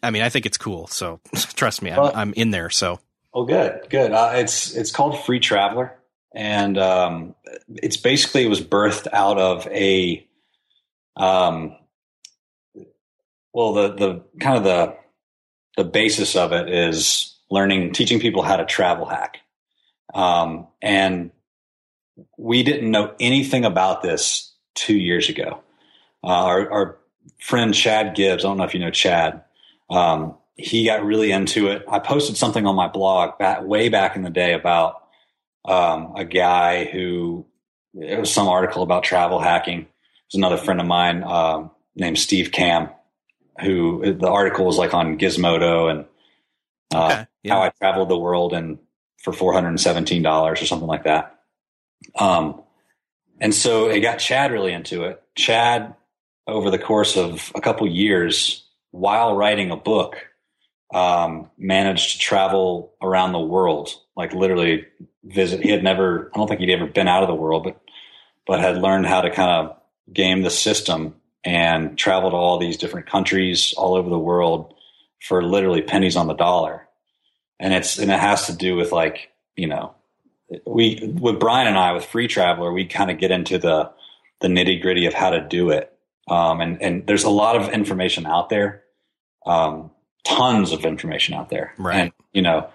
I 0.01 0.09
mean, 0.09 0.21
I 0.21 0.29
think 0.29 0.45
it's 0.45 0.57
cool, 0.57 0.87
so 0.87 1.19
trust 1.35 1.81
me, 1.81 1.91
I'm, 1.91 2.01
Well- 2.01 2.11
I'm 2.15 2.33
in 2.33 2.51
there. 2.51 2.69
So 2.69 2.99
Oh, 3.33 3.45
good, 3.45 3.81
good. 3.89 4.11
Uh, 4.11 4.31
it's 4.35 4.75
it's 4.75 4.91
called 4.91 5.21
Free 5.25 5.39
Travlr, 5.39 5.91
and 6.33 6.77
um, 6.77 7.35
it's 7.67 7.97
basically 7.97 8.45
it 8.45 8.49
was 8.49 8.61
birthed 8.61 9.07
out 9.13 9.37
of 9.37 9.67
a, 9.67 10.25
um, 11.17 11.75
well, 13.53 13.73
the 13.73 13.93
the 13.93 14.23
kind 14.39 14.57
of 14.57 14.63
the 14.63 14.95
the 15.77 15.83
basis 15.83 16.35
of 16.35 16.51
it 16.53 16.69
is 16.69 17.37
learning, 17.49 17.93
teaching 17.93 18.19
people 18.19 18.43
how 18.43 18.57
to 18.57 18.65
travel 18.65 19.05
hack, 19.05 19.37
um, 20.13 20.67
and 20.81 21.31
we 22.37 22.63
didn't 22.63 22.91
know 22.91 23.13
anything 23.19 23.65
about 23.65 24.01
this 24.01 24.53
two 24.75 24.97
years 24.97 25.29
ago. 25.29 25.61
Uh, 26.23 26.27
our, 26.27 26.71
our 26.71 26.97
friend 27.39 27.73
Chad 27.73 28.15
Gibbs, 28.15 28.45
I 28.45 28.47
don't 28.47 28.57
know 28.57 28.63
if 28.63 28.73
you 28.73 28.79
know 28.79 28.91
Chad. 28.91 29.43
Um, 29.89 30.37
he 30.55 30.85
got 30.85 31.03
really 31.03 31.31
into 31.31 31.67
it. 31.67 31.83
I 31.89 31.99
posted 31.99 32.37
something 32.37 32.65
on 32.65 32.75
my 32.75 32.87
blog 32.87 33.37
back, 33.39 33.63
way 33.63 33.89
back 33.89 34.15
in 34.15 34.21
the 34.21 34.29
day 34.29 34.53
about 34.53 35.01
um, 35.65 36.13
a 36.15 36.25
guy 36.25 36.85
who 36.85 37.45
it 37.93 38.19
was 38.19 38.33
some 38.33 38.47
article 38.47 38.83
about 38.83 39.03
travel 39.03 39.39
hacking. 39.39 39.81
There's 39.81 40.39
another 40.39 40.57
friend 40.57 40.79
of 40.79 40.87
mine 40.87 41.23
um, 41.23 41.71
named 41.95 42.19
Steve 42.19 42.51
Kamb, 42.51 42.89
who 43.61 44.13
the 44.13 44.29
article 44.29 44.65
was 44.65 44.77
like 44.77 44.93
on 44.93 45.17
Gizmodo 45.17 45.91
and 45.91 46.05
uh, 46.93 47.05
Okay, 47.11 47.27
yeah. 47.43 47.53
how 47.53 47.61
I 47.61 47.69
traveled 47.69 48.09
the 48.09 48.17
world 48.17 48.53
and 48.53 48.77
for 49.21 49.33
four 49.33 49.53
hundred 49.53 49.69
and 49.69 49.81
seventeen 49.81 50.21
dollars 50.21 50.61
or 50.61 50.65
something 50.65 50.87
like 50.87 51.03
that. 51.03 51.40
Um, 52.17 52.61
and 53.39 53.53
so 53.53 53.89
it 53.89 54.01
got 54.01 54.19
Chad 54.19 54.51
really 54.51 54.73
into 54.73 55.03
it. 55.03 55.21
Chad, 55.35 55.95
over 56.47 56.69
the 56.69 56.79
course 56.79 57.17
of 57.17 57.51
a 57.55 57.61
couple 57.61 57.87
years, 57.87 58.65
while 58.91 59.35
writing 59.35 59.71
a 59.71 59.77
book, 59.77 60.15
um, 60.93 61.49
managed 61.57 62.13
to 62.13 62.19
travel 62.19 62.93
around 63.01 63.31
the 63.31 63.39
world, 63.39 63.89
like 64.15 64.33
literally 64.33 64.85
visit. 65.23 65.61
He 65.61 65.69
had 65.69 65.83
never, 65.83 66.29
I 66.33 66.37
don't 66.37 66.47
think 66.47 66.59
he'd 66.59 66.71
ever 66.71 66.87
been 66.87 67.07
out 67.07 67.23
of 67.23 67.29
the 67.29 67.35
world, 67.35 67.63
but 67.63 67.81
but 68.45 68.59
had 68.59 68.81
learned 68.81 69.05
how 69.05 69.21
to 69.21 69.31
kind 69.31 69.51
of 69.51 69.77
game 70.11 70.41
the 70.41 70.49
system 70.49 71.15
and 71.43 71.97
travel 71.97 72.31
to 72.31 72.35
all 72.35 72.59
these 72.59 72.77
different 72.77 73.07
countries 73.07 73.73
all 73.77 73.95
over 73.95 74.09
the 74.09 74.19
world 74.19 74.73
for 75.21 75.43
literally 75.43 75.81
pennies 75.81 76.15
on 76.15 76.27
the 76.27 76.33
dollar. 76.33 76.87
And 77.59 77.73
it's 77.73 77.97
and 77.97 78.11
it 78.11 78.19
has 78.19 78.47
to 78.47 78.55
do 78.55 78.75
with 78.75 78.91
like 78.91 79.31
you 79.55 79.67
know 79.67 79.95
we 80.65 80.99
with 81.19 81.39
Bryan 81.39 81.67
and 81.67 81.77
I 81.77 81.93
with 81.93 82.05
Free 82.05 82.27
Travlr 82.27 82.73
we 82.73 82.85
kind 82.85 83.11
of 83.11 83.17
get 83.17 83.31
into 83.31 83.57
the 83.57 83.91
the 84.41 84.47
nitty 84.47 84.81
gritty 84.81 85.05
of 85.05 85.13
how 85.13 85.29
to 85.29 85.41
do 85.41 85.69
it. 85.69 85.93
Um, 86.27 86.61
and 86.61 86.81
and 86.81 87.07
there's 87.07 87.23
a 87.23 87.29
lot 87.29 87.55
of 87.55 87.69
information 87.69 88.25
out 88.25 88.49
there, 88.49 88.83
um, 89.45 89.91
tons 90.23 90.71
of 90.71 90.85
information 90.85 91.33
out 91.33 91.49
there, 91.49 91.73
Right. 91.77 91.95
And 91.95 92.11
you 92.33 92.41
know 92.41 92.69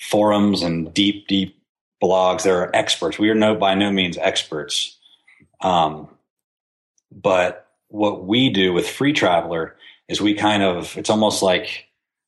forums 0.00 0.62
and 0.62 0.92
deep 0.94 1.26
deep 1.26 1.60
blogs. 2.02 2.42
There 2.44 2.60
are 2.60 2.74
experts. 2.74 3.18
We 3.18 3.30
are 3.30 3.34
no 3.34 3.54
by 3.54 3.74
no 3.74 3.90
means 3.90 4.16
experts, 4.18 4.96
um, 5.60 6.08
but 7.10 7.66
what 7.88 8.26
we 8.26 8.50
do 8.50 8.72
with 8.72 8.88
Free 8.88 9.12
Travlr 9.12 9.72
is 10.08 10.20
we 10.20 10.34
kind 10.34 10.62
of 10.62 10.96
it's 10.96 11.10
almost 11.10 11.42
like 11.42 11.86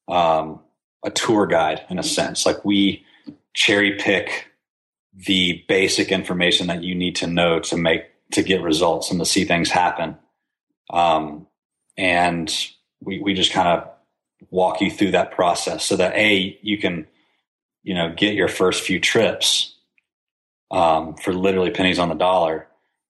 um, 0.09 0.61
a 1.05 1.11
tour 1.11 1.47
guide 1.47 1.83
in 1.91 1.99
a 1.99 2.03
sense. 2.03 2.45
Like 2.45 2.65
we 2.65 3.05
cherry 3.55 3.97
pick 3.99 4.50
the 5.27 5.65
basic 5.69 6.11
information 6.13 6.69
that 6.69 6.83
you 6.83 6.95
need 6.95 7.17
to 7.17 7.27
know 7.27 7.61
to 7.61 7.77
make 7.77 8.05
to 8.33 8.43
get 8.43 8.63
results 8.63 9.11
and 9.11 9.19
to 9.21 9.27
see 9.27 9.45
things 9.45 9.71
happen. 9.71 10.17
Um, 10.89 11.47
and 11.97 12.53
we 13.03 13.21
we 13.21 13.35
just 13.35 13.53
kind 13.53 13.69
of 13.69 13.89
walk 14.51 14.81
you 14.81 14.91
through 14.91 15.11
that 15.11 15.33
process 15.33 15.85
so 15.85 15.97
that 15.97 16.15
a 16.15 16.59
you 16.63 16.79
can 16.79 17.07
you 17.83 17.95
know 17.95 18.13
get 18.17 18.35
your 18.35 18.49
first 18.49 18.83
few 18.83 19.01
trips 19.01 19.77
um, 20.71 21.15
for 21.17 21.33
literally 21.33 21.71
pennies 21.71 21.99
on 21.99 22.09
the 22.09 22.15
dollar 22.15 22.67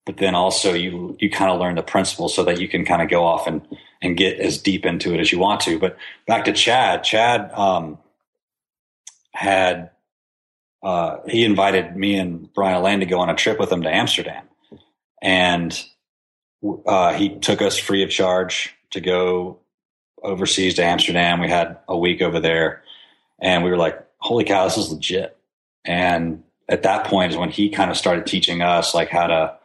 but 0.07 0.17
then 0.17 0.35
also 0.35 0.73
you 0.75 1.17
you 1.21 1.31
kind 1.31 1.51
of 1.51 1.61
learn 1.61 1.77
the 1.77 1.83
principles 1.83 2.35
so 2.35 2.43
that 2.45 2.61
you 2.61 2.69
can 2.69 2.85
kind 2.85 3.03
of 3.03 3.09
go 3.09 3.25
off 3.25 3.47
and 3.47 3.63
and 4.03 4.17
get 4.17 4.41
as 4.41 4.59
deep 4.59 4.85
into 4.85 5.15
it 5.15 5.21
as 5.21 5.31
you 5.31 5.39
want 5.39 5.61
to 5.61 5.79
but 5.79 5.97
back 6.27 6.45
to 6.45 6.53
chad 6.53 7.05
chad 7.05 7.53
um, 7.53 7.99
had 9.33 9.91
uh, 10.83 11.19
he 11.27 11.45
invited 11.45 11.97
me 11.97 12.17
and 12.17 12.53
bryan 12.55 12.77
allain 12.77 13.01
to 13.01 13.07
go 13.07 13.21
on 13.21 13.31
a 13.31 13.35
trip 13.35 13.59
with 13.59 13.71
him 13.71 13.83
to 13.83 13.95
amsterdam. 13.95 14.45
And 15.23 15.79
uh, 16.87 17.13
he 17.15 17.39
took 17.39 17.61
us 17.61 17.79
free 17.79 18.03
of 18.03 18.11
charge 18.11 18.75
to 18.91 19.01
go 19.01 19.59
overseas 20.23 20.75
to 20.75 20.85
amsterdam. 20.85 21.41
We 21.41 21.49
had 21.49 21.79
a 21.89 21.97
week 21.97 22.23
over 22.23 22.41
there 22.41 22.83
and 23.41 23.65
we 23.65 23.71
were 23.71 23.77
like 23.77 24.05
holy 24.19 24.45
cow 24.45 24.65
this 24.65 24.77
is 24.77 24.91
legit. 24.91 25.37
And 25.85 26.45
at 26.69 26.83
that 26.83 27.07
point 27.07 27.33
is 27.33 27.39
when 27.39 27.51
he 27.51 27.71
kind 27.71 27.91
of 27.91 27.97
started 27.97 28.27
teaching 28.27 28.63
us 28.63 28.95
like 28.95 29.09
how 29.09 29.27
to 29.27 29.57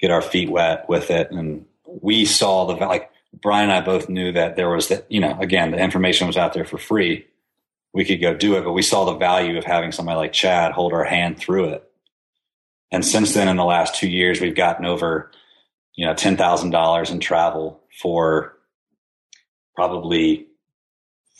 get 0.00 0.10
our 0.10 0.22
feet 0.22 0.50
wet 0.50 0.88
with 0.88 1.10
it. 1.10 1.30
And 1.30 1.66
we 2.02 2.24
saw 2.24 2.66
the 2.66 2.74
like 2.74 3.10
bryan 3.40 3.64
and 3.64 3.72
i 3.72 3.80
both 3.80 4.08
knew 4.08 4.32
that 4.32 4.56
there 4.56 4.70
was 4.70 4.88
that 4.88 5.10
you 5.10 5.20
know 5.20 5.36
again 5.40 5.70
the 5.70 5.78
information 5.78 6.26
was 6.26 6.36
out 6.36 6.52
there 6.52 6.64
for 6.64 6.78
free 6.78 7.26
we 7.94 8.04
could 8.04 8.20
go 8.20 8.34
do 8.34 8.56
it 8.56 8.64
but 8.64 8.72
we 8.72 8.82
saw 8.82 9.04
the 9.04 9.16
value 9.16 9.56
of 9.56 9.64
having 9.64 9.92
somebody 9.92 10.16
like 10.16 10.32
chad 10.32 10.72
hold 10.72 10.92
our 10.92 11.04
hand 11.04 11.38
through 11.38 11.70
it. 11.70 11.90
And 12.90 13.04
since 13.04 13.34
then 13.34 13.48
in 13.48 13.56
the 13.56 13.64
last 13.64 13.94
two 13.94 14.08
years 14.08 14.40
we've 14.40 14.54
gotten 14.54 14.84
over 14.84 15.30
you 15.94 16.04
know 16.04 16.14
$10000 16.14 17.10
in 17.10 17.20
travel 17.20 17.80
for 18.00 18.56
probably 19.74 20.46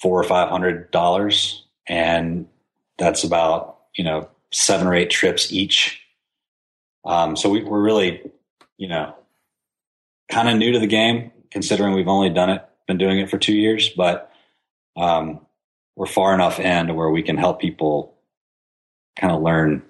four 0.00 0.20
or 0.20 0.24
five 0.24 0.48
hundred 0.48 0.90
dollars. 0.90 1.64
And 1.86 2.46
that's 2.98 3.24
about 3.24 3.78
you 3.94 4.04
know 4.04 4.28
seven 4.52 4.86
or 4.86 4.94
eight 4.94 5.10
trips 5.10 5.52
each. 5.52 6.00
Um, 7.04 7.36
so 7.36 7.48
we, 7.48 7.62
we're 7.62 7.82
really 7.82 8.22
you 8.76 8.88
know 8.88 9.14
kind 10.30 10.48
of 10.48 10.56
new 10.56 10.72
to 10.72 10.78
the 10.78 10.86
game 10.86 11.30
considering 11.50 11.94
we've 11.94 12.08
only 12.08 12.30
done 12.30 12.50
it 12.50 12.64
been 12.86 12.98
doing 12.98 13.18
it 13.18 13.30
for 13.30 13.38
two 13.38 13.54
years 13.54 13.88
but 13.90 14.30
um, 14.96 15.43
we're 15.96 16.06
far 16.06 16.34
enough 16.34 16.58
in 16.60 16.86
to 16.88 16.94
where 16.94 17.10
we 17.10 17.22
can 17.22 17.36
help 17.36 17.60
people 17.60 18.14
kind 19.18 19.32
of 19.32 19.42
learn 19.42 19.82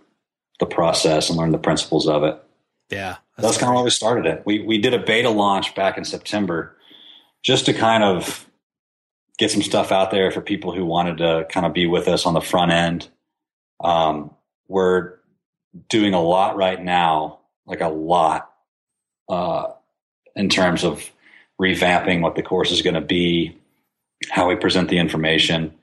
the 0.61 0.67
process 0.67 1.29
and 1.29 1.39
learn 1.39 1.51
the 1.51 1.59
principles 1.59 2.07
of 2.07 2.23
it 2.23 2.41
yeah, 2.91 3.17
that's 3.39 3.59
kind 3.59 3.71
of 3.71 3.77
why 3.77 3.83
we 3.83 3.91
started 3.91 4.27
it. 4.27 4.43
We 4.45 4.61
we 4.61 4.79
did 4.79 4.95
a 4.95 4.99
beta 4.99 5.31
launch 5.31 5.75
back 5.75 5.97
in 5.97 6.05
September, 6.05 6.77
just 7.43 7.67
to 7.67 7.73
kind 7.73 8.05
of 8.05 8.49
get 9.39 9.51
some 9.51 9.63
stuff 9.63 9.91
out 9.91 10.11
there 10.11 10.31
for 10.31 10.41
people 10.41 10.73
who 10.73 10.85
wanted 10.85 11.19
to 11.19 11.47
kind 11.51 11.67
of 11.67 11.73
be 11.73 11.87
with 11.87 12.09
us 12.09 12.27
on 12.27 12.35
the 12.35 12.41
front 12.41 12.71
end. 12.71 13.09
Um, 13.83 14.31
we're 14.69 15.15
doing 15.89 16.15
a 16.15 16.23
lot 16.23 16.57
right 16.57 16.81
now, 16.81 17.41
like 17.67 17.81
a 17.81 17.89
lot, 17.89 18.53
uh, 19.29 19.73
in 20.37 20.49
terms 20.49 20.85
of 20.85 21.11
revamping 21.61 22.21
what 22.21 22.37
the 22.37 22.43
course 22.43 22.71
is 22.71 22.83
going 22.83 22.95
to 22.95 23.01
be, 23.01 23.59
how 24.31 24.49
we 24.49 24.55
present 24.55 24.89
the 24.89 24.99
information, 24.99 25.75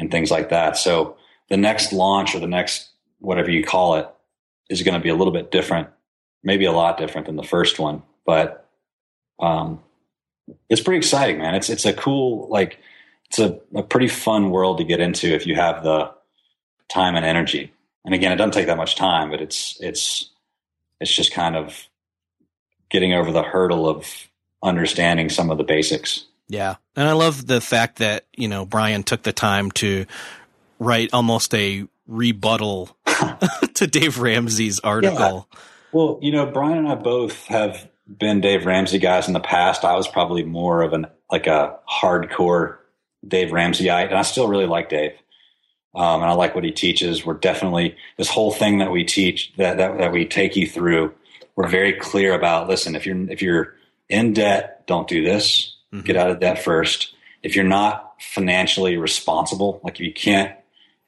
and 0.00 0.10
things 0.10 0.32
like 0.32 0.48
that. 0.48 0.76
So 0.76 1.16
the 1.48 1.56
next 1.56 1.92
launch 1.92 2.34
or 2.34 2.40
the 2.40 2.48
next 2.48 2.88
whatever 3.20 3.50
you 3.50 3.62
call 3.62 3.94
it 3.94 4.08
is 4.68 4.82
going 4.82 4.94
to 4.94 5.00
be 5.00 5.10
a 5.10 5.14
little 5.14 5.32
bit 5.32 5.52
different 5.52 5.88
maybe 6.42 6.64
a 6.64 6.72
lot 6.72 6.98
different 6.98 7.26
than 7.26 7.36
the 7.36 7.42
first 7.42 7.78
one, 7.78 8.02
but 8.24 8.68
um, 9.38 9.80
it's 10.68 10.80
pretty 10.80 10.98
exciting, 10.98 11.38
man. 11.38 11.54
It's 11.54 11.68
it's 11.68 11.84
a 11.84 11.92
cool 11.92 12.48
like 12.48 12.78
it's 13.26 13.38
a, 13.38 13.58
a 13.74 13.82
pretty 13.82 14.08
fun 14.08 14.50
world 14.50 14.78
to 14.78 14.84
get 14.84 15.00
into 15.00 15.28
if 15.28 15.46
you 15.46 15.54
have 15.54 15.82
the 15.82 16.10
time 16.88 17.16
and 17.16 17.24
energy. 17.24 17.72
And 18.04 18.14
again, 18.14 18.32
it 18.32 18.36
doesn't 18.36 18.52
take 18.52 18.66
that 18.66 18.76
much 18.76 18.96
time, 18.96 19.30
but 19.30 19.40
it's 19.40 19.76
it's 19.80 20.30
it's 21.00 21.14
just 21.14 21.32
kind 21.32 21.56
of 21.56 21.86
getting 22.88 23.12
over 23.12 23.30
the 23.32 23.42
hurdle 23.42 23.88
of 23.88 24.28
understanding 24.62 25.28
some 25.28 25.50
of 25.50 25.58
the 25.58 25.64
basics. 25.64 26.26
Yeah. 26.50 26.76
And 26.96 27.08
I 27.08 27.12
love 27.12 27.46
the 27.46 27.60
fact 27.60 27.98
that, 27.98 28.26
you 28.36 28.48
know, 28.48 28.66
Bryan 28.66 29.04
took 29.04 29.22
the 29.22 29.32
time 29.32 29.70
to 29.72 30.04
write 30.80 31.10
almost 31.12 31.54
a 31.54 31.86
rebuttal 32.08 32.96
to 33.74 33.86
Dave 33.86 34.18
Ramsey's 34.18 34.80
article. 34.80 35.48
Well, 35.92 36.18
you 36.20 36.32
know, 36.32 36.46
Bryan 36.46 36.78
and 36.78 36.88
I 36.88 36.96
both 36.96 37.46
have 37.46 37.88
been 38.06 38.40
Dave 38.40 38.66
Ramsey 38.66 38.98
guys 38.98 39.28
in 39.28 39.32
the 39.32 39.40
past. 39.40 39.84
I 39.84 39.94
was 39.94 40.08
probably 40.08 40.42
more 40.42 40.82
of 40.82 40.92
an 40.92 41.06
like 41.30 41.46
a 41.46 41.78
hardcore 41.88 42.78
Dave 43.26 43.50
Ramseyite, 43.50 44.06
and 44.06 44.18
I 44.18 44.22
still 44.22 44.48
really 44.48 44.66
like 44.66 44.88
Dave. 44.88 45.12
Um, 45.94 46.22
and 46.22 46.30
I 46.30 46.32
like 46.32 46.56
what 46.56 46.64
he 46.64 46.72
teaches. 46.72 47.24
We're 47.24 47.34
definitely 47.34 47.96
this 48.16 48.28
whole 48.28 48.50
thing 48.50 48.78
that 48.78 48.90
we 48.90 49.04
teach 49.04 49.52
that, 49.56 49.78
that 49.78 49.98
that 49.98 50.12
we 50.12 50.24
take 50.24 50.56
you 50.56 50.66
through. 50.66 51.14
We're 51.54 51.68
very 51.68 51.92
clear 51.92 52.34
about. 52.34 52.68
Listen, 52.68 52.96
if 52.96 53.06
you're 53.06 53.30
if 53.30 53.40
you're 53.40 53.76
in 54.08 54.32
debt, 54.32 54.84
don't 54.88 55.06
do 55.06 55.22
this. 55.22 55.76
Mhm. 55.94 56.04
Get 56.04 56.16
out 56.16 56.30
of 56.30 56.40
debt 56.40 56.58
first. 56.62 57.14
If 57.42 57.56
you're 57.56 57.64
not 57.64 58.14
financially 58.20 58.96
responsible, 58.96 59.80
like 59.82 59.94
if 59.94 60.00
you 60.00 60.12
can't, 60.12 60.52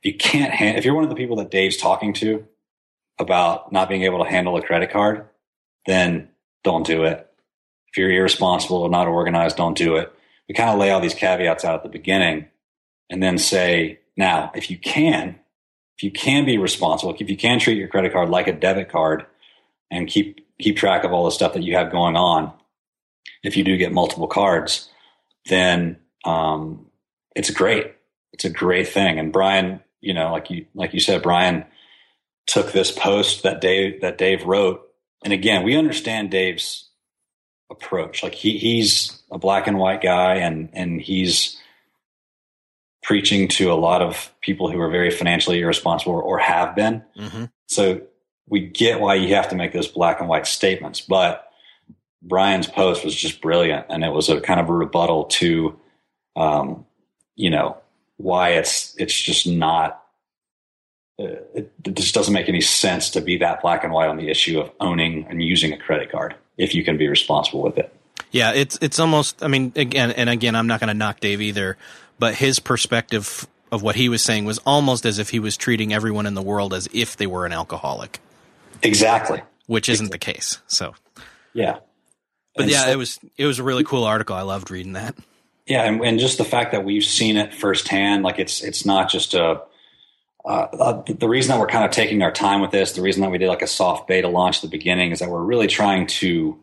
if 0.02 0.12
you 0.12 0.18
can't, 0.18 0.52
hand, 0.52 0.78
if 0.78 0.84
you're 0.84 0.94
one 0.94 1.04
of 1.04 1.10
the 1.10 1.16
people 1.16 1.36
that 1.36 1.50
Dave's 1.50 1.76
talking 1.76 2.12
to, 2.14 2.46
about 3.18 3.72
not 3.72 3.88
being 3.88 4.02
able 4.02 4.22
to 4.24 4.30
handle 4.30 4.56
a 4.56 4.62
credit 4.62 4.90
card, 4.90 5.26
then 5.86 6.28
don't 6.64 6.86
do 6.86 7.04
it. 7.04 7.28
If 7.88 7.96
you're 7.96 8.10
irresponsible 8.10 8.78
or 8.78 8.88
not 8.88 9.06
organized, 9.06 9.56
don't 9.56 9.76
do 9.76 9.96
it. 9.96 10.12
We 10.48 10.54
kind 10.54 10.70
of 10.70 10.78
lay 10.78 10.90
all 10.90 11.00
these 11.00 11.14
caveats 11.14 11.64
out 11.64 11.74
at 11.74 11.82
the 11.82 11.88
beginning 11.88 12.46
and 13.10 13.22
then 13.22 13.38
say, 13.38 14.00
now, 14.16 14.50
if 14.54 14.70
you 14.70 14.78
can, 14.78 15.38
if 15.96 16.02
you 16.02 16.10
can 16.10 16.44
be 16.44 16.58
responsible, 16.58 17.14
if 17.14 17.28
you 17.28 17.36
can 17.36 17.58
treat 17.58 17.78
your 17.78 17.88
credit 17.88 18.12
card 18.12 18.28
like 18.30 18.48
a 18.48 18.52
debit 18.52 18.88
card 18.88 19.26
and 19.90 20.08
keep 20.08 20.40
keep 20.58 20.76
track 20.76 21.04
of 21.04 21.12
all 21.12 21.24
the 21.24 21.30
stuff 21.30 21.54
that 21.54 21.62
you 21.62 21.74
have 21.76 21.90
going 21.90 22.16
on, 22.16 22.52
if 23.42 23.56
you 23.56 23.64
do 23.64 23.76
get 23.76 23.92
multiple 23.92 24.26
cards, 24.26 24.88
then 25.46 25.98
um, 26.24 26.86
it's 27.34 27.50
great. 27.50 27.94
It's 28.32 28.44
a 28.44 28.50
great 28.50 28.88
thing. 28.88 29.18
And 29.18 29.32
Bryan, 29.32 29.80
you 30.00 30.14
know, 30.14 30.32
like 30.32 30.50
you 30.50 30.66
like 30.74 30.94
you 30.94 31.00
said, 31.00 31.22
Bryan 31.22 31.64
took 32.46 32.72
this 32.72 32.90
post 32.90 33.42
that 33.42 33.60
Dave 33.60 34.00
that 34.00 34.18
Dave 34.18 34.44
wrote, 34.44 34.88
and 35.24 35.32
again, 35.32 35.62
we 35.62 35.76
understand 35.76 36.30
Dave's 36.30 36.88
approach. 37.70 38.22
Like 38.22 38.34
he 38.34 38.58
he's 38.58 39.20
a 39.30 39.38
black 39.38 39.66
and 39.66 39.78
white 39.78 40.02
guy, 40.02 40.36
and 40.36 40.70
and 40.72 41.00
he's 41.00 41.58
preaching 43.02 43.48
to 43.48 43.72
a 43.72 43.74
lot 43.74 44.00
of 44.00 44.32
people 44.40 44.70
who 44.70 44.80
are 44.80 44.90
very 44.90 45.10
financially 45.10 45.60
irresponsible 45.60 46.12
or, 46.12 46.22
or 46.22 46.38
have 46.38 46.76
been. 46.76 47.02
Mm-hmm. 47.18 47.44
So 47.66 48.02
we 48.48 48.60
get 48.60 49.00
why 49.00 49.16
you 49.16 49.34
have 49.34 49.48
to 49.48 49.56
make 49.56 49.72
those 49.72 49.88
black 49.88 50.20
and 50.20 50.28
white 50.28 50.46
statements, 50.46 51.00
but 51.00 51.51
Bryan's 52.22 52.68
post 52.68 53.04
was 53.04 53.14
just 53.14 53.40
brilliant, 53.40 53.86
and 53.88 54.04
it 54.04 54.10
was 54.10 54.28
a 54.28 54.40
kind 54.40 54.60
of 54.60 54.68
a 54.68 54.72
rebuttal 54.72 55.24
to, 55.24 55.78
um, 56.36 56.86
you 57.34 57.50
know, 57.50 57.76
why 58.16 58.50
it's 58.50 58.94
it's 58.96 59.18
just 59.20 59.46
not. 59.46 59.98
Uh, 61.20 61.36
it, 61.54 61.72
it 61.84 61.94
just 61.94 62.14
doesn't 62.14 62.32
make 62.32 62.48
any 62.48 62.60
sense 62.60 63.10
to 63.10 63.20
be 63.20 63.38
that 63.38 63.60
black 63.60 63.84
and 63.84 63.92
white 63.92 64.08
on 64.08 64.16
the 64.16 64.30
issue 64.30 64.60
of 64.60 64.70
owning 64.80 65.26
and 65.28 65.42
using 65.42 65.72
a 65.72 65.78
credit 65.78 66.10
card 66.10 66.34
if 66.56 66.74
you 66.74 66.84
can 66.84 66.96
be 66.96 67.08
responsible 67.08 67.62
with 67.62 67.76
it. 67.76 67.94
Yeah, 68.30 68.52
it's 68.52 68.78
it's 68.80 68.98
almost. 68.98 69.42
I 69.42 69.48
mean, 69.48 69.72
again 69.76 70.12
and 70.12 70.30
again, 70.30 70.54
I'm 70.54 70.66
not 70.66 70.80
going 70.80 70.88
to 70.88 70.94
knock 70.94 71.20
Dave 71.20 71.40
either, 71.40 71.76
but 72.18 72.34
his 72.34 72.60
perspective 72.60 73.46
of 73.72 73.82
what 73.82 73.96
he 73.96 74.08
was 74.08 74.22
saying 74.22 74.44
was 74.44 74.58
almost 74.58 75.04
as 75.06 75.18
if 75.18 75.30
he 75.30 75.40
was 75.40 75.56
treating 75.56 75.92
everyone 75.92 76.26
in 76.26 76.34
the 76.34 76.42
world 76.42 76.74
as 76.74 76.88
if 76.92 77.16
they 77.16 77.26
were 77.26 77.46
an 77.46 77.52
alcoholic. 77.52 78.20
Exactly. 78.82 79.42
Which 79.66 79.88
isn't 79.88 80.10
the 80.10 80.18
case. 80.18 80.60
So. 80.66 80.94
Yeah. 81.54 81.78
But 82.54 82.64
and 82.64 82.70
yeah, 82.70 82.84
so, 82.84 82.90
it 82.90 82.96
was 82.96 83.20
it 83.36 83.46
was 83.46 83.58
a 83.58 83.62
really 83.62 83.84
cool 83.84 84.04
article. 84.04 84.36
I 84.36 84.42
loved 84.42 84.70
reading 84.70 84.92
that. 84.92 85.16
Yeah, 85.66 85.84
and, 85.84 86.00
and 86.02 86.18
just 86.18 86.38
the 86.38 86.44
fact 86.44 86.72
that 86.72 86.84
we've 86.84 87.04
seen 87.04 87.36
it 87.36 87.54
firsthand, 87.54 88.24
like 88.24 88.38
it's 88.38 88.62
it's 88.62 88.84
not 88.84 89.10
just 89.10 89.34
a. 89.34 89.62
Uh, 90.44 90.48
uh, 90.48 91.02
the 91.06 91.28
reason 91.28 91.50
that 91.50 91.60
we're 91.60 91.68
kind 91.68 91.84
of 91.84 91.92
taking 91.92 92.20
our 92.20 92.32
time 92.32 92.60
with 92.60 92.72
this, 92.72 92.92
the 92.92 93.00
reason 93.00 93.22
that 93.22 93.30
we 93.30 93.38
did 93.38 93.48
like 93.48 93.62
a 93.62 93.66
soft 93.68 94.08
beta 94.08 94.26
launch 94.26 94.56
at 94.56 94.62
the 94.62 94.76
beginning, 94.76 95.12
is 95.12 95.20
that 95.20 95.30
we're 95.30 95.40
really 95.40 95.68
trying 95.68 96.04
to 96.04 96.58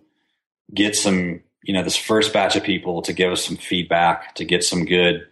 get 0.73 0.97
some, 0.97 1.39
you 1.63 1.73
know, 1.73 1.81
this 1.81 1.95
first 1.95 2.33
batch 2.33 2.57
of 2.57 2.63
people 2.63 3.01
to 3.01 3.13
give 3.13 3.31
us 3.31 3.45
some 3.45 3.55
feedback, 3.55 4.35
to 4.35 4.43
get 4.43 4.65
some 4.65 4.83
good, 4.83 5.25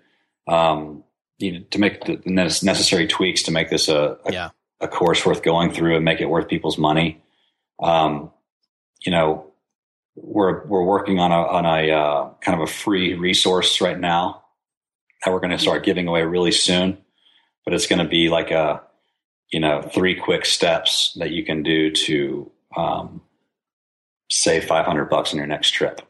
um, 0.47 1.03
you 1.39 1.51
know, 1.51 1.65
to 1.71 1.77
make 1.77 2.05
the 2.05 2.21
necessary 2.25 3.05
tweaks 3.05 3.43
to 3.43 3.51
make 3.51 3.69
this 3.69 3.89
a, 3.89 4.17
a, 4.25 4.31
yeah. 4.31 4.49
a 4.79 4.87
course 4.87 5.25
worth 5.25 5.43
going 5.43 5.73
through 5.73 5.97
and 5.97 6.05
make 6.05 6.21
it 6.21 6.29
worth 6.29 6.47
people's 6.47 6.77
money. 6.77 7.21
Um, 7.83 8.31
you 9.05 9.11
know, 9.11 9.46
we're 10.17 10.65
we're 10.65 10.83
working 10.83 11.19
on 11.19 11.31
a 11.31 11.35
on 11.35 11.65
a 11.65 11.91
uh, 11.91 12.29
kind 12.41 12.59
of 12.59 12.67
a 12.67 12.71
free 12.71 13.13
resource 13.13 13.79
right 13.81 13.99
now 13.99 14.43
that 15.23 15.31
we're 15.31 15.39
going 15.39 15.51
to 15.51 15.59
start 15.59 15.85
giving 15.85 16.07
away 16.07 16.23
really 16.23 16.51
soon. 16.51 16.97
But 17.63 17.73
it's 17.73 17.87
going 17.87 17.99
to 17.99 18.07
be 18.07 18.29
like 18.29 18.51
a 18.51 18.81
you 19.51 19.59
know 19.59 19.81
three 19.81 20.15
quick 20.15 20.45
steps 20.45 21.15
that 21.19 21.31
you 21.31 21.45
can 21.45 21.63
do 21.63 21.91
to 21.91 22.51
um, 22.75 23.21
save 24.29 24.65
five 24.65 24.85
hundred 24.85 25.05
bucks 25.05 25.33
on 25.33 25.37
your 25.37 25.47
next 25.47 25.71
trip. 25.71 26.01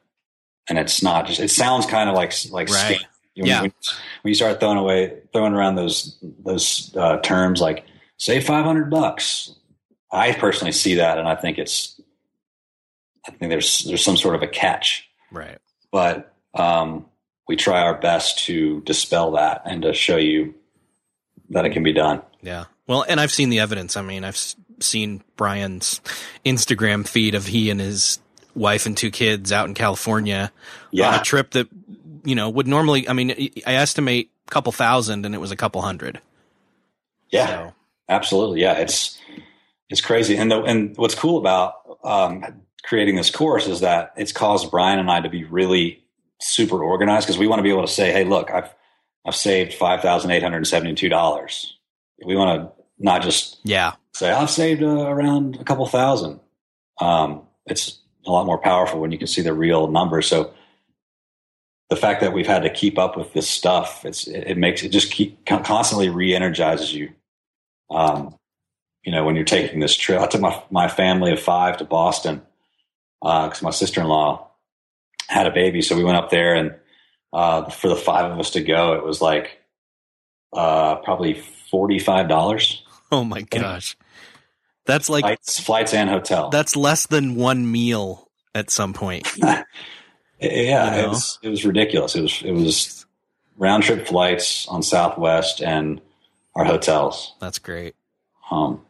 And 0.69 0.77
it's 0.77 1.03
not 1.03 1.27
just 1.27 1.39
it 1.39 1.51
sounds 1.51 1.85
kind 1.85 2.09
of 2.09 2.15
like 2.15 2.33
like 2.51 2.69
right. 2.69 2.99
yeah. 3.35 3.61
When, 3.61 3.73
when, 4.21 4.31
you 4.31 4.35
start 4.35 4.59
throwing 4.59 4.77
away 4.77 5.19
throwing 5.33 5.53
around 5.53 5.75
those 5.75 6.17
those 6.45 6.95
uh, 6.95 7.17
terms 7.17 7.59
like 7.59 7.85
save 8.17 8.45
five 8.45 8.63
hundred 8.63 8.89
bucks, 8.89 9.53
I 10.11 10.31
personally 10.31 10.71
see 10.71 10.95
that 10.95 11.17
and 11.17 11.27
I 11.27 11.35
think 11.35 11.57
it's 11.57 11.96
I 13.27 13.31
think 13.31 13.49
there's 13.49 13.83
there's 13.83 14.03
some 14.03 14.17
sort 14.17 14.35
of 14.35 14.43
a 14.43 14.47
catch. 14.47 15.09
Right. 15.31 15.57
But 15.91 16.33
um, 16.53 17.05
we 17.47 17.55
try 17.55 17.81
our 17.81 17.95
best 17.95 18.45
to 18.45 18.81
dispel 18.81 19.31
that 19.31 19.63
and 19.65 19.81
to 19.83 19.93
show 19.93 20.17
you 20.17 20.55
that 21.49 21.65
it 21.65 21.71
can 21.71 21.83
be 21.83 21.93
done. 21.93 22.21
Yeah. 22.41 22.65
Well, 22.87 23.05
and 23.07 23.19
I've 23.19 23.31
seen 23.31 23.49
the 23.49 23.59
evidence. 23.59 23.97
I 23.97 24.01
mean, 24.01 24.23
I've 24.23 24.55
seen 24.79 25.23
Bryan's 25.35 26.01
Instagram 26.45 27.07
feed 27.07 27.35
of 27.35 27.45
he 27.45 27.69
and 27.69 27.79
his 27.79 28.19
wife 28.55 28.85
and 28.85 28.97
two 28.97 29.11
kids 29.11 29.51
out 29.51 29.67
in 29.67 29.73
California 29.73 30.51
yeah. 30.91 31.09
on 31.09 31.19
a 31.19 31.23
trip 31.23 31.51
that 31.51 31.67
you 32.23 32.35
know 32.35 32.49
would 32.49 32.67
normally. 32.67 33.07
I 33.07 33.13
mean, 33.13 33.31
I 33.65 33.75
estimate 33.75 34.31
a 34.47 34.51
couple 34.51 34.71
thousand, 34.71 35.25
and 35.25 35.35
it 35.35 35.39
was 35.39 35.51
a 35.51 35.55
couple 35.55 35.81
hundred. 35.81 36.21
Yeah, 37.29 37.47
so. 37.47 37.73
absolutely. 38.09 38.61
Yeah, 38.61 38.77
it's 38.77 39.19
it's 39.89 40.01
crazy. 40.01 40.37
And 40.37 40.51
the, 40.51 40.61
and 40.63 40.95
what's 40.97 41.15
cool 41.15 41.37
about 41.37 41.73
um, 42.07 42.43
creating 42.83 43.15
this 43.15 43.29
course 43.29 43.67
is 43.67 43.81
that 43.81 44.13
it's 44.15 44.31
caused 44.31 44.71
Bryan 44.71 44.99
and 44.99 45.11
I 45.11 45.19
to 45.21 45.29
be 45.29 45.43
really 45.43 46.03
super 46.39 46.81
organized 46.81 47.27
because 47.27 47.37
we 47.37 47.47
want 47.47 47.59
to 47.59 47.63
be 47.63 47.69
able 47.69 47.85
to 47.85 47.91
say, 47.91 48.11
"Hey, 48.11 48.23
look, 48.23 48.49
I've 48.49 48.73
I've 49.25 49.35
saved 49.35 49.73
five 49.73 50.01
thousand 50.01 50.31
eight 50.31 50.43
hundred 50.43 50.65
seventy 50.65 50.95
two 50.95 51.09
dollars." 51.09 51.77
We 52.25 52.35
want 52.35 52.61
to 52.61 52.83
not 52.97 53.21
just 53.21 53.59
yeah 53.63 53.93
say 54.13 54.31
I've 54.31 54.49
saved 54.49 54.81
uh, 54.81 54.87
around 54.87 55.57
a 55.57 55.63
couple 55.63 55.85
thousand. 55.85 56.39
Um, 56.99 57.43
it's 57.65 57.99
a 58.25 58.31
lot 58.31 58.45
more 58.45 58.57
powerful 58.57 58.99
when 58.99 59.11
you 59.11 59.17
can 59.17 59.27
see 59.27 59.41
the 59.41 59.53
real 59.53 59.87
numbers. 59.87 60.27
So 60.27 60.53
the 61.89 61.95
fact 61.95 62.21
that 62.21 62.33
we've 62.33 62.47
had 62.47 62.63
to 62.63 62.69
keep 62.69 62.97
up 62.97 63.15
with 63.15 63.33
this 63.33 63.49
stuff, 63.49 64.03
it's 64.05 64.27
it, 64.27 64.47
it 64.47 64.57
makes 64.57 64.83
it 64.83 64.89
just 64.89 65.11
keep 65.11 65.45
constantly 65.45 66.09
re-energizes 66.09 66.93
you. 66.93 67.11
Um, 67.89 68.37
you 69.07 69.13
know, 69.13 69.23
when 69.23 69.37
you're 69.37 69.45
taking 69.45 69.79
this 69.79 69.95
trip, 69.95 70.19
I 70.19 70.27
took 70.27 70.41
my 70.41 70.61
my 70.69 70.89
family 70.89 71.31
of 71.31 71.39
five 71.39 71.77
to 71.77 71.85
Boston 71.85 72.41
because 73.21 73.63
uh, 73.63 73.65
my 73.65 73.71
sister 73.71 74.01
in 74.01 74.07
law 74.07 74.51
had 75.29 75.47
a 75.47 75.51
baby. 75.51 75.81
So 75.81 75.95
we 75.95 76.03
went 76.03 76.17
up 76.17 76.29
there, 76.29 76.55
and 76.55 76.75
uh, 77.31 77.69
for 77.69 77.87
the 77.87 77.95
five 77.95 78.29
of 78.29 78.37
us 78.37 78.51
to 78.51 78.61
go, 78.61 78.95
it 78.95 79.05
was 79.05 79.21
like 79.21 79.61
uh, 80.51 80.95
probably 80.97 81.35
forty 81.35 81.99
five 81.99 82.27
dollars. 82.27 82.83
Oh 83.09 83.23
my 83.23 83.43
gosh, 83.43 83.95
that's 84.83 85.07
like 85.07 85.23
flights, 85.23 85.57
flights 85.61 85.93
and 85.93 86.09
hotel. 86.09 86.49
That's 86.49 86.75
less 86.75 87.07
than 87.07 87.35
one 87.35 87.71
meal 87.71 88.29
at 88.53 88.69
some 88.69 88.91
point. 88.91 89.25
yeah, 89.37 89.63
you 90.41 90.71
know? 90.71 91.05
it 91.05 91.07
was 91.07 91.39
it 91.41 91.47
was 91.47 91.65
ridiculous. 91.65 92.13
It 92.13 92.23
was 92.23 92.41
it 92.43 92.51
was 92.51 93.05
round 93.55 93.83
trip 93.83 94.05
flights 94.05 94.67
on 94.67 94.83
Southwest 94.83 95.61
and 95.61 96.01
our 96.57 96.65
hotels. 96.65 97.35
That's 97.39 97.59
great. 97.59 97.95
Um, 98.51 98.81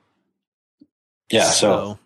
yeah, 1.31 1.43
so, 1.43 1.51
so 1.51 1.99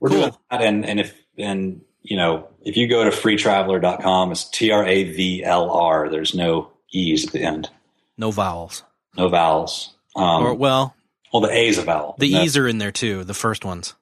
we're 0.00 0.08
cool. 0.10 0.20
doing 0.20 0.32
that, 0.50 0.62
and 0.62 0.84
and 0.84 1.00
if 1.00 1.14
and 1.38 1.82
you 2.02 2.16
know, 2.16 2.48
if 2.62 2.76
you 2.76 2.86
go 2.86 3.04
to 3.04 3.10
freetravlr.com, 3.10 4.32
it's 4.32 4.48
T 4.48 4.70
R 4.70 4.84
A 4.84 5.04
V 5.04 5.44
L 5.44 5.70
R. 5.70 6.08
There's 6.08 6.34
no 6.34 6.70
E's 6.90 7.26
at 7.26 7.32
the 7.32 7.42
end. 7.42 7.70
No 8.16 8.30
vowels. 8.30 8.84
No 9.16 9.28
vowels. 9.28 9.94
Um, 10.14 10.44
or, 10.44 10.54
well, 10.54 10.94
well, 11.32 11.42
the 11.42 11.50
A's 11.50 11.78
a 11.78 11.82
vowel. 11.82 12.16
The. 12.18 12.28
E's 12.28 12.56
are 12.56 12.66
in 12.66 12.78
there 12.78 12.92
too, 12.92 13.24
the 13.24 13.34
first 13.34 13.64
ones. 13.64 13.94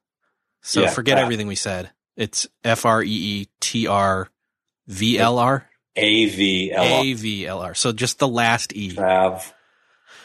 So 0.62 0.82
yeah, 0.82 0.90
forget 0.90 1.18
everything 1.18 1.46
we 1.46 1.56
said. 1.56 1.90
It's 2.16 2.46
F 2.62 2.86
R 2.86 3.02
E 3.02 3.08
E 3.08 3.48
T 3.60 3.86
R 3.86 4.28
V 4.86 5.18
L 5.18 5.38
R. 5.38 5.68
A 5.96 6.26
V 6.26 6.72
L 6.72 6.82
R. 6.82 7.04
A 7.04 7.12
V 7.12 7.46
L 7.46 7.60
R. 7.60 7.74
So 7.74 7.92
just 7.92 8.18
the 8.18 8.28
last 8.28 8.74
E. 8.74 8.92
Trav. 8.92 9.52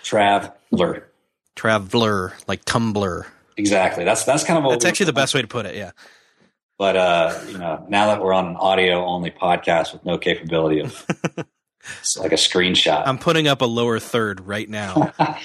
Traveler. 0.04 1.08
Traveler, 1.56 2.34
like 2.48 2.64
Tumblr. 2.66 3.26
Exactly. 3.60 4.06
That's 4.06 4.24
that's 4.24 4.46
kind 4.46 4.58
of 4.58 4.64
what. 4.64 4.72
That's 4.72 4.86
actually 4.86 5.08
the 5.08 5.14
best 5.14 5.36
way 5.36 5.42
to 5.42 5.48
put 5.48 5.66
it. 5.66 5.76
Yeah. 5.76 5.92
But 6.78 6.96
uh, 6.96 7.40
you 7.48 7.58
know, 7.58 7.86
now 7.90 8.08
that 8.08 8.24
we're 8.24 8.34
on 8.34 8.48
an 8.48 8.56
audio 8.56 9.06
only 9.06 9.32
podcast 9.32 9.92
with 9.92 10.06
no 10.06 10.18
capability 10.18 10.80
of 10.80 11.06
like 12.18 12.32
a 12.32 12.36
screenshot, 12.36 13.04
I'm 13.06 13.18
putting 13.18 13.50
up 13.50 13.62
a 13.62 13.66
lower 13.66 14.00
third 14.00 14.40
right 14.48 14.68
now. 14.68 15.14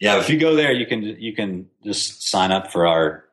yeah, 0.00 0.20
if 0.20 0.30
you 0.30 0.38
go 0.38 0.54
there, 0.54 0.70
you 0.70 0.86
can 0.86 1.02
you 1.02 1.34
can 1.34 1.68
just 1.84 2.28
sign 2.28 2.52
up 2.52 2.70
for 2.70 2.86
our 2.86 3.24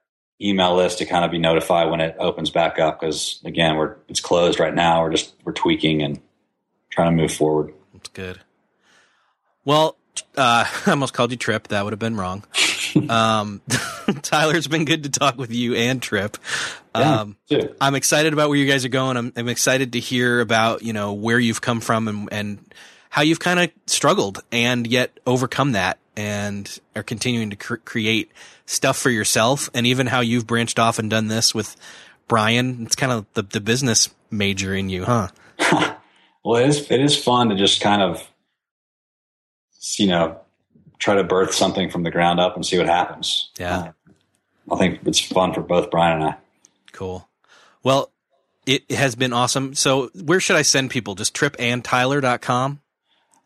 email 0.42 0.76
list 0.76 0.98
to 0.98 1.06
kind 1.06 1.24
of 1.24 1.30
be 1.30 1.38
notified 1.38 1.92
when 1.92 2.02
it 2.02 2.16
opens 2.18 2.50
back 2.50 2.80
up. 2.80 3.00
Because 3.00 3.40
again, 3.46 3.76
we're 3.78 3.98
it's 4.08 4.20
closed 4.20 4.60
right 4.60 4.74
now. 4.74 5.04
We're 5.04 5.12
just 5.12 5.36
we're 5.44 5.54
tweaking 5.54 6.02
and 6.02 6.20
trying 6.90 7.16
to 7.16 7.22
move 7.22 7.32
forward. 7.32 7.76
That's 7.94 8.10
good. 8.10 8.40
Well, 9.64 9.98
uh, 10.36 10.66
I 10.88 10.90
almost 10.90 11.14
called 11.14 11.30
you 11.30 11.38
Tripp. 11.38 11.68
That 11.68 11.84
would 11.84 11.94
have 11.94 12.00
been 12.00 12.18
wrong. 12.18 12.44
um, 13.10 13.62
Tyler, 14.22 14.56
it's 14.56 14.68
been 14.68 14.86
good 14.86 15.04
to 15.04 15.10
talk 15.10 15.38
with 15.38 15.52
you 15.52 15.76
and 15.76 16.02
Tripp. 16.02 16.38
Um, 16.96 17.38
yeah, 17.48 17.68
I'm 17.82 17.96
excited 17.96 18.34
about 18.34 18.50
where 18.50 18.58
you 18.58 18.68
guys 18.68 18.86
are 18.86 18.90
going. 18.90 19.18
I'm, 19.18 19.34
I'm, 19.36 19.50
excited 19.50 19.94
to 19.94 20.00
hear 20.00 20.42
about, 20.42 20.84
you 20.84 20.94
know, 20.94 21.14
where 21.14 21.40
you've 21.40 21.62
come 21.62 21.82
from 21.82 22.08
and, 22.08 22.30
and 22.32 22.74
how 23.10 23.24
you've 23.24 23.40
kind 23.40 23.60
of 23.60 23.72
struggled 23.88 24.44
and 24.52 24.86
yet 24.86 25.20
overcome 25.26 25.72
that 25.72 25.98
and 26.16 26.80
are 26.96 27.04
continuing 27.04 27.50
to 27.50 27.56
cr- 27.56 27.76
create 27.78 28.32
stuff 28.66 28.98
for 28.98 29.10
yourself 29.10 29.70
and 29.74 29.88
even 29.88 30.08
how 30.08 30.20
you've 30.20 30.46
branched 30.46 30.78
off 30.78 31.00
and 31.00 31.10
done 31.10 31.28
this 31.28 31.56
with 31.56 31.76
Bryan. 32.28 32.84
It's 32.86 32.96
kind 32.96 33.12
of 33.12 33.26
the, 33.34 33.42
the 33.42 33.60
business 33.60 34.14
major 34.30 34.76
in 34.76 34.90
you, 34.90 35.06
huh? 35.06 35.30
well, 36.44 36.62
it 36.62 36.68
is, 36.68 36.92
it 36.92 37.02
is 37.02 37.22
fun 37.22 37.50
to 37.50 37.56
just 37.56 37.82
kind 37.82 38.04
of, 38.04 38.30
you 39.98 40.08
know, 40.08 40.43
try 41.04 41.16
to 41.16 41.24
birth 41.24 41.54
something 41.54 41.90
from 41.90 42.04
the 42.04 42.12
ground 42.12 42.40
up 42.40 42.56
and 42.56 42.66
see 42.66 42.78
what 42.78 42.88
happens. 42.88 43.52
Yeah. 43.60 43.92
I 44.72 44.78
think 44.78 45.02
it's 45.06 45.20
fun 45.20 45.54
for 45.54 45.60
both 45.60 45.92
Bryan 45.92 46.22
and 46.22 46.30
I. 46.32 46.36
Cool. 46.94 47.28
Well, 47.84 48.10
it 48.66 48.90
has 48.90 49.14
been 49.16 49.34
awesome. 49.34 49.74
So 49.74 50.10
where 50.24 50.40
should 50.40 50.56
I 50.56 50.62
send 50.62 50.92
people? 50.92 51.16
Just 51.16 51.36
trippandtyler.com? 51.36 52.80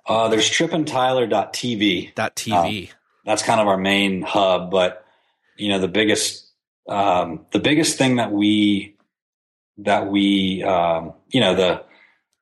Uh, 0.05 0.27
there's 0.27 0.47
trippandtyler.tv. 0.47 2.13
Dot 2.13 2.35
TV. 2.35 2.89
Um, 2.89 2.95
that's 3.25 3.41
kind 3.41 3.59
of 3.59 3.67
our 3.67 3.77
main 3.77 4.21
hub, 4.21 4.69
but 4.69 5.03
you 5.57 5.69
know, 5.69 5.79
the 5.79 5.87
biggest, 5.87 6.45
um, 6.87 7.47
the 7.51 7.59
biggest 7.59 7.97
thing 7.97 8.17
that 8.17 8.31
we, 8.31 8.95
that 9.79 10.07
we, 10.07 10.61
um, 10.61 11.13
you 11.29 11.41
know, 11.41 11.55
the, 11.55 11.83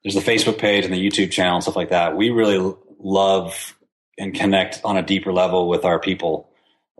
there's 0.03 0.15
the 0.15 0.21
Facebook 0.21 0.57
page 0.57 0.83
and 0.83 0.93
the 0.93 1.09
YouTube 1.09 1.31
channel 1.31 1.55
and 1.55 1.63
stuff 1.63 1.77
like 1.77 1.89
that. 1.89 2.17
We 2.17 2.31
really 2.31 2.75
love 2.99 3.74
and 4.17 4.33
connect 4.33 4.81
on 4.83 4.97
a 4.97 5.01
deeper 5.01 5.33
level 5.33 5.67
with 5.67 5.85
our 5.85 5.99
people 5.99 6.49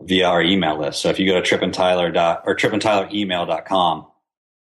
via 0.00 0.26
our 0.26 0.42
email 0.42 0.78
list. 0.78 1.00
So 1.00 1.08
if 1.08 1.18
you 1.18 1.26
go 1.26 1.40
to 1.40 1.58
trippandtyler 1.58 2.12
dot 2.12 2.42
or 2.46 2.54
trippandtyleremail.com, 2.54 4.06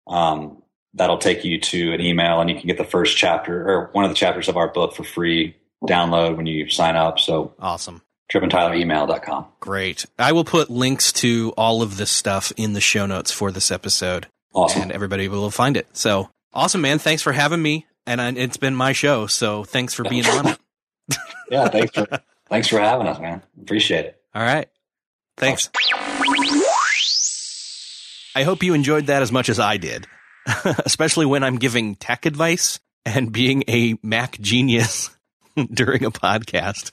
um, 0.08 0.64
that'll 0.94 1.18
take 1.18 1.44
you 1.44 1.60
to 1.60 1.94
an 1.94 2.02
email 2.02 2.42
and 2.42 2.50
you 2.50 2.56
can 2.56 2.68
get 2.68 2.78
the 2.78 2.84
first 2.84 3.18
chapter 3.18 3.70
or 3.70 3.90
one 3.92 4.06
of 4.06 4.12
the 4.12 4.16
chapters 4.16 4.48
of 4.48 4.58
our 4.58 4.70
book 4.70 4.96
for 4.96 5.04
free 5.04 5.56
download 5.84 6.38
when 6.38 6.46
you 6.46 6.70
sign 6.70 6.96
up. 6.96 7.20
So 7.20 7.54
awesome. 7.60 8.02
trippandtyleremail.com. 8.32 9.46
Great. 9.60 10.06
I 10.18 10.32
will 10.32 10.46
put 10.46 10.70
links 10.70 11.12
to 11.14 11.54
all 11.58 11.82
of 11.82 11.98
this 11.98 12.12
stuff 12.12 12.52
in 12.58 12.74
the 12.74 12.82
show 12.82 13.06
notes 13.06 13.32
for 13.32 13.52
this 13.52 13.72
episode. 13.72 14.28
Awesome. 14.54 14.84
And 14.84 14.92
everybody 14.92 15.28
will 15.28 15.52
find 15.52 15.78
it. 15.78 15.88
So 15.94 16.30
awesome, 16.54 16.82
man. 16.82 16.98
Thanks 17.00 17.22
for 17.22 17.34
having 17.34 17.62
me. 17.62 17.86
And 18.08 18.20
I, 18.20 18.32
it's 18.32 18.58
been 18.58 18.76
my 18.76 18.94
show. 18.94 19.28
So 19.28 19.64
thanks 19.64 19.94
for 19.94 20.04
being 20.04 20.26
on 20.26 20.48
it. 20.48 20.60
Yeah. 21.50 21.68
Thanks 21.70 21.94
for, 21.94 22.08
thanks 22.50 22.68
for 22.68 22.80
having 22.80 23.08
us, 23.08 23.20
man. 23.20 23.42
Appreciate 23.62 24.06
it. 24.06 24.22
All 24.34 24.42
right. 24.42 24.68
Thanks. 25.38 25.70
I 28.36 28.44
hope 28.44 28.64
you 28.64 28.74
enjoyed 28.74 29.08
that 29.08 29.22
as 29.22 29.32
much 29.32 29.50
as 29.50 29.60
I 29.60 29.78
did, 29.78 30.06
especially 30.86 31.26
when 31.26 31.44
I'm 31.44 31.58
giving 31.58 31.96
tech 31.96 32.26
advice 32.26 32.80
and 33.06 33.32
being 33.32 33.64
a 33.68 33.98
Mac 34.04 34.40
genius 34.40 35.10
during 35.74 36.04
a 36.06 36.12
podcast. 36.12 36.92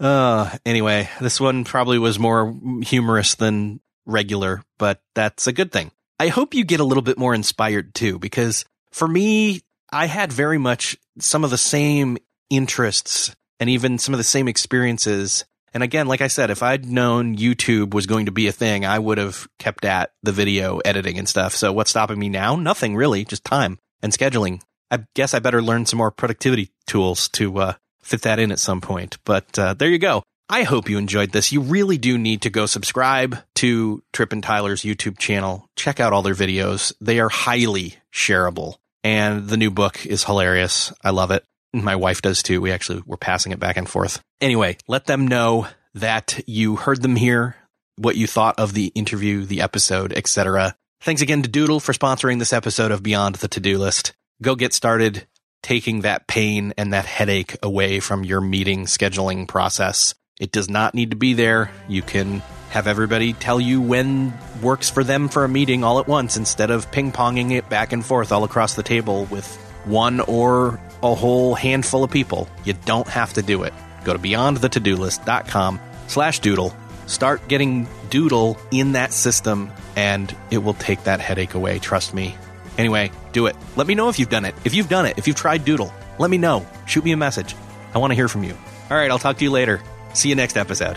Uh, 0.00 0.56
anyway, 0.66 1.08
this 1.20 1.40
one 1.40 1.64
probably 1.64 1.98
was 1.98 2.18
more 2.18 2.54
humorous 2.82 3.34
than 3.36 3.80
regular, 4.06 4.62
but 4.78 5.00
that's 5.14 5.46
a 5.46 5.52
good 5.52 5.70
thing. 5.70 5.90
I 6.18 6.28
hope 6.28 6.54
you 6.54 6.64
get 6.64 6.80
a 6.80 6.84
little 6.84 7.02
bit 7.02 7.18
more 7.18 7.34
inspired 7.34 7.94
too, 7.94 8.18
because 8.18 8.64
for 8.90 9.06
me, 9.06 9.62
I 9.90 10.06
had 10.06 10.32
very 10.32 10.58
much 10.58 10.96
some 11.18 11.44
of 11.44 11.50
the 11.50 11.58
same 11.58 12.18
interests 12.50 13.34
and 13.62 13.70
even 13.70 13.96
some 13.96 14.12
of 14.12 14.18
the 14.18 14.24
same 14.24 14.48
experiences 14.48 15.44
and 15.74 15.82
again, 15.82 16.06
like 16.06 16.20
I 16.20 16.26
said, 16.26 16.50
if 16.50 16.62
I'd 16.62 16.84
known 16.84 17.36
YouTube 17.36 17.94
was 17.94 18.06
going 18.06 18.26
to 18.26 18.32
be 18.32 18.46
a 18.46 18.52
thing, 18.52 18.84
I 18.84 18.98
would 18.98 19.18
have 19.18 19.48
kept 19.58 19.84
at 19.84 20.12
the 20.22 20.32
video 20.32 20.78
editing 20.78 21.18
and 21.18 21.28
stuff. 21.28 21.54
So 21.54 21.72
what's 21.72 21.90
stopping 21.90 22.18
me 22.18 22.28
now? 22.28 22.56
Nothing 22.56 22.94
really, 22.94 23.24
just 23.24 23.42
time 23.44 23.78
and 24.02 24.12
scheduling. 24.12 24.60
I 24.90 25.04
guess 25.14 25.32
I 25.32 25.38
better 25.38 25.62
learn 25.62 25.86
some 25.86 25.96
more 25.96 26.10
productivity 26.10 26.70
tools 26.86 27.28
to 27.30 27.56
uh, 27.58 27.72
fit 28.02 28.22
that 28.22 28.38
in 28.38 28.52
at 28.52 28.58
some 28.58 28.82
point. 28.82 29.16
But 29.24 29.58
uh, 29.58 29.72
there 29.72 29.88
you 29.88 29.98
go. 29.98 30.22
I 30.50 30.64
hope 30.64 30.90
you 30.90 30.98
enjoyed 30.98 31.32
this. 31.32 31.52
You 31.52 31.62
really 31.62 31.96
do 31.96 32.18
need 32.18 32.42
to 32.42 32.50
go 32.50 32.66
subscribe 32.66 33.38
to 33.54 34.02
Tripp 34.12 34.34
and 34.34 34.42
Tyler's 34.42 34.82
YouTube 34.82 35.16
channel. 35.16 35.66
Check 35.76 36.00
out 36.00 36.12
all 36.12 36.20
their 36.20 36.34
videos. 36.34 36.92
They 37.00 37.18
are 37.18 37.30
highly 37.30 37.94
shareable. 38.12 38.74
And 39.02 39.48
the 39.48 39.56
new 39.56 39.70
book 39.70 40.04
is 40.04 40.24
hilarious. 40.24 40.92
I 41.02 41.10
love 41.10 41.30
it. 41.30 41.44
My 41.72 41.96
wife 41.96 42.22
does 42.22 42.42
too. 42.42 42.60
We 42.60 42.72
actually 42.72 43.02
were 43.06 43.16
passing 43.16 43.52
it 43.52 43.60
back 43.60 43.76
and 43.76 43.88
forth. 43.88 44.20
Anyway, 44.40 44.76
let 44.88 45.06
them 45.06 45.26
know 45.26 45.68
that 45.94 46.40
you 46.46 46.76
heard 46.76 47.02
them 47.02 47.16
here, 47.16 47.56
what 47.96 48.16
you 48.16 48.26
thought 48.26 48.58
of 48.58 48.74
the 48.74 48.86
interview, 48.94 49.44
the 49.44 49.60
episode, 49.60 50.12
etc. 50.12 50.76
Thanks 51.00 51.22
again 51.22 51.42
to 51.42 51.48
Doodle 51.48 51.80
for 51.80 51.92
sponsoring 51.92 52.38
this 52.38 52.52
episode 52.52 52.90
of 52.90 53.02
Beyond 53.02 53.36
the 53.36 53.48
To-Do 53.48 53.78
List. 53.78 54.12
Go 54.40 54.54
get 54.54 54.72
started 54.72 55.26
taking 55.62 56.00
that 56.00 56.26
pain 56.26 56.74
and 56.76 56.92
that 56.92 57.06
headache 57.06 57.56
away 57.62 58.00
from 58.00 58.24
your 58.24 58.40
meeting 58.40 58.84
scheduling 58.84 59.46
process. 59.46 60.14
It 60.40 60.52
does 60.52 60.68
not 60.68 60.94
need 60.94 61.10
to 61.10 61.16
be 61.16 61.34
there. 61.34 61.70
You 61.88 62.02
can 62.02 62.42
have 62.70 62.86
everybody 62.86 63.32
tell 63.32 63.60
you 63.60 63.80
when 63.80 64.32
works 64.62 64.90
for 64.90 65.04
them 65.04 65.28
for 65.28 65.44
a 65.44 65.48
meeting 65.48 65.84
all 65.84 66.00
at 66.00 66.08
once 66.08 66.36
instead 66.36 66.70
of 66.70 66.90
ping 66.90 67.12
ponging 67.12 67.52
it 67.52 67.68
back 67.68 67.92
and 67.92 68.04
forth 68.04 68.32
all 68.32 68.44
across 68.44 68.74
the 68.74 68.82
table 68.82 69.26
with 69.26 69.56
one 69.84 70.20
or 70.20 70.80
a 71.02 71.14
whole 71.14 71.54
handful 71.54 72.04
of 72.04 72.10
people. 72.10 72.48
You 72.64 72.74
don't 72.84 73.08
have 73.08 73.32
to 73.34 73.42
do 73.42 73.62
it. 73.64 73.72
Go 74.04 74.12
to 74.12 74.18
beyondthetodolist.com 74.18 75.80
slash 76.06 76.40
doodle. 76.40 76.74
Start 77.06 77.48
getting 77.48 77.88
doodle 78.10 78.56
in 78.70 78.92
that 78.92 79.12
system 79.12 79.70
and 79.96 80.34
it 80.50 80.58
will 80.58 80.74
take 80.74 81.04
that 81.04 81.20
headache 81.20 81.54
away. 81.54 81.78
Trust 81.78 82.14
me. 82.14 82.36
Anyway, 82.78 83.10
do 83.32 83.46
it. 83.46 83.56
Let 83.76 83.86
me 83.86 83.94
know 83.94 84.08
if 84.08 84.18
you've 84.18 84.30
done 84.30 84.44
it. 84.44 84.54
If 84.64 84.74
you've 84.74 84.88
done 84.88 85.06
it, 85.06 85.18
if 85.18 85.26
you've 85.26 85.36
tried 85.36 85.64
doodle, 85.64 85.92
let 86.18 86.30
me 86.30 86.38
know. 86.38 86.66
Shoot 86.86 87.04
me 87.04 87.12
a 87.12 87.16
message. 87.16 87.54
I 87.94 87.98
want 87.98 88.12
to 88.12 88.14
hear 88.14 88.28
from 88.28 88.44
you. 88.44 88.56
All 88.90 88.96
right, 88.96 89.10
I'll 89.10 89.18
talk 89.18 89.38
to 89.38 89.44
you 89.44 89.50
later. 89.50 89.82
See 90.14 90.28
you 90.28 90.34
next 90.34 90.56
episode. 90.56 90.96